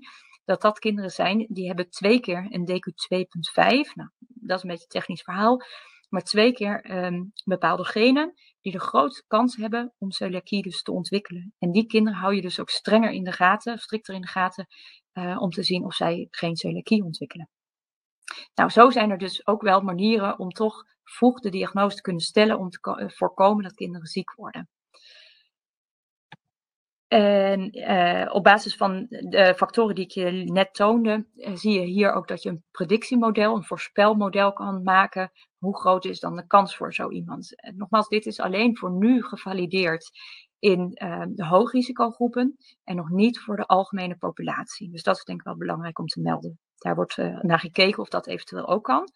dat 0.49 0.61
dat 0.61 0.79
kinderen 0.79 1.11
zijn 1.11 1.45
die 1.49 1.67
hebben 1.67 1.89
twee 1.89 2.19
keer 2.19 2.47
een 2.49 2.67
DQ2.5. 2.67 3.93
Nou, 3.93 4.09
dat 4.17 4.57
is 4.57 4.63
een 4.63 4.69
beetje 4.69 4.83
een 4.83 4.87
technisch 4.87 5.21
verhaal. 5.21 5.61
Maar 6.09 6.21
twee 6.21 6.53
keer 6.53 7.05
um, 7.05 7.31
bepaalde 7.45 7.85
genen 7.85 8.33
die 8.61 8.71
de 8.71 8.79
grootste 8.79 9.23
kans 9.27 9.55
hebben 9.55 9.93
om 9.97 10.11
celiakie 10.11 10.61
dus 10.61 10.81
te 10.81 10.91
ontwikkelen. 10.91 11.53
En 11.59 11.71
die 11.71 11.85
kinderen 11.85 12.19
hou 12.19 12.35
je 12.35 12.41
dus 12.41 12.59
ook 12.59 12.69
strenger 12.69 13.11
in 13.11 13.23
de 13.23 13.31
gaten, 13.31 13.77
strikter 13.77 14.15
in 14.15 14.21
de 14.21 14.27
gaten, 14.27 14.67
uh, 15.13 15.41
om 15.41 15.49
te 15.49 15.63
zien 15.63 15.85
of 15.85 15.95
zij 15.95 16.27
geen 16.31 16.55
celiakie 16.55 17.03
ontwikkelen. 17.03 17.49
Nou, 18.55 18.69
zo 18.69 18.89
zijn 18.89 19.09
er 19.09 19.17
dus 19.17 19.47
ook 19.47 19.61
wel 19.61 19.81
manieren 19.81 20.39
om 20.39 20.49
toch 20.49 20.83
vroeg 21.03 21.39
de 21.39 21.49
diagnose 21.49 21.95
te 21.95 22.01
kunnen 22.01 22.21
stellen 22.21 22.59
om 22.59 22.69
te 22.69 22.79
eh, 22.81 23.09
voorkomen 23.09 23.63
dat 23.63 23.73
kinderen 23.73 24.07
ziek 24.07 24.33
worden. 24.35 24.69
En 27.09 27.77
uh, 27.77 28.29
op 28.33 28.43
basis 28.43 28.75
van 28.75 29.05
de 29.09 29.53
factoren 29.57 29.95
die 29.95 30.03
ik 30.03 30.11
je 30.11 30.31
net 30.31 30.73
toonde, 30.73 31.25
uh, 31.35 31.55
zie 31.55 31.79
je 31.79 31.85
hier 31.85 32.11
ook 32.11 32.27
dat 32.27 32.43
je 32.43 32.49
een 32.49 32.63
predictiemodel, 32.71 33.55
een 33.55 33.63
voorspelmodel 33.63 34.53
kan 34.53 34.83
maken. 34.83 35.31
Hoe 35.57 35.79
groot 35.79 36.05
is 36.05 36.19
dan 36.19 36.35
de 36.35 36.47
kans 36.47 36.75
voor 36.75 36.93
zo 36.93 37.09
iemand? 37.09 37.61
En 37.61 37.77
nogmaals, 37.77 38.07
dit 38.07 38.25
is 38.25 38.39
alleen 38.39 38.77
voor 38.77 38.91
nu 38.91 39.23
gevalideerd 39.23 40.09
in 40.59 40.89
de 41.29 41.45
hoogrisicogroepen 41.45 42.57
en 42.83 42.95
nog 42.95 43.09
niet 43.09 43.39
voor 43.39 43.55
de 43.55 43.65
algemene 43.65 44.17
populatie. 44.17 44.91
Dus 44.91 45.03
dat 45.03 45.15
is 45.15 45.23
denk 45.23 45.39
ik 45.39 45.45
wel 45.45 45.57
belangrijk 45.57 45.99
om 45.99 46.05
te 46.05 46.21
melden. 46.21 46.59
Daar 46.77 46.95
wordt 46.95 47.17
naar 47.41 47.59
gekeken 47.59 48.01
of 48.01 48.09
dat 48.09 48.27
eventueel 48.27 48.67
ook 48.67 48.83
kan. 48.83 49.09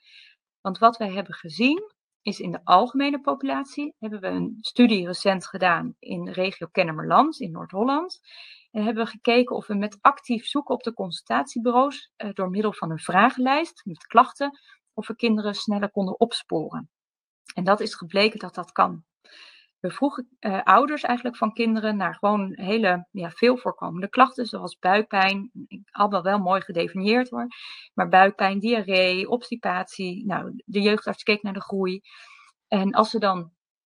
Want 0.61 0.77
wat 0.77 0.97
wij 0.97 1.11
hebben 1.11 1.33
gezien 1.33 1.93
is 2.23 2.39
in 2.39 2.51
de 2.51 2.61
algemene 2.63 3.21
populatie 3.21 3.95
hebben 3.99 4.21
we 4.21 4.27
een 4.27 4.57
studie 4.61 5.05
recent 5.05 5.47
gedaan 5.47 5.95
in 5.99 6.29
regio 6.29 6.67
Kennemerland 6.71 7.39
in 7.39 7.51
Noord-Holland. 7.51 8.19
En 8.71 8.83
hebben 8.83 9.03
we 9.03 9.09
gekeken 9.09 9.55
of 9.55 9.67
we 9.67 9.75
met 9.75 9.97
actief 10.01 10.45
zoeken 10.45 10.75
op 10.75 10.83
de 10.83 10.93
consultatiebureaus 10.93 12.11
uh, 12.17 12.33
door 12.33 12.49
middel 12.49 12.73
van 12.73 12.91
een 12.91 12.99
vragenlijst 12.99 13.81
met 13.85 14.05
klachten, 14.05 14.59
of 14.93 15.07
we 15.07 15.15
kinderen 15.15 15.55
sneller 15.55 15.91
konden 15.91 16.19
opsporen. 16.19 16.89
En 17.53 17.63
dat 17.63 17.79
is 17.79 17.95
gebleken 17.95 18.39
dat 18.39 18.55
dat 18.55 18.71
kan. 18.71 19.03
We 19.83 19.91
vroegen 19.91 20.27
uh, 20.39 20.61
ouders 20.63 21.03
eigenlijk 21.03 21.37
van 21.37 21.53
kinderen 21.53 21.97
naar 21.97 22.15
gewoon 22.15 22.51
hele 22.55 23.07
ja, 23.11 23.29
veel 23.29 23.57
voorkomende 23.57 24.09
klachten, 24.09 24.45
zoals 24.45 24.77
buikpijn, 24.79 25.51
allemaal 25.91 26.23
wel 26.23 26.39
mooi 26.39 26.61
gedefinieerd 26.61 27.29
hoor, 27.29 27.47
maar 27.93 28.07
buikpijn, 28.07 28.59
diarree, 28.59 29.29
obstipatie. 29.29 30.25
Nou, 30.25 30.61
de 30.65 30.81
jeugdarts 30.81 31.23
keek 31.23 31.43
naar 31.43 31.53
de 31.53 31.61
groei. 31.61 32.01
En 32.67 32.91
als 32.91 33.09
ze 33.09 33.19
dan 33.19 33.51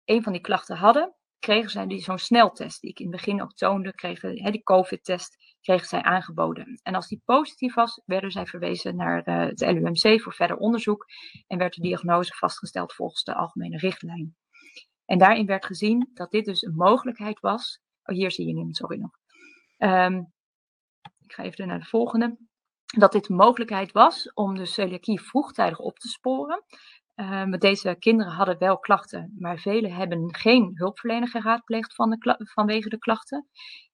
een 0.05 0.23
van 0.23 0.31
die 0.31 0.41
klachten 0.41 0.77
hadden, 0.77 1.15
kregen 1.39 1.69
zij 1.69 1.99
zo'n 1.99 2.17
sneltest, 2.17 2.81
die 2.81 2.89
ik 2.89 2.99
in 2.99 3.11
het 3.11 3.15
begin 3.15 3.41
ook 3.41 3.53
toonde, 3.53 3.93
kregen, 3.93 4.43
hè, 4.43 4.51
die 4.51 4.63
COVID-test, 4.63 5.37
kregen 5.61 5.87
zij 5.87 6.01
aangeboden. 6.01 6.79
En 6.83 6.95
als 6.95 7.07
die 7.07 7.21
positief 7.25 7.73
was, 7.73 8.01
werden 8.05 8.31
zij 8.31 8.45
verwezen 8.45 8.95
naar 8.95 9.27
uh, 9.27 9.39
het 9.39 9.61
LUMC 9.61 10.21
voor 10.21 10.33
verder 10.33 10.57
onderzoek 10.57 11.05
en 11.47 11.57
werd 11.57 11.73
de 11.73 11.81
diagnose 11.81 12.33
vastgesteld 12.33 12.93
volgens 12.93 13.23
de 13.23 13.35
algemene 13.35 13.77
richtlijn. 13.77 14.35
En 15.05 15.17
daarin 15.17 15.45
werd 15.45 15.65
gezien 15.65 16.09
dat 16.13 16.31
dit 16.31 16.45
dus 16.45 16.61
een 16.61 16.75
mogelijkheid 16.75 17.39
was. 17.39 17.79
Oh, 18.03 18.15
hier 18.15 18.31
zie 18.31 18.47
je 18.47 18.57
hem, 18.57 18.73
sorry 18.73 18.99
nog. 18.99 19.11
Um, 19.77 20.33
ik 21.23 21.33
ga 21.33 21.43
even 21.43 21.67
naar 21.67 21.79
de 21.79 21.85
volgende. 21.85 22.37
Dat 22.85 23.11
dit 23.11 23.29
een 23.29 23.35
mogelijkheid 23.35 23.91
was 23.91 24.33
om 24.33 24.55
de 24.55 24.65
celiakie 24.65 25.21
vroegtijdig 25.21 25.79
op 25.79 25.97
te 25.97 26.07
sporen. 26.07 26.63
Um, 27.15 27.59
deze 27.59 27.95
kinderen 27.99 28.33
hadden 28.33 28.57
wel 28.57 28.79
klachten, 28.79 29.35
maar 29.39 29.57
velen 29.57 29.93
hebben 29.93 30.35
geen 30.35 30.71
hulpverlener 30.73 31.29
geraadpleegd 31.29 31.95
vanwege 32.37 32.89
de 32.89 32.97
klachten. 32.97 33.47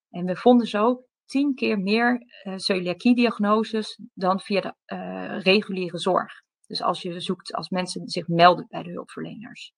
En 0.10 0.26
we 0.26 0.36
vonden 0.36 0.68
zo 0.68 1.06
tien 1.26 1.56
keer 1.56 1.80
meer 1.80 2.26
uh, 2.44 2.58
celiakie-diagnoses 2.58 4.00
dan 4.14 4.40
via 4.40 4.62
de 4.62 4.76
uh, 4.96 5.40
reguliere 5.40 5.98
zorg. 5.98 6.42
Dus 6.68 6.82
als 6.82 7.02
je 7.02 7.20
zoekt, 7.20 7.54
als 7.54 7.70
mensen 7.70 8.08
zich 8.08 8.28
melden 8.28 8.66
bij 8.70 8.84
de 8.84 8.92
hulpverleners. 8.92 9.74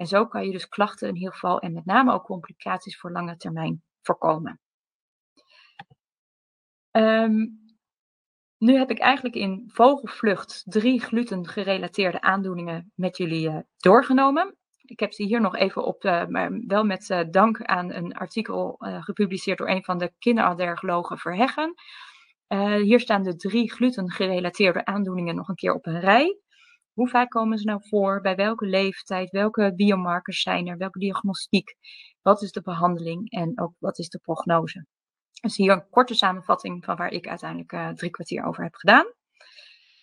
En 0.00 0.06
zo 0.06 0.26
kan 0.26 0.44
je 0.44 0.52
dus 0.52 0.68
klachten 0.68 1.08
in 1.08 1.16
ieder 1.16 1.32
geval 1.32 1.60
en 1.60 1.72
met 1.72 1.84
name 1.84 2.12
ook 2.12 2.24
complicaties 2.24 2.98
voor 2.98 3.12
lange 3.12 3.36
termijn 3.36 3.82
voorkomen. 4.02 4.60
Um, 6.90 7.58
nu 8.58 8.76
heb 8.76 8.90
ik 8.90 8.98
eigenlijk 8.98 9.34
in 9.34 9.70
vogelvlucht 9.72 10.62
drie 10.64 11.00
gluten-gerelateerde 11.00 12.20
aandoeningen 12.20 12.92
met 12.94 13.16
jullie 13.16 13.48
uh, 13.48 13.58
doorgenomen. 13.76 14.56
Ik 14.82 15.00
heb 15.00 15.12
ze 15.12 15.22
hier 15.22 15.40
nog 15.40 15.56
even 15.56 15.84
op, 15.84 16.04
uh, 16.04 16.26
maar 16.26 16.50
wel 16.66 16.84
met 16.84 17.10
uh, 17.10 17.20
dank 17.30 17.62
aan 17.62 17.92
een 17.92 18.12
artikel 18.12 18.76
gepubliceerd 18.78 19.58
door 19.58 19.68
een 19.68 19.84
van 19.84 19.98
de 19.98 20.12
kinderallergologen 20.18 21.18
Verheggen. 21.18 21.74
hier 22.82 23.00
staan 23.00 23.22
de 23.22 23.36
drie 23.36 23.72
gluten-gerelateerde 23.72 24.84
aandoeningen 24.84 25.34
nog 25.34 25.48
een 25.48 25.54
keer 25.54 25.74
op 25.74 25.86
een 25.86 26.00
rij. 26.00 26.38
Hoe 27.00 27.08
vaak 27.08 27.30
komen 27.30 27.58
ze 27.58 27.64
nou 27.64 27.80
voor? 27.88 28.20
Bij 28.20 28.34
welke 28.34 28.66
leeftijd? 28.66 29.30
Welke 29.30 29.72
biomarkers 29.74 30.42
zijn 30.42 30.66
er? 30.66 30.76
Welke 30.76 30.98
diagnostiek? 30.98 31.74
Wat 32.22 32.42
is 32.42 32.52
de 32.52 32.62
behandeling? 32.62 33.30
En 33.30 33.60
ook 33.60 33.74
wat 33.78 33.98
is 33.98 34.08
de 34.08 34.18
prognose? 34.18 34.86
Dus 35.40 35.56
hier 35.56 35.72
een 35.72 35.88
korte 35.90 36.14
samenvatting 36.14 36.84
van 36.84 36.96
waar 36.96 37.10
ik 37.10 37.28
uiteindelijk 37.28 37.72
uh, 37.72 37.88
drie 37.88 38.10
kwartier 38.10 38.44
over 38.44 38.62
heb 38.62 38.74
gedaan. 38.74 39.06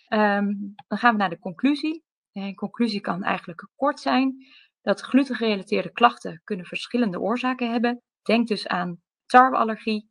Um, 0.10 0.74
dan 0.88 0.98
gaan 0.98 1.12
we 1.12 1.18
naar 1.18 1.30
de 1.30 1.40
conclusie. 1.40 2.04
En 2.32 2.56
conclusie 2.56 3.02
kan 3.02 3.24
eigenlijk 3.24 3.70
kort 3.76 4.00
zijn 4.00 4.36
dat 4.82 5.02
glutengerelateerde 5.02 5.92
klachten 5.92 6.42
kunnen 6.44 6.66
verschillende 6.66 7.20
oorzaken 7.20 7.72
hebben. 7.72 8.02
Denk 8.22 8.48
dus 8.48 8.68
aan 8.68 9.02
tarweallergie, 9.26 10.10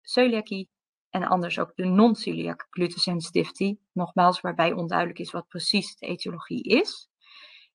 celiakie 0.00 0.68
en 1.14 1.24
anders 1.24 1.58
ook 1.58 1.72
de 1.74 1.84
non-celiac 1.84 2.66
gluten 2.70 3.00
sensitivity, 3.00 3.76
nogmaals 3.92 4.40
waarbij 4.40 4.72
onduidelijk 4.72 5.18
is 5.18 5.30
wat 5.30 5.48
precies 5.48 5.96
de 5.96 6.06
etiologie 6.06 6.62
is. 6.62 7.08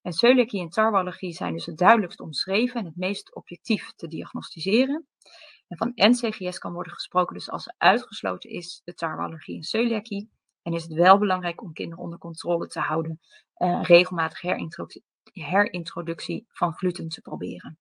En 0.01 0.13
celiakie 0.13 0.61
en 0.61 0.69
tarweallergie 0.69 1.33
zijn 1.33 1.53
dus 1.53 1.65
het 1.65 1.77
duidelijkst 1.77 2.19
omschreven 2.19 2.79
en 2.79 2.85
het 2.85 2.95
meest 2.95 3.35
objectief 3.35 3.93
te 3.95 4.07
diagnosticeren. 4.07 5.07
En 5.67 5.77
van 5.77 5.91
NCGS 5.95 6.57
kan 6.57 6.73
worden 6.73 6.93
gesproken 6.93 7.35
dus 7.35 7.49
als 7.49 7.73
uitgesloten 7.77 8.49
is 8.49 8.81
de 8.83 8.93
tarweallergie 8.93 9.55
en 9.55 9.63
celiakie. 9.63 10.29
En 10.61 10.73
is 10.73 10.83
het 10.83 10.93
wel 10.93 11.17
belangrijk 11.17 11.61
om 11.61 11.73
kinderen 11.73 12.03
onder 12.03 12.19
controle 12.19 12.67
te 12.67 12.79
houden, 12.79 13.19
uh, 13.57 13.83
regelmatig 13.83 14.41
herintroductie, 14.41 15.03
herintroductie 15.31 16.45
van 16.49 16.73
gluten 16.73 17.09
te 17.09 17.21
proberen. 17.21 17.77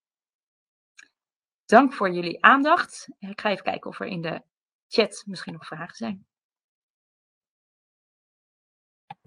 Dank 1.64 1.92
voor 1.92 2.10
jullie 2.10 2.44
aandacht. 2.44 3.08
Ik 3.18 3.40
ga 3.40 3.50
even 3.50 3.64
kijken 3.64 3.90
of 3.90 4.00
er 4.00 4.06
in 4.06 4.22
de 4.22 4.42
chat 4.88 5.22
misschien 5.26 5.52
nog 5.52 5.66
vragen 5.66 5.96
zijn. 5.96 6.26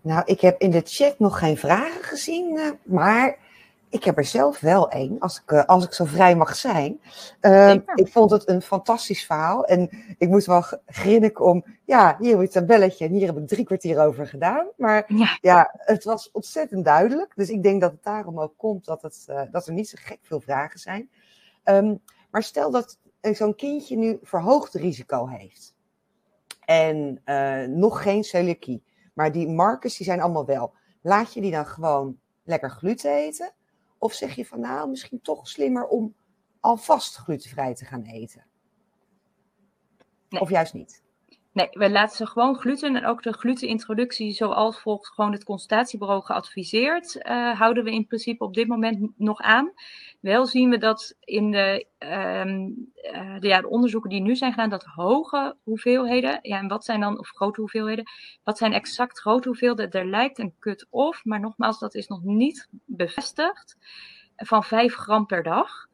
Nou, 0.01 0.21
ik 0.25 0.41
heb 0.41 0.59
in 0.59 0.71
de 0.71 0.81
chat 0.85 1.19
nog 1.19 1.39
geen 1.39 1.57
vragen 1.57 2.03
gezien, 2.03 2.55
uh, 2.55 2.71
maar 2.83 3.37
ik 3.89 4.03
heb 4.03 4.17
er 4.17 4.25
zelf 4.25 4.59
wel 4.59 4.89
één, 4.89 5.19
als 5.19 5.41
ik, 5.41 5.51
uh, 5.51 5.65
als 5.65 5.85
ik 5.85 5.93
zo 5.93 6.05
vrij 6.05 6.35
mag 6.35 6.55
zijn. 6.55 7.01
Uh, 7.41 7.73
ik 7.95 8.07
vond 8.07 8.31
het 8.31 8.49
een 8.49 8.61
fantastisch 8.61 9.25
verhaal 9.25 9.65
en 9.65 9.89
ik 10.17 10.29
moest 10.29 10.45
wel 10.45 10.63
grinniken 10.85 11.45
om, 11.45 11.65
ja, 11.85 12.17
hier 12.19 12.37
heb 12.37 12.47
ik 12.47 12.55
een 12.55 12.65
belletje 12.65 13.05
en 13.05 13.11
hier 13.11 13.27
heb 13.27 13.37
ik 13.37 13.47
drie 13.47 13.65
kwartier 13.65 13.99
over 13.99 14.27
gedaan. 14.27 14.67
Maar 14.77 15.03
ja. 15.07 15.37
ja. 15.41 15.71
het 15.73 16.03
was 16.03 16.31
ontzettend 16.31 16.85
duidelijk, 16.85 17.31
dus 17.35 17.49
ik 17.49 17.63
denk 17.63 17.81
dat 17.81 17.91
het 17.91 18.03
daarom 18.03 18.39
ook 18.39 18.53
komt 18.57 18.85
dat, 18.85 19.01
het, 19.01 19.25
uh, 19.29 19.41
dat 19.51 19.67
er 19.67 19.73
niet 19.73 19.89
zo 19.89 19.97
gek 19.99 20.19
veel 20.21 20.41
vragen 20.41 20.79
zijn. 20.79 21.09
Um, 21.63 22.01
maar 22.31 22.43
stel 22.43 22.71
dat 22.71 22.97
zo'n 23.21 23.55
kindje 23.55 23.97
nu 23.97 24.19
verhoogd 24.21 24.73
risico 24.73 25.27
heeft 25.27 25.75
en 26.65 27.21
nog 27.79 28.01
geen 28.01 28.23
celiakie. 28.23 28.83
Maar 29.13 29.31
die 29.31 29.47
markers 29.47 29.97
die 29.97 30.05
zijn 30.05 30.21
allemaal 30.21 30.45
wel. 30.45 30.73
Laat 31.01 31.33
je 31.33 31.41
die 31.41 31.51
dan 31.51 31.65
gewoon 31.65 32.19
lekker 32.43 32.69
gluten 32.69 33.15
eten? 33.15 33.53
Of 33.97 34.13
zeg 34.13 34.35
je 34.35 34.45
van 34.45 34.59
nou, 34.59 34.89
misschien 34.89 35.21
toch 35.21 35.47
slimmer 35.47 35.87
om 35.87 36.15
alvast 36.59 37.15
glutenvrij 37.15 37.75
te 37.75 37.85
gaan 37.85 38.03
eten? 38.03 38.45
Nee. 40.29 40.41
Of 40.41 40.49
juist 40.49 40.73
niet? 40.73 41.00
Nee, 41.53 41.67
we 41.71 41.89
laten 41.89 42.15
ze 42.15 42.25
gewoon 42.25 42.55
gluten 42.55 42.95
en 42.95 43.05
ook 43.05 43.23
de 43.23 43.33
glutenintroductie 43.33 44.31
zoals 44.31 44.79
volgens 44.79 45.09
gewoon 45.09 45.31
het 45.31 45.43
consultatiebureau 45.43 46.23
geadviseerd, 46.23 47.15
uh, 47.15 47.59
houden 47.59 47.83
we 47.83 47.91
in 47.91 48.07
principe 48.07 48.43
op 48.43 48.53
dit 48.53 48.67
moment 48.67 49.11
nog 49.17 49.39
aan. 49.39 49.71
Wel 50.19 50.45
zien 50.45 50.69
we 50.69 50.77
dat 50.77 51.15
in 51.19 51.51
de, 51.51 51.85
um, 51.99 52.91
uh, 53.13 53.39
de, 53.39 53.47
ja, 53.47 53.61
de 53.61 53.69
onderzoeken 53.69 54.09
die 54.09 54.21
nu 54.21 54.35
zijn 54.35 54.51
gedaan, 54.51 54.69
dat 54.69 54.83
hoge 54.83 55.55
hoeveelheden, 55.63 56.39
ja, 56.41 56.57
en 56.57 56.67
wat 56.67 56.85
zijn 56.85 56.99
dan, 56.99 57.19
of 57.19 57.29
grote 57.29 57.59
hoeveelheden, 57.59 58.05
wat 58.43 58.57
zijn 58.57 58.73
exact 58.73 59.19
grote 59.19 59.47
hoeveelheden? 59.47 59.91
Er 59.91 60.07
lijkt 60.07 60.39
een 60.39 60.53
cut-off, 60.59 61.25
maar 61.25 61.39
nogmaals, 61.39 61.79
dat 61.79 61.95
is 61.95 62.07
nog 62.07 62.23
niet 62.23 62.69
bevestigd, 62.85 63.77
van 64.35 64.63
5 64.63 64.95
gram 64.95 65.25
per 65.25 65.43
dag. 65.43 65.89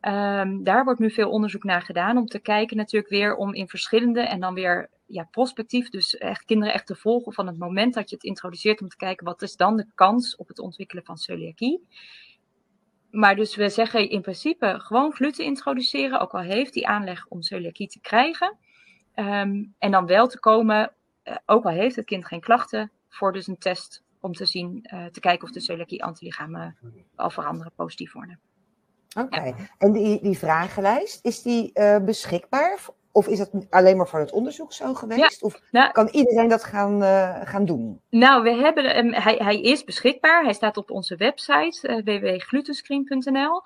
Um, 0.00 0.64
daar 0.64 0.84
wordt 0.84 1.00
nu 1.00 1.10
veel 1.10 1.30
onderzoek 1.30 1.64
naar 1.64 1.82
gedaan 1.82 2.16
om 2.16 2.26
te 2.26 2.38
kijken 2.38 2.76
natuurlijk 2.76 3.12
weer 3.12 3.36
om 3.36 3.54
in 3.54 3.68
verschillende 3.68 4.20
en 4.20 4.40
dan 4.40 4.54
weer 4.54 4.88
ja, 5.08 5.28
prospectief, 5.30 5.90
dus 5.90 6.16
echt 6.16 6.44
kinderen 6.44 6.74
echt 6.74 6.86
te 6.86 6.96
volgen 6.96 7.32
van 7.32 7.46
het 7.46 7.58
moment 7.58 7.94
dat 7.94 8.10
je 8.10 8.14
het 8.16 8.24
introduceert 8.24 8.80
om 8.80 8.88
te 8.88 8.96
kijken 8.96 9.26
wat 9.26 9.42
is 9.42 9.56
dan 9.56 9.76
de 9.76 9.86
kans 9.94 10.36
op 10.36 10.48
het 10.48 10.58
ontwikkelen 10.58 11.04
van 11.04 11.16
celiakie. 11.16 11.86
Maar 13.10 13.36
dus 13.36 13.56
we 13.56 13.68
zeggen 13.68 14.10
in 14.10 14.20
principe 14.20 14.74
gewoon 14.80 15.12
gluten 15.12 15.44
introduceren, 15.44 16.20
ook 16.20 16.32
al 16.32 16.40
heeft 16.40 16.72
die 16.72 16.86
aanleg 16.86 17.26
om 17.28 17.42
celiakie 17.42 17.88
te 17.88 18.00
krijgen. 18.00 18.56
Um, 19.14 19.74
en 19.78 19.90
dan 19.90 20.06
wel 20.06 20.26
te 20.26 20.40
komen, 20.40 20.92
uh, 21.24 21.36
ook 21.46 21.64
al 21.64 21.70
heeft 21.70 21.96
het 21.96 22.04
kind 22.04 22.26
geen 22.26 22.40
klachten, 22.40 22.90
voor 23.08 23.32
dus 23.32 23.46
een 23.46 23.58
test 23.58 24.02
om 24.20 24.32
te 24.32 24.46
zien, 24.46 24.88
uh, 24.92 25.06
te 25.06 25.20
kijken 25.20 25.46
of 25.48 25.54
de 25.54 25.60
celiakie-antilichamen 25.60 26.76
al 27.14 27.30
veranderen, 27.30 27.72
positief 27.76 28.12
worden. 28.12 28.40
Oké, 29.16 29.36
okay. 29.36 29.48
ja. 29.48 29.68
en 29.78 29.92
die, 29.92 30.22
die 30.22 30.38
vragenlijst, 30.38 31.24
is 31.24 31.42
die 31.42 31.70
uh, 31.74 31.98
beschikbaar 31.98 32.80
of 33.12 33.26
is 33.26 33.38
dat 33.38 33.50
alleen 33.70 33.96
maar 33.96 34.08
voor 34.08 34.18
het 34.18 34.32
onderzoek 34.32 34.72
zo 34.72 34.94
geweest? 34.94 35.40
Ja, 35.40 35.46
of 35.46 35.60
nou, 35.70 35.92
kan 35.92 36.08
iedereen 36.08 36.48
dat 36.48 36.64
gaan, 36.64 37.02
uh, 37.02 37.40
gaan 37.44 37.64
doen? 37.64 38.00
Nou, 38.10 38.42
we 38.42 38.54
hebben, 38.54 39.14
hij, 39.14 39.34
hij 39.34 39.60
is 39.60 39.84
beschikbaar. 39.84 40.44
Hij 40.44 40.52
staat 40.52 40.76
op 40.76 40.90
onze 40.90 41.16
website 41.16 41.88
uh, 41.88 41.96
www.glutenscreen.nl. 42.04 43.62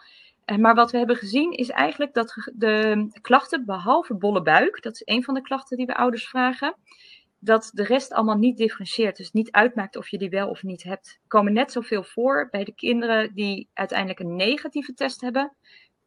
Uh, 0.46 0.56
maar 0.56 0.74
wat 0.74 0.90
we 0.90 0.98
hebben 0.98 1.16
gezien 1.16 1.52
is 1.52 1.68
eigenlijk 1.68 2.14
dat 2.14 2.50
de 2.54 3.08
klachten, 3.20 3.64
behalve 3.64 4.14
bolle 4.14 4.42
buik, 4.42 4.82
dat 4.82 4.94
is 4.94 5.02
een 5.04 5.24
van 5.24 5.34
de 5.34 5.42
klachten 5.42 5.76
die 5.76 5.86
we 5.86 5.96
ouders 5.96 6.28
vragen, 6.28 6.74
dat 7.38 7.70
de 7.74 7.84
rest 7.84 8.12
allemaal 8.12 8.36
niet 8.36 8.56
differentieert. 8.56 9.16
Dus 9.16 9.32
niet 9.32 9.50
uitmaakt 9.50 9.96
of 9.96 10.08
je 10.08 10.18
die 10.18 10.30
wel 10.30 10.48
of 10.48 10.62
niet 10.62 10.82
hebt. 10.82 11.18
Komen 11.26 11.52
net 11.52 11.72
zoveel 11.72 12.02
voor 12.02 12.48
bij 12.50 12.64
de 12.64 12.74
kinderen 12.74 13.34
die 13.34 13.68
uiteindelijk 13.74 14.20
een 14.20 14.36
negatieve 14.36 14.94
test 14.94 15.20
hebben, 15.20 15.52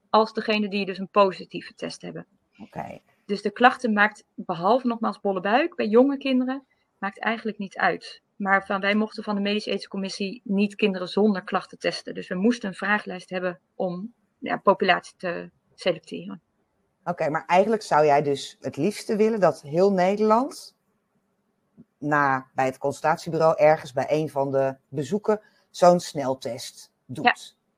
als 0.10 0.34
degene 0.34 0.70
die 0.70 0.86
dus 0.86 0.98
een 0.98 1.10
positieve 1.10 1.74
test 1.76 2.02
hebben. 2.02 2.26
Oké. 2.54 2.78
Okay. 2.78 3.02
Dus 3.26 3.42
de 3.42 3.52
klachten 3.52 3.94
maakt, 3.94 4.24
behalve 4.34 4.88
nogmaals 4.88 5.20
bolle 5.20 5.42
buik, 5.42 5.76
bij 5.76 5.88
jonge 5.88 6.18
kinderen, 6.18 6.66
maakt 6.98 7.20
eigenlijk 7.20 7.58
niet 7.58 7.78
uit. 7.78 8.22
Maar 8.36 8.66
van, 8.66 8.82
wij 8.82 8.96
mochten 8.96 9.24
van 9.24 9.36
de 9.36 9.42
Medische 9.42 9.88
Commissie 9.88 10.42
niet 10.44 10.76
kinderen 10.76 11.08
zonder 11.08 11.44
klachten 11.44 11.80
testen. 11.80 12.14
Dus 12.14 12.28
we 12.28 12.36
moesten 12.36 12.70
een 12.70 12.76
vragenlijst 12.76 13.30
hebben 13.30 13.60
om 13.76 14.14
ja, 14.40 14.58
populatie 14.58 15.16
te 15.18 15.50
selecteren. 15.74 16.42
Oké, 17.00 17.10
okay, 17.10 17.30
maar 17.30 17.46
eigenlijk 17.46 17.82
zou 17.82 18.06
jij 18.06 18.22
dus 18.22 18.58
het 18.60 18.78
liefste 18.78 19.16
willen 19.16 19.40
dat 19.40 19.62
heel 19.62 19.92
Nederland 19.92 20.76
na, 21.98 22.48
bij 22.54 22.66
het 22.66 22.78
consultatiebureau 22.78 23.58
ergens 23.58 23.94
bij 23.94 24.06
een 24.10 24.30
van 24.30 24.52
de 24.52 24.76
bezoeken 24.88 25.42
zo'n 25.70 26.00
sneltest 26.00 26.92
doet. 27.06 27.26
Ja, 27.26 27.36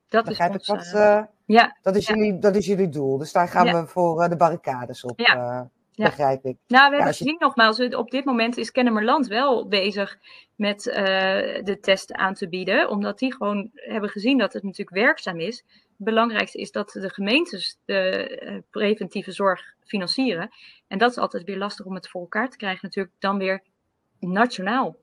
dat 0.08 0.26
Begrijp 0.26 0.56
is 0.56 0.70
ons, 0.70 0.88
ik 0.88 0.94
dat? 0.94 1.02
Uh, 1.02 1.24
ja, 1.48 1.78
dat, 1.82 1.96
is 1.96 2.08
ja. 2.08 2.16
jullie, 2.16 2.40
dat 2.40 2.56
is 2.56 2.66
jullie 2.66 2.90
doel. 2.90 3.18
Dus 3.18 3.32
daar 3.32 3.48
gaan 3.48 3.66
ja. 3.66 3.82
we 3.82 3.88
voor 3.88 4.24
uh, 4.24 4.30
de 4.30 4.36
barricades 4.36 5.04
op. 5.04 5.20
Uh, 5.20 5.62
begrijp 5.96 6.46
ik. 6.46 6.58
Nou, 6.68 6.90
we 6.90 6.96
hebben 6.96 7.14
gezien 7.14 7.34
je... 7.34 7.40
nogmaals, 7.40 7.80
op 7.80 8.12
dit 8.12 8.26
moment 8.26 8.58
is 8.58 8.72
Kennemerland 8.72 9.28
wel 9.28 9.68
bezig 9.68 10.18
met 10.56 10.84
de 10.84 11.78
test 11.82 12.14
aan 12.14 12.34
te 12.34 12.50
bieden. 12.50 12.90
Omdat 12.90 13.20
die 13.20 13.34
gewoon 13.34 13.70
hebben 13.74 14.10
gezien 14.10 14.38
dat 14.38 14.54
het 14.54 14.64
natuurlijk 14.64 14.98
werkzaam 14.98 15.40
is. 15.40 15.64
Het 15.68 16.06
belangrijkste 16.06 16.58
is 16.58 16.72
dat 16.72 16.92
de 16.92 17.10
gemeentes 17.10 17.80
de 17.86 18.64
preventieve 18.70 19.32
zorg 19.32 19.76
financieren. 19.86 20.50
En 20.88 20.98
dat 20.98 21.12
is 21.12 21.18
altijd 21.18 21.44
weer 21.44 21.58
lastig 21.58 21.86
om 21.86 21.96
het 21.96 22.10
voor 22.10 22.22
elkaar 22.22 22.50
te 22.50 22.58
krijgen, 22.58 22.80
natuurlijk 22.82 23.16
dan 23.20 23.38
weer 23.38 23.64
nationaal. 24.20 24.96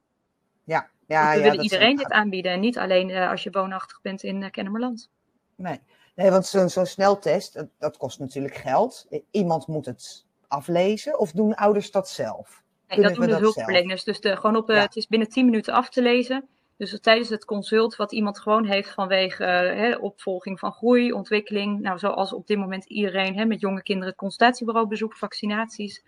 Ja, 0.65 0.89
ja, 1.07 1.31
we 1.31 1.37
ja, 1.37 1.43
willen 1.43 1.63
iedereen 1.63 1.97
dit 1.97 2.13
aanbieden 2.13 2.53
en 2.53 2.61
niet 2.61 2.79
alleen 2.79 3.13
als 3.15 3.43
je 3.43 3.51
woonachtig 3.51 4.01
bent 4.03 4.23
in 4.23 4.51
Kennemerland. 4.51 5.11
Nee. 5.57 5.81
Nee, 6.15 6.31
want 6.31 6.47
zo'n 6.47 6.69
zo 6.69 6.85
sneltest, 6.85 7.55
dat, 7.55 7.67
dat, 7.79 7.97
kost 7.97 8.19
natuurlijk 8.19 8.55
geld. 8.55 9.07
Iemand 9.31 9.67
moet 9.67 9.87
het 9.87 10.27
aflezen 10.49 11.19
of 11.19 11.33
doen 11.33 11.55
ouders 11.55 11.91
dat 11.91 12.09
zelf? 12.09 12.63
Nee, 12.89 13.01
dat 13.01 13.15
doen 13.15 13.27
de 13.27 13.37
hulpverleners. 13.37 14.05
Dus 14.05 14.21
de, 14.21 14.37
gewoon 14.37 14.57
op, 14.57 14.69
ja. 14.69 14.81
het 14.81 14.97
is 14.97 15.07
binnen 15.07 15.29
10 15.29 15.45
minuten 15.45 15.75
af 15.75 15.89
te 15.89 16.03
lezen. 16.03 16.49
Dus 16.77 17.01
tijdens 17.01 17.29
het 17.29 17.45
consult 17.45 17.97
wat 17.97 18.13
iemand 18.13 18.39
gewoon 18.39 18.65
heeft 18.65 18.91
vanwege 18.91 19.43
uh, 19.43 19.81
hè, 19.81 19.97
opvolging 19.97 20.59
van 20.59 20.73
groei, 20.73 21.13
ontwikkeling. 21.13 21.81
Nou, 21.81 21.99
zoals 21.99 22.33
op 22.33 22.47
dit 22.47 22.59
moment 22.59 22.85
iedereen 22.85 23.37
hè, 23.37 23.45
met 23.45 23.61
jonge 23.61 23.83
kinderen 23.83 24.09
het 24.09 24.19
consultatiebureau 24.19 24.89
bezoekt, 24.89 25.19
vaccinaties. 25.19 26.05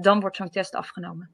dan 0.00 0.20
wordt 0.20 0.36
zo'n 0.36 0.50
test 0.50 0.74
afgenomen. 0.74 1.30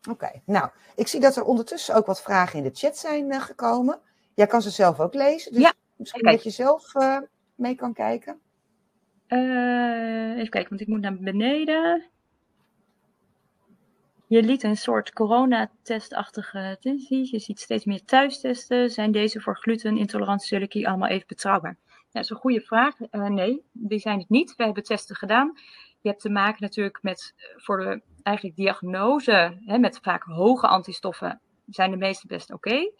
Oké, 0.00 0.10
okay. 0.10 0.42
nou, 0.44 0.70
ik 0.94 1.08
zie 1.08 1.20
dat 1.20 1.36
er 1.36 1.44
ondertussen 1.44 1.94
ook 1.94 2.06
wat 2.06 2.22
vragen 2.22 2.58
in 2.58 2.64
de 2.64 2.70
chat 2.74 2.96
zijn 2.96 3.32
uh, 3.32 3.40
gekomen. 3.40 4.00
Jij 4.34 4.46
kan 4.46 4.62
ze 4.62 4.70
zelf 4.70 5.00
ook 5.00 5.14
lezen, 5.14 5.52
dus 5.52 5.62
ja, 5.62 5.72
misschien 6.00 6.24
dat 6.24 6.42
je 6.42 6.50
zelf 6.50 6.94
uh, 6.94 7.18
mee 7.54 7.74
kan 7.74 7.92
kijken. 7.92 8.40
Uh, 9.28 10.36
even 10.36 10.50
kijken, 10.50 10.68
want 10.68 10.80
ik 10.80 10.86
moet 10.86 11.00
naar 11.00 11.16
beneden. 11.18 12.10
Je 14.26 14.42
liet 14.42 14.62
een 14.62 14.76
soort 14.76 15.12
coronatestachtige 15.12 16.76
tensies. 16.80 17.30
Je 17.30 17.38
ziet 17.38 17.60
steeds 17.60 17.84
meer 17.84 18.04
thuistesten. 18.04 18.90
Zijn 18.90 19.12
deze 19.12 19.40
voor 19.40 19.56
gluten, 19.56 19.96
intolerantie, 19.96 20.46
celiakie 20.46 20.88
allemaal 20.88 21.08
even 21.08 21.26
betrouwbaar? 21.26 21.76
Dat 22.12 22.22
is 22.22 22.30
een 22.30 22.36
goede 22.36 22.60
vraag. 22.60 22.98
nee, 23.10 23.62
die 23.72 23.98
zijn 23.98 24.18
het 24.18 24.28
niet. 24.28 24.56
We 24.56 24.64
hebben 24.64 24.82
testen 24.82 25.16
gedaan. 25.16 25.52
Je 26.00 26.08
hebt 26.08 26.20
te 26.20 26.30
maken 26.30 26.62
natuurlijk 26.62 27.02
met 27.02 27.34
voor 27.56 27.78
de 27.78 28.02
eigenlijk 28.22 28.56
diagnose 28.56 29.58
hè, 29.64 29.78
met 29.78 29.98
vaak 30.02 30.22
hoge 30.22 30.66
antistoffen 30.66 31.40
zijn 31.66 31.90
de 31.90 31.96
meeste 31.96 32.26
best 32.26 32.52
oké. 32.52 32.68
Okay. 32.68 32.92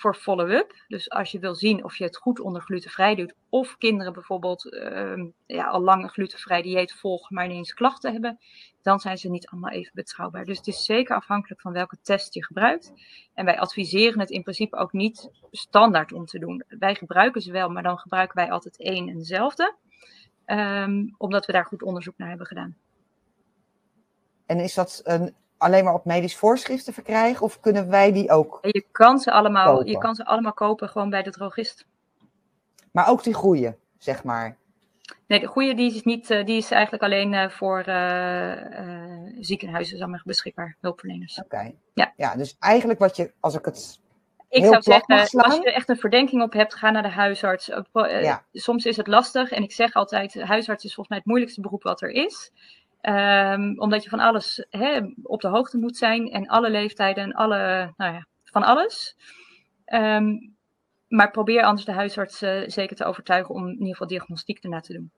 Voor 0.00 0.14
follow-up, 0.14 0.84
dus 0.88 1.10
als 1.10 1.32
je 1.32 1.38
wil 1.38 1.54
zien 1.54 1.84
of 1.84 1.96
je 1.96 2.04
het 2.04 2.16
goed 2.16 2.40
onder 2.40 2.62
glutenvrij 2.62 3.14
doet, 3.14 3.34
of 3.48 3.76
kinderen 3.76 4.12
bijvoorbeeld 4.12 4.64
uh, 4.64 5.24
ja, 5.46 5.66
al 5.66 5.80
lang 5.80 6.02
een 6.02 6.08
glutenvrij 6.08 6.62
dieet 6.62 6.92
volgen, 6.92 7.34
maar 7.34 7.44
ineens 7.44 7.74
klachten 7.74 8.12
hebben, 8.12 8.38
dan 8.82 9.00
zijn 9.00 9.18
ze 9.18 9.30
niet 9.30 9.48
allemaal 9.48 9.70
even 9.70 9.92
betrouwbaar. 9.94 10.44
Dus 10.44 10.56
het 10.56 10.66
is 10.66 10.84
zeker 10.84 11.16
afhankelijk 11.16 11.60
van 11.60 11.72
welke 11.72 11.98
test 12.02 12.34
je 12.34 12.44
gebruikt. 12.44 12.92
En 13.34 13.44
wij 13.44 13.58
adviseren 13.58 14.20
het 14.20 14.30
in 14.30 14.42
principe 14.42 14.76
ook 14.76 14.92
niet 14.92 15.30
standaard 15.50 16.12
om 16.12 16.26
te 16.26 16.38
doen. 16.38 16.64
Wij 16.68 16.94
gebruiken 16.94 17.40
ze 17.40 17.52
wel, 17.52 17.68
maar 17.68 17.82
dan 17.82 17.98
gebruiken 17.98 18.36
wij 18.36 18.50
altijd 18.50 18.78
één 18.78 19.08
en 19.08 19.18
dezelfde, 19.18 19.74
um, 20.46 21.14
omdat 21.18 21.46
we 21.46 21.52
daar 21.52 21.66
goed 21.66 21.82
onderzoek 21.82 22.18
naar 22.18 22.28
hebben 22.28 22.46
gedaan. 22.46 22.76
En 24.46 24.58
is 24.58 24.74
dat 24.74 25.00
een, 25.04 25.34
alleen 25.60 25.84
maar 25.84 25.94
op 25.94 26.04
medisch 26.04 26.36
voorschrift 26.36 26.84
te 26.84 26.92
verkrijgen 26.92 27.44
of 27.44 27.60
kunnen 27.60 27.88
wij 27.88 28.12
die 28.12 28.30
ook? 28.30 28.58
Je 28.62 28.84
kan 28.92 29.18
ze 29.18 29.32
allemaal, 29.32 29.74
kopen? 29.74 29.90
je 29.90 29.98
kan 29.98 30.14
ze 30.14 30.24
allemaal 30.24 30.52
kopen 30.52 30.88
gewoon 30.88 31.10
bij 31.10 31.22
de 31.22 31.30
drogist. 31.30 31.86
Maar 32.90 33.08
ook 33.08 33.22
die 33.22 33.34
goede, 33.34 33.76
zeg 33.98 34.24
maar. 34.24 34.56
Nee, 35.26 35.40
de 35.40 35.46
goede 35.46 35.74
die 35.74 35.94
is, 35.94 36.02
niet, 36.02 36.28
die 36.28 36.56
is 36.56 36.70
eigenlijk 36.70 37.02
alleen 37.02 37.32
uh, 37.32 37.48
voor 37.48 37.84
uh, 37.88 38.70
uh, 38.70 39.36
ziekenhuizen 39.40 39.98
zeg 39.98 40.08
maar, 40.08 40.22
beschikbaar, 40.24 40.76
hulpverleners. 40.80 41.38
Oké. 41.38 41.54
Okay. 41.54 41.74
Ja. 41.94 42.12
ja, 42.16 42.36
dus 42.36 42.56
eigenlijk 42.58 42.98
wat 42.98 43.16
je, 43.16 43.32
als 43.40 43.54
ik 43.54 43.64
het 43.64 44.00
ik 44.50 44.64
zou 44.64 44.82
zeggen, 44.82 45.42
als 45.42 45.56
je 45.56 45.64
er 45.64 45.74
echt 45.74 45.88
een 45.88 45.96
verdenking 45.96 46.42
op 46.42 46.52
hebt, 46.52 46.74
ga 46.74 46.90
naar 46.90 47.02
de 47.02 47.08
huisarts. 47.08 47.66
Ja. 47.92 48.44
Soms 48.52 48.84
is 48.84 48.96
het 48.96 49.06
lastig 49.06 49.50
en 49.50 49.62
ik 49.62 49.72
zeg 49.72 49.94
altijd, 49.94 50.34
huisarts 50.34 50.84
is 50.84 50.94
volgens 50.94 51.08
mij 51.08 51.18
het 51.18 51.26
moeilijkste 51.26 51.60
beroep 51.60 51.82
wat 51.82 52.02
er 52.02 52.10
is. 52.10 52.52
Ehm, 53.00 53.78
omdat 53.78 54.02
je 54.02 54.08
van 54.08 54.20
alles 54.20 54.66
hè, 54.70 55.00
op 55.22 55.40
de 55.40 55.48
hoogte 55.48 55.78
moet 55.78 55.96
zijn 55.96 56.30
en 56.30 56.46
alle 56.46 56.70
leeftijden 56.70 57.24
en 57.24 57.32
alle, 57.32 57.92
nou 57.96 58.12
ja, 58.12 58.26
van 58.44 58.62
alles. 58.62 59.16
Ehm, 59.84 60.36
maar 61.08 61.30
probeer 61.30 61.62
anders 61.62 61.86
de 61.86 61.92
huisarts 61.92 62.42
uh, 62.42 62.62
zeker 62.66 62.96
te 62.96 63.04
overtuigen 63.04 63.54
om 63.54 63.66
in 63.66 63.72
ieder 63.72 63.88
geval 63.88 64.06
diagnostiek 64.06 64.58
erna 64.58 64.80
te 64.80 64.92
doen. 64.92 65.10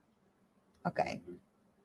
Oké. 0.83 1.21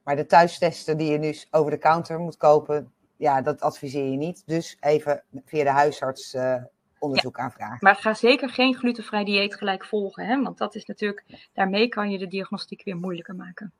Maar 0.04 0.16
de 0.16 0.26
thuistesten 0.26 0.98
die 0.98 1.12
je 1.12 1.18
nu 1.18 1.36
over 1.52 1.72
de 1.72 1.78
counter 1.78 2.20
moet 2.20 2.38
kopen, 2.38 2.91
ja, 3.18 3.41
dat 3.41 3.62
adviseer 3.62 4.12
je 4.12 4.18
niet. 4.18 4.43
Dus 4.45 4.78
even 4.80 5.24
via 5.45 5.64
de 5.64 5.70
huisarts 5.70 6.34
uh, 6.34 6.64
onderzoek 7.00 7.39
aanvragen. 7.39 7.78
Maar 7.80 7.95
ga 7.95 8.14
zeker 8.14 8.50
geen 8.50 8.76
glutenvrij 8.76 9.24
dieet 9.24 9.56
gelijk 9.56 9.86
volgen, 9.86 10.26
hè? 10.26 10.41
want 10.41 10.58
dat 10.58 10.76
is 10.76 10.86
natuurlijk, 10.86 11.50
daarmee 11.54 11.88
kan 11.88 12.10
je 12.10 12.18
de 12.18 12.28
diagnostiek 12.28 12.84
weer 12.84 12.98
moeilijker 12.98 13.36
maken. 13.36 13.74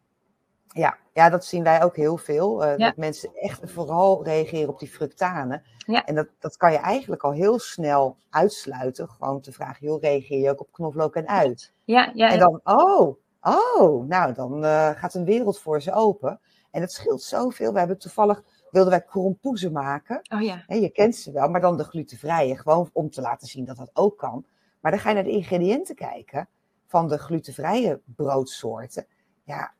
Ja, 0.68 0.98
ja, 1.14 1.30
dat 1.30 1.46
zien 1.46 1.64
wij 1.64 1.84
ook 1.84 1.96
heel 1.96 2.18
veel. 2.18 2.66
Uh, 2.66 2.78
Dat 2.78 2.98
mensen 2.98 3.30
echt 3.36 3.72
vooral 3.72 4.24
reageren 4.24 4.70
op 4.70 4.80
die 4.80 4.90
fructanen. 4.90 5.64
Ja. 5.78 6.06
En 6.06 6.16
dat, 6.16 6.28
dat 6.40 6.58
kan 6.58 6.72
je 6.72 6.78
eigenlijk 6.78 7.24
al 7.24 7.32
heel 7.32 7.60
snel 7.60 8.18
uitsluiten. 8.30 9.10
Gewoon 9.10 9.42
te 9.42 9.52
vragen, 9.52 9.88
joh, 9.88 10.02
reageer 10.02 10.40
je 10.40 10.50
ook 10.50 10.62
op 10.62 10.72
knoflook 10.72 11.16
en 11.16 11.28
uit? 11.28 11.74
Ja, 11.84 12.12
ja. 12.14 12.32
En 12.32 12.40
dan, 12.40 12.60
oh, 12.64 13.18
oh, 13.42 14.08
nou, 14.08 14.34
dan 14.34 14.64
uh, 14.64 14.90
gaat 14.90 15.14
een 15.14 15.26
wereld 15.26 15.60
voor 15.60 15.82
ze 15.82 15.94
open. 15.94 16.40
En 16.72 16.82
het 16.82 16.92
scheelt 16.92 17.22
zoveel. 17.22 17.74
We 17.74 17.80
hebben 17.80 17.98
toevallig, 17.98 18.44
wilden 18.72 18.92
wij 18.92 19.02
krompoezen 19.02 19.72
maken. 19.72 20.22
Oh 20.34 20.42
ja. 20.42 20.64
En 20.68 20.82
je 20.82 20.90
kent 20.90 21.16
ze 21.16 21.32
wel, 21.32 21.50
maar 21.50 21.62
dan 21.62 21.78
de 21.78 21.84
glutenvrije. 21.84 22.58
Gewoon 22.58 22.90
om 22.94 23.10
te 23.10 23.22
laten 23.22 23.48
zien 23.48 23.66
dat 23.66 23.78
dat 23.78 23.90
ook 23.94 24.18
kan. 24.18 24.46
Maar 24.80 24.92
dan 24.92 25.00
ga 25.00 25.10
je 25.10 25.16
naar 25.16 25.24
de 25.24 25.30
ingrediënten 25.30 25.96
kijken 25.96 26.50
van 26.86 27.08
de 27.08 27.18
glutenvrije 27.18 28.02
broodsoorten. 28.06 29.08
Ja, 29.44 29.74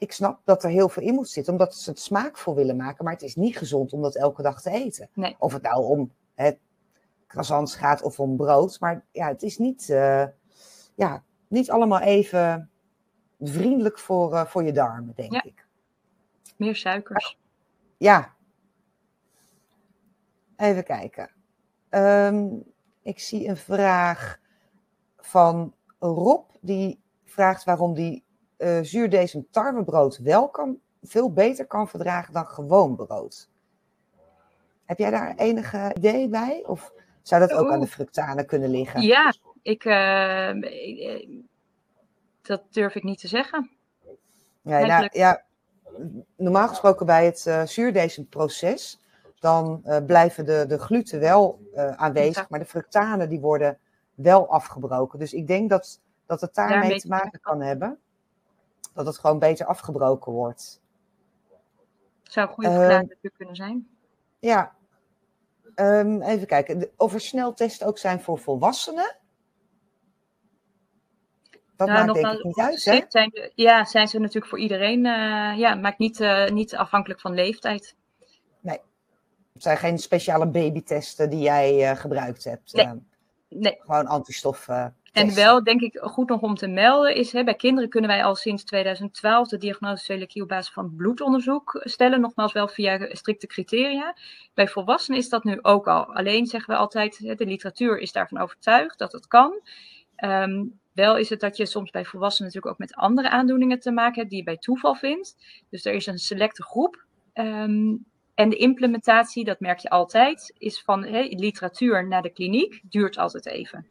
ik 0.00 0.12
snap 0.12 0.40
dat 0.44 0.64
er 0.64 0.70
heel 0.70 0.88
veel 0.88 1.02
in 1.02 1.14
moet 1.14 1.28
zitten, 1.28 1.52
omdat 1.52 1.74
ze 1.74 1.90
het 1.90 2.00
smaakvol 2.00 2.54
willen 2.54 2.76
maken. 2.76 3.04
Maar 3.04 3.12
het 3.12 3.22
is 3.22 3.36
niet 3.36 3.56
gezond 3.56 3.92
om 3.92 4.02
dat 4.02 4.16
elke 4.16 4.42
dag 4.42 4.62
te 4.62 4.70
eten. 4.70 5.08
Nee. 5.12 5.36
Of 5.38 5.52
het 5.52 5.62
nou 5.62 5.84
om 5.84 6.12
hè, 6.34 6.50
croissants 7.26 7.74
gaat 7.74 8.02
of 8.02 8.20
om 8.20 8.36
brood. 8.36 8.80
Maar 8.80 9.04
ja, 9.12 9.28
het 9.28 9.42
is 9.42 9.58
niet, 9.58 9.88
uh, 9.88 10.26
ja, 10.94 11.22
niet 11.48 11.70
allemaal 11.70 12.00
even 12.00 12.70
vriendelijk 13.40 13.98
voor, 13.98 14.32
uh, 14.32 14.44
voor 14.44 14.64
je 14.64 14.72
darmen, 14.72 15.14
denk 15.14 15.32
ja. 15.32 15.42
ik. 15.44 15.66
Meer 16.56 16.76
suikers. 16.76 17.38
Ja. 17.96 18.34
Even 20.56 20.84
kijken. 20.84 21.30
Um, 21.90 22.64
ik 23.02 23.18
zie 23.18 23.48
een 23.48 23.56
vraag 23.56 24.40
van 25.16 25.74
Rob, 25.98 26.50
die 26.60 27.00
vraagt 27.24 27.64
waarom 27.64 27.94
die 27.94 28.24
uh, 28.60 28.78
zuurdesem 28.82 29.46
tarwebrood 29.50 30.18
wel 30.18 30.48
kan, 30.48 30.78
veel 31.02 31.32
beter 31.32 31.66
kan 31.66 31.88
verdragen 31.88 32.32
dan 32.32 32.46
gewoon 32.46 32.96
brood. 32.96 33.48
Heb 34.84 34.98
jij 34.98 35.10
daar 35.10 35.34
enige 35.36 35.92
idee 35.96 36.28
bij? 36.28 36.62
Of 36.66 36.92
zou 37.22 37.40
dat 37.40 37.52
ook 37.52 37.64
Oeh. 37.64 37.72
aan 37.72 37.80
de 37.80 37.86
fructanen 37.86 38.46
kunnen 38.46 38.70
liggen? 38.70 39.02
Ja, 39.02 39.34
ik, 39.62 39.84
uh, 39.84 40.52
dat 42.42 42.62
durf 42.70 42.94
ik 42.94 43.02
niet 43.02 43.20
te 43.20 43.28
zeggen. 43.28 43.70
Ja, 44.62 44.86
nou, 44.86 45.08
ja 45.12 45.42
normaal 46.36 46.68
gesproken 46.68 47.06
bij 47.06 47.24
het 47.24 47.44
uh, 47.48 47.62
zuurdesemproces, 47.62 49.00
dan 49.38 49.82
uh, 49.84 49.96
blijven 50.06 50.44
de, 50.44 50.64
de 50.68 50.78
gluten 50.78 51.20
wel 51.20 51.60
uh, 51.74 51.92
aanwezig, 51.92 52.48
maar 52.48 52.58
de 52.58 52.64
fructanen 52.64 53.28
die 53.28 53.40
worden 53.40 53.78
wel 54.14 54.48
afgebroken. 54.48 55.18
Dus 55.18 55.32
ik 55.32 55.46
denk 55.46 55.70
dat, 55.70 56.00
dat 56.26 56.40
het 56.40 56.54
daarmee 56.54 56.78
Daarmee 56.78 57.00
te 57.00 57.08
maken 57.08 57.40
kan 57.40 57.60
hebben 57.60 57.98
dat 59.04 59.14
het 59.14 59.22
gewoon 59.22 59.38
beter 59.38 59.66
afgebroken 59.66 60.32
wordt. 60.32 60.80
Zou 62.22 62.48
een 62.48 62.54
goede 62.54 62.68
Eh, 62.70 62.76
verklaring 62.76 63.08
natuurlijk 63.08 63.36
kunnen 63.36 63.56
zijn. 63.56 63.88
Ja, 64.38 64.78
Ehm, 65.74 66.20
even 66.22 66.46
kijken. 66.46 66.90
Of 66.96 67.12
er 67.14 67.20
sneltesten 67.20 67.86
ook 67.86 67.98
zijn 67.98 68.20
voor 68.20 68.38
volwassenen? 68.38 69.16
Dat 71.76 71.88
Nou, 71.88 72.06
maakt 72.06 72.14
denk 72.22 72.34
ik 72.38 72.44
niet 72.44 72.58
uit, 72.58 72.84
hè? 72.84 73.00
Zijn, 73.08 73.30
de- 73.30 73.52
ja, 73.54 73.84
zijn 73.84 74.08
ze 74.08 74.18
natuurlijk 74.18 74.46
voor 74.46 74.58
iedereen. 74.58 75.06
eh, 75.06 75.58
ja, 75.58 75.74
maakt 75.74 75.98
niet, 75.98 76.20
eh, 76.20 76.48
niet 76.48 76.76
afhankelijk 76.76 77.20
van 77.20 77.34
leeftijd. 77.34 77.94
Het 79.52 79.62
zijn 79.62 79.76
geen 79.78 79.98
speciale 79.98 80.46
babytesten 80.46 81.30
die 81.30 81.40
jij 81.40 81.90
eh, 81.90 81.96
gebruikt 81.96 82.44
hebt. 82.44 82.72
Nee. 82.72 82.84
Ehm, 82.86 82.96
Nee. 83.48 83.76
gewoon 83.80 84.06
antistoffen. 84.06 84.96
En 85.12 85.34
wel, 85.34 85.64
denk 85.64 85.80
ik, 85.80 85.98
goed 86.00 86.28
nog 86.28 86.40
om 86.40 86.54
te 86.54 86.66
melden 86.66 87.14
is, 87.14 87.32
hè, 87.32 87.44
bij 87.44 87.54
kinderen 87.54 87.90
kunnen 87.90 88.10
wij 88.10 88.24
al 88.24 88.34
sinds 88.34 88.64
2012 88.64 89.48
de 89.48 89.58
diagnose 89.58 90.04
celiakie 90.04 90.42
op 90.42 90.48
basis 90.48 90.72
van 90.72 90.94
bloedonderzoek 90.96 91.80
stellen. 91.84 92.20
Nogmaals, 92.20 92.52
wel 92.52 92.68
via 92.68 93.08
strikte 93.14 93.46
criteria. 93.46 94.16
Bij 94.54 94.68
volwassenen 94.68 95.18
is 95.18 95.28
dat 95.28 95.44
nu 95.44 95.58
ook 95.62 95.88
al. 95.88 96.14
Alleen 96.14 96.46
zeggen 96.46 96.74
we 96.74 96.80
altijd, 96.80 97.18
hè, 97.18 97.34
de 97.34 97.46
literatuur 97.46 97.98
is 97.98 98.12
daarvan 98.12 98.40
overtuigd 98.40 98.98
dat 98.98 99.12
het 99.12 99.26
kan. 99.26 99.60
Ehm, 100.16 100.64
wel 100.92 101.16
is 101.16 101.28
het 101.30 101.40
dat 101.40 101.56
je 101.56 101.66
soms 101.66 101.90
bij 101.90 102.04
volwassenen 102.04 102.52
natuurlijk 102.52 102.74
ook 102.74 102.88
met 102.88 102.94
andere 102.94 103.30
aandoeningen 103.30 103.80
te 103.80 103.90
maken 103.90 104.18
hebt 104.18 104.28
die 104.28 104.38
je 104.38 104.44
bij 104.44 104.56
toeval 104.56 104.94
vindt. 104.94 105.36
Dus 105.70 105.84
er 105.84 105.92
is 105.92 106.06
een 106.06 106.18
selecte 106.18 106.62
groep. 106.62 107.04
Ehm, 107.32 107.96
en 108.34 108.48
de 108.48 108.56
implementatie, 108.56 109.44
dat 109.44 109.60
merk 109.60 109.78
je 109.78 109.90
altijd, 109.90 110.54
is 110.58 110.82
van 110.82 111.04
hè, 111.04 111.20
literatuur 111.20 112.08
naar 112.08 112.22
de 112.22 112.32
kliniek, 112.32 112.80
duurt 112.82 113.18
altijd 113.18 113.46
even. 113.46 113.86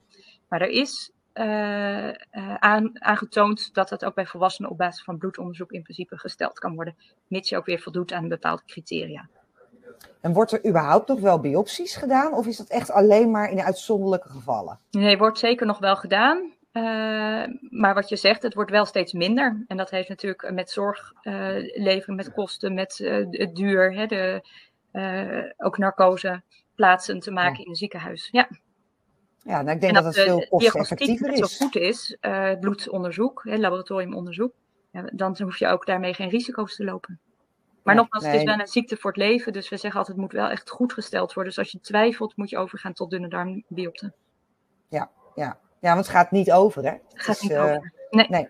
Maar 0.50 0.62
er 0.62 0.70
is 0.70 1.12
eh, 1.34 2.08
eh, 2.10 2.16
aan, 2.60 2.92
aangetoond 2.94 3.74
dat 3.74 3.90
dat 3.90 4.06
ook 4.06 4.16
bij 4.16 4.26
volwassenen 4.26 4.72
op 4.72 4.78
basis 4.78 5.04
van 5.04 5.18
bloedonderzoek 5.18 5.72
in 5.72 5.82
principe 5.82 6.18
gesteld 6.18 6.60
kan 6.60 6.76
worden, 6.76 6.96
mits 7.28 7.50
je 7.50 7.58
ook 7.58 7.66
weer 7.66 7.80
voldoet 7.80 8.12
aan 8.12 8.28
bepaalde 8.28 8.62
criteria. 8.66 9.30
En 10.22 10.34
wordt 10.34 10.52
er 10.52 10.68
überhaupt 10.68 11.08
nog 11.08 11.20
wel 11.20 11.40
biopsies 11.40 11.96
gedaan? 11.96 12.34
Of 12.34 12.48
is 12.48 12.58
dat 12.58 12.68
echt 12.70 12.92
alleen 12.92 13.32
maar 13.32 13.52
in 13.52 13.62
uitzonderlijke 13.62 14.30
gevallen? 14.30 14.80
Nee, 14.92 15.18
wordt 15.18 15.40
zeker 15.40 15.66
nog 15.66 15.80
wel 15.80 15.96
gedaan. 15.96 16.54
eh, 16.72 16.84
maar 17.70 17.94
wat 17.94 18.10
je 18.10 18.16
zegt, 18.16 18.42
het 18.42 18.54
wordt 18.54 18.72
wel 18.72 18.86
steeds 18.86 19.14
minder. 19.14 19.64
En 19.68 19.78
dat 19.78 19.90
heeft 19.90 20.10
natuurlijk 20.10 20.52
met 20.52 20.72
zorglevering, 20.72 22.18
met 22.18 22.34
kosten, 22.34 22.74
met 22.74 22.98
het 23.30 23.56
duur, 23.56 23.94
hè, 23.94 24.06
de, 24.06 24.44
ook 25.58 25.78
narcose 25.78 26.42
plaatsen 26.76 27.20
te 27.20 27.32
maken 27.32 27.64
in 27.64 27.70
een 27.70 27.76
ziekenhuis. 27.76 28.30
Ja. 28.32 28.48
Ja, 29.44 29.62
nou, 29.62 29.76
ik 29.76 29.82
denk 29.82 29.96
en 29.96 30.04
dat 30.04 30.04
het 30.04 30.14
de 30.14 30.22
veel 30.22 30.38
net 30.38 31.40
is. 31.40 31.58
zo 31.58 31.66
goed 31.66 31.76
is, 31.76 32.18
eh, 32.20 32.52
bloedonderzoek, 32.60 33.42
hè, 33.44 33.58
laboratoriumonderzoek, 33.58 34.54
ja, 34.92 35.10
dan 35.14 35.38
hoef 35.42 35.58
je 35.58 35.68
ook 35.68 35.86
daarmee 35.86 36.14
geen 36.14 36.30
risico's 36.30 36.76
te 36.76 36.84
lopen. 36.84 37.20
Maar 37.84 37.96
nogmaals, 37.96 38.26
het 38.26 38.36
is 38.36 38.44
wel 38.44 38.60
een 38.60 38.68
ziekte 38.68 38.98
voor 38.98 39.12
het 39.12 39.20
leven, 39.20 39.54
dus 39.54 39.70
we 39.70 39.78
zeggen 39.78 40.00
altijd, 40.00 40.18
het 40.18 40.26
moet 40.26 40.36
wel 40.36 40.50
echt 40.50 40.70
goed 40.70 40.94
gesteld 40.94 41.34
worden. 41.34 41.54
Dus 41.54 41.64
als 41.64 41.72
je 41.72 41.80
twijfelt, 41.80 42.38
moet 42.38 42.50
je 42.50 42.58
overgaan 42.58 42.94
tot 42.94 43.10
dunne 43.10 43.28
darmbiopte. 43.28 44.14
Ja, 45.80 45.94
want 45.94 46.06
het 46.06 46.16
gaat 46.16 46.32
niet 46.32 46.52
over, 46.52 46.84
hè? 46.84 46.90
Het 46.90 47.02
Gaat 47.14 47.42
niet 47.42 47.52
eh, 47.52 47.64
over. 47.64 47.94
Nee. 48.10 48.28
Nee. 48.30 48.48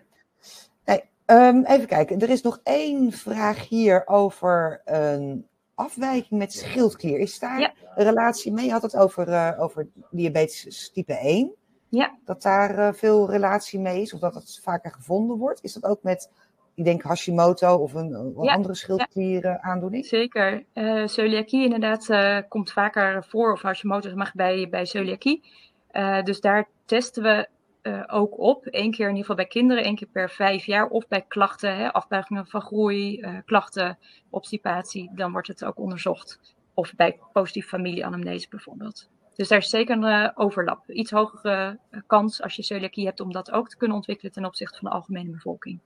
nee. 0.84 1.04
Ehm, 1.24 1.62
even 1.64 1.86
kijken. 1.86 2.20
Er 2.20 2.30
is 2.30 2.42
nog 2.42 2.60
één 2.62 3.12
vraag 3.12 3.68
hier 3.68 4.06
over 4.06 4.80
een 4.84 5.46
afwijking 5.84 6.38
met 6.38 6.52
schildklier. 6.52 7.18
Is 7.18 7.38
daar 7.38 7.60
Ja. 7.60 7.72
een 7.94 8.04
relatie 8.04 8.52
mee? 8.52 8.64
Je 8.66 8.72
had 8.72 8.82
het 8.82 8.96
over, 8.96 9.28
eh, 9.28 9.60
over 9.62 9.88
diabetes 10.10 10.90
type 10.92 11.18
1. 11.22 11.52
Ja. 11.88 12.18
Dat 12.24 12.42
daar 12.42 12.78
eh, 12.78 12.92
veel 12.92 13.30
relatie 13.30 13.80
mee 13.80 14.00
is, 14.02 14.14
of 14.14 14.20
dat 14.20 14.34
het 14.34 14.60
vaker 14.62 14.92
gevonden 14.92 15.36
wordt. 15.36 15.62
Is 15.62 15.72
dat 15.72 15.84
ook 15.84 16.02
met, 16.02 16.30
ik 16.74 16.84
denk 16.84 17.02
Hashimoto 17.02 17.76
of 17.76 17.94
een, 17.94 18.12
een 18.12 18.34
Ja, 18.42 18.52
andere 18.54 18.74
schildklieraandoening? 18.74 20.06
Zeker. 20.06 20.64
Eh 20.72 21.06
celiakie 21.06 21.64
inderdaad 21.64 22.08
eh, 22.08 22.38
komt 22.48 22.72
vaker 22.72 23.24
voor, 23.24 23.52
of 23.52 23.62
Hashimoto's 23.62 24.14
mag 24.14 24.34
bij, 24.34 24.68
bij 24.70 24.84
celiakie. 24.84 25.42
Eh, 25.90 26.22
dus 26.22 26.40
daar 26.40 26.68
testen 26.84 27.22
we 27.22 27.48
eh, 27.82 28.02
ook 28.06 28.38
op. 28.38 28.66
Eén 28.70 28.90
keer 28.90 29.08
in 29.08 29.16
ieder 29.16 29.20
geval 29.20 29.36
bij 29.36 29.46
kinderen, 29.46 29.84
één 29.84 29.94
keer 29.94 30.08
per 30.08 30.30
vijf 30.30 30.64
jaar. 30.64 30.88
Of 30.88 31.08
bij 31.08 31.24
klachten, 31.28 31.76
hè, 31.76 31.92
afbuigingen 31.92 32.46
van 32.46 32.60
groei, 32.60 33.20
eh, 33.20 33.36
klachten, 33.44 33.98
obstipatie. 34.30 35.10
Dan 35.14 35.32
wordt 35.32 35.48
het 35.48 35.64
ook 35.64 35.78
onderzocht. 35.78 36.54
Of 36.74 36.94
bij 36.94 37.18
positieve 37.32 37.68
familieanamnese 37.68 38.48
bijvoorbeeld. 38.48 39.10
Dus 39.34 39.48
daar 39.48 39.58
is 39.58 39.68
zeker 39.68 39.96
een 39.96 40.04
eh, 40.04 40.30
overlap. 40.34 40.90
Iets 40.90 41.10
hogere 41.10 41.78
kans 42.06 42.42
als 42.42 42.56
je 42.56 42.62
celiakie 42.62 43.06
hebt 43.06 43.20
om 43.20 43.32
dat 43.32 43.50
ook 43.50 43.68
te 43.68 43.76
kunnen 43.76 43.96
ontwikkelen 43.96 44.32
ten 44.32 44.44
opzichte 44.44 44.78
van 44.78 44.88
de 44.88 44.94
algemene 44.94 45.30
bevolking. 45.30 45.80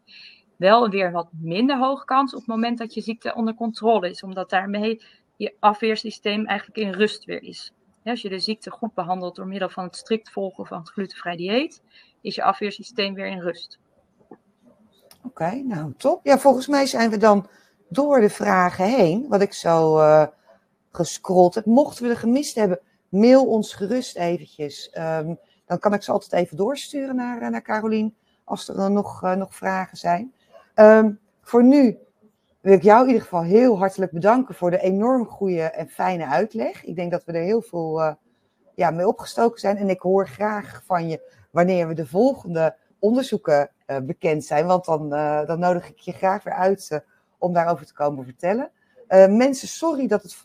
Wel 0.57 0.88
weer 0.88 1.12
wat 1.12 1.28
minder 1.32 1.78
hoge 1.78 2.05
kans 2.05 2.32
op 2.32 2.38
het 2.38 2.49
moment 2.49 2.78
dat 2.78 2.95
je 2.95 3.01
ziekte 3.01 3.34
onder 3.34 3.55
controle 3.55 4.11
is. 4.11 4.22
Omdat 4.22 4.51
daarmee 4.51 5.03
je 5.36 5.55
afweersysteem 5.61 6.47
eigenlijk 6.47 6.78
in 6.78 6.92
rust 6.92 7.24
weer 7.24 7.42
is. 7.42 7.72
Als 8.05 8.23
je 8.23 8.29
de 8.29 8.39
ziekte 8.39 8.71
goed 8.71 8.95
behandelt 8.95 9.37
door 9.37 9.47
middel 9.47 9.69
van 9.69 9.85
het 9.85 9.97
strikt 9.97 10.31
volgen 10.31 10.67
van 10.67 10.79
het 10.79 10.89
glutenvrij 10.89 11.37
dieet, 11.37 11.83
is 12.21 12.35
je 12.35 12.43
afweersysteem 12.43 13.15
weer 13.15 13.27
in 13.27 13.41
rust. 13.41 13.79
Oké, 15.23 15.55
nou 15.55 15.95
top. 15.97 16.21
Ja, 16.27 16.39
volgens 16.39 16.67
mij 16.67 16.87
zijn 16.87 17.11
we 17.11 17.17
dan 17.17 17.47
door 17.89 18.21
de 18.21 18.31
vragen 18.31 18.85
heen, 18.85 19.29
wat 19.29 19.41
ik 19.41 19.53
zo 19.53 19.99
eh 19.99 20.27
gescrolld 20.97 21.55
heb. 21.55 21.65
Mochten 21.65 22.05
we 22.05 22.11
er 22.11 22.17
gemist 22.17 22.55
hebben, 22.55 22.81
mail 23.09 23.47
ons 23.47 23.75
gerust 23.75 24.17
eventjes. 24.17 24.91
Ehm, 24.91 25.35
dan 25.67 25.79
kan 25.79 25.95
ik 25.95 26.03
ze 26.03 26.13
altijd 26.13 26.33
even 26.33 26.57
doorsturen 26.57 27.17
naar, 27.17 27.43
eh, 27.43 27.49
naar 27.49 27.63
Carolien, 27.63 28.15
als 28.45 28.69
er 28.69 28.77
dan 28.77 28.93
nog, 28.93 29.23
eh, 29.23 29.35
nog 29.35 29.55
vragen 29.55 29.97
zijn. 29.97 30.35
Ehm, 30.75 31.13
voor 31.43 31.65
nu 31.65 31.99
wil 32.65 32.73
ik 32.73 32.83
jou 32.83 33.01
in 33.01 33.07
ieder 33.07 33.23
geval 33.23 33.43
heel 33.43 33.79
hartelijk 33.79 34.12
bedanken 34.12 34.55
voor 34.55 34.71
de 34.71 34.81
enorm 34.81 35.27
goede 35.27 35.62
en 35.62 35.89
fijne 35.89 36.27
uitleg. 36.27 36.85
Ik 36.85 36.97
denk 36.97 37.11
dat 37.11 37.25
we 37.25 37.33
er 37.33 37.43
heel 37.43 37.62
veel 37.62 38.01
uh, 38.01 38.12
ja, 38.75 38.91
mee 38.91 39.09
opgestoken 39.09 39.61
zijn. 39.61 39.77
En 39.77 39.89
ik 39.89 40.01
hoor 40.01 40.29
graag 40.29 40.83
van 40.87 41.09
je 41.09 41.47
wanneer 41.51 41.89
we 41.89 41.95
de 41.95 42.07
volgende 42.07 42.77
onderzoeken 42.99 43.71
uh, 43.87 43.97
bekend 43.99 44.45
zijn. 44.45 44.67
Want 44.67 44.85
dan, 44.85 45.15
uh, 45.15 45.47
dan 45.47 45.59
nodig 45.59 45.89
ik 45.89 45.99
je 45.99 46.12
graag 46.12 46.43
weer 46.43 46.55
uit 46.55 47.03
om 47.39 47.53
daarover 47.53 47.87
te 47.87 47.95
komen 47.95 48.25
vertellen. 48.25 48.71
mensen, 49.29 49.69
sorry 49.69 50.07
dat 50.07 50.23
het, 50.23 50.45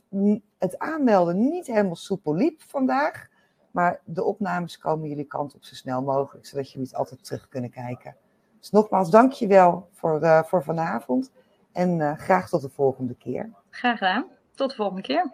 het 0.58 0.80
aanmelden 0.80 1.50
niet 1.50 1.68
helemaal 1.68 1.96
soepel 1.96 2.36
liep 2.36 2.62
vandaag. 2.62 3.28
Maar 3.72 4.02
de 4.06 4.24
opnames 4.24 4.78
komen 4.78 5.10
jullie 5.10 5.26
kant 5.26 5.56
op 5.56 5.64
zo 5.64 5.76
snel 5.76 6.02
mogelijk, 6.02 6.46
zodat 6.46 6.72
jullie 6.72 6.88
het 6.88 6.96
altijd 6.96 7.26
terug 7.26 7.48
kunnen 7.48 7.70
kijken. 7.70 8.16
Dus 8.60 8.70
nogmaals, 8.70 9.10
dankjewel 9.10 9.88
voor, 9.92 10.24
uh, 10.24 10.44
voor 10.44 10.64
vanavond. 10.64 11.32
En 11.72 12.00
uh, 12.00 12.18
graag 12.18 12.50
tot 12.50 12.62
de 12.62 12.70
volgende 12.70 13.16
keer. 13.16 13.50
Graag 13.70 13.98
gedaan. 13.98 14.26
Tot 14.56 14.70
de 14.70 14.76
volgende 14.76 15.02
keer. 15.02 15.32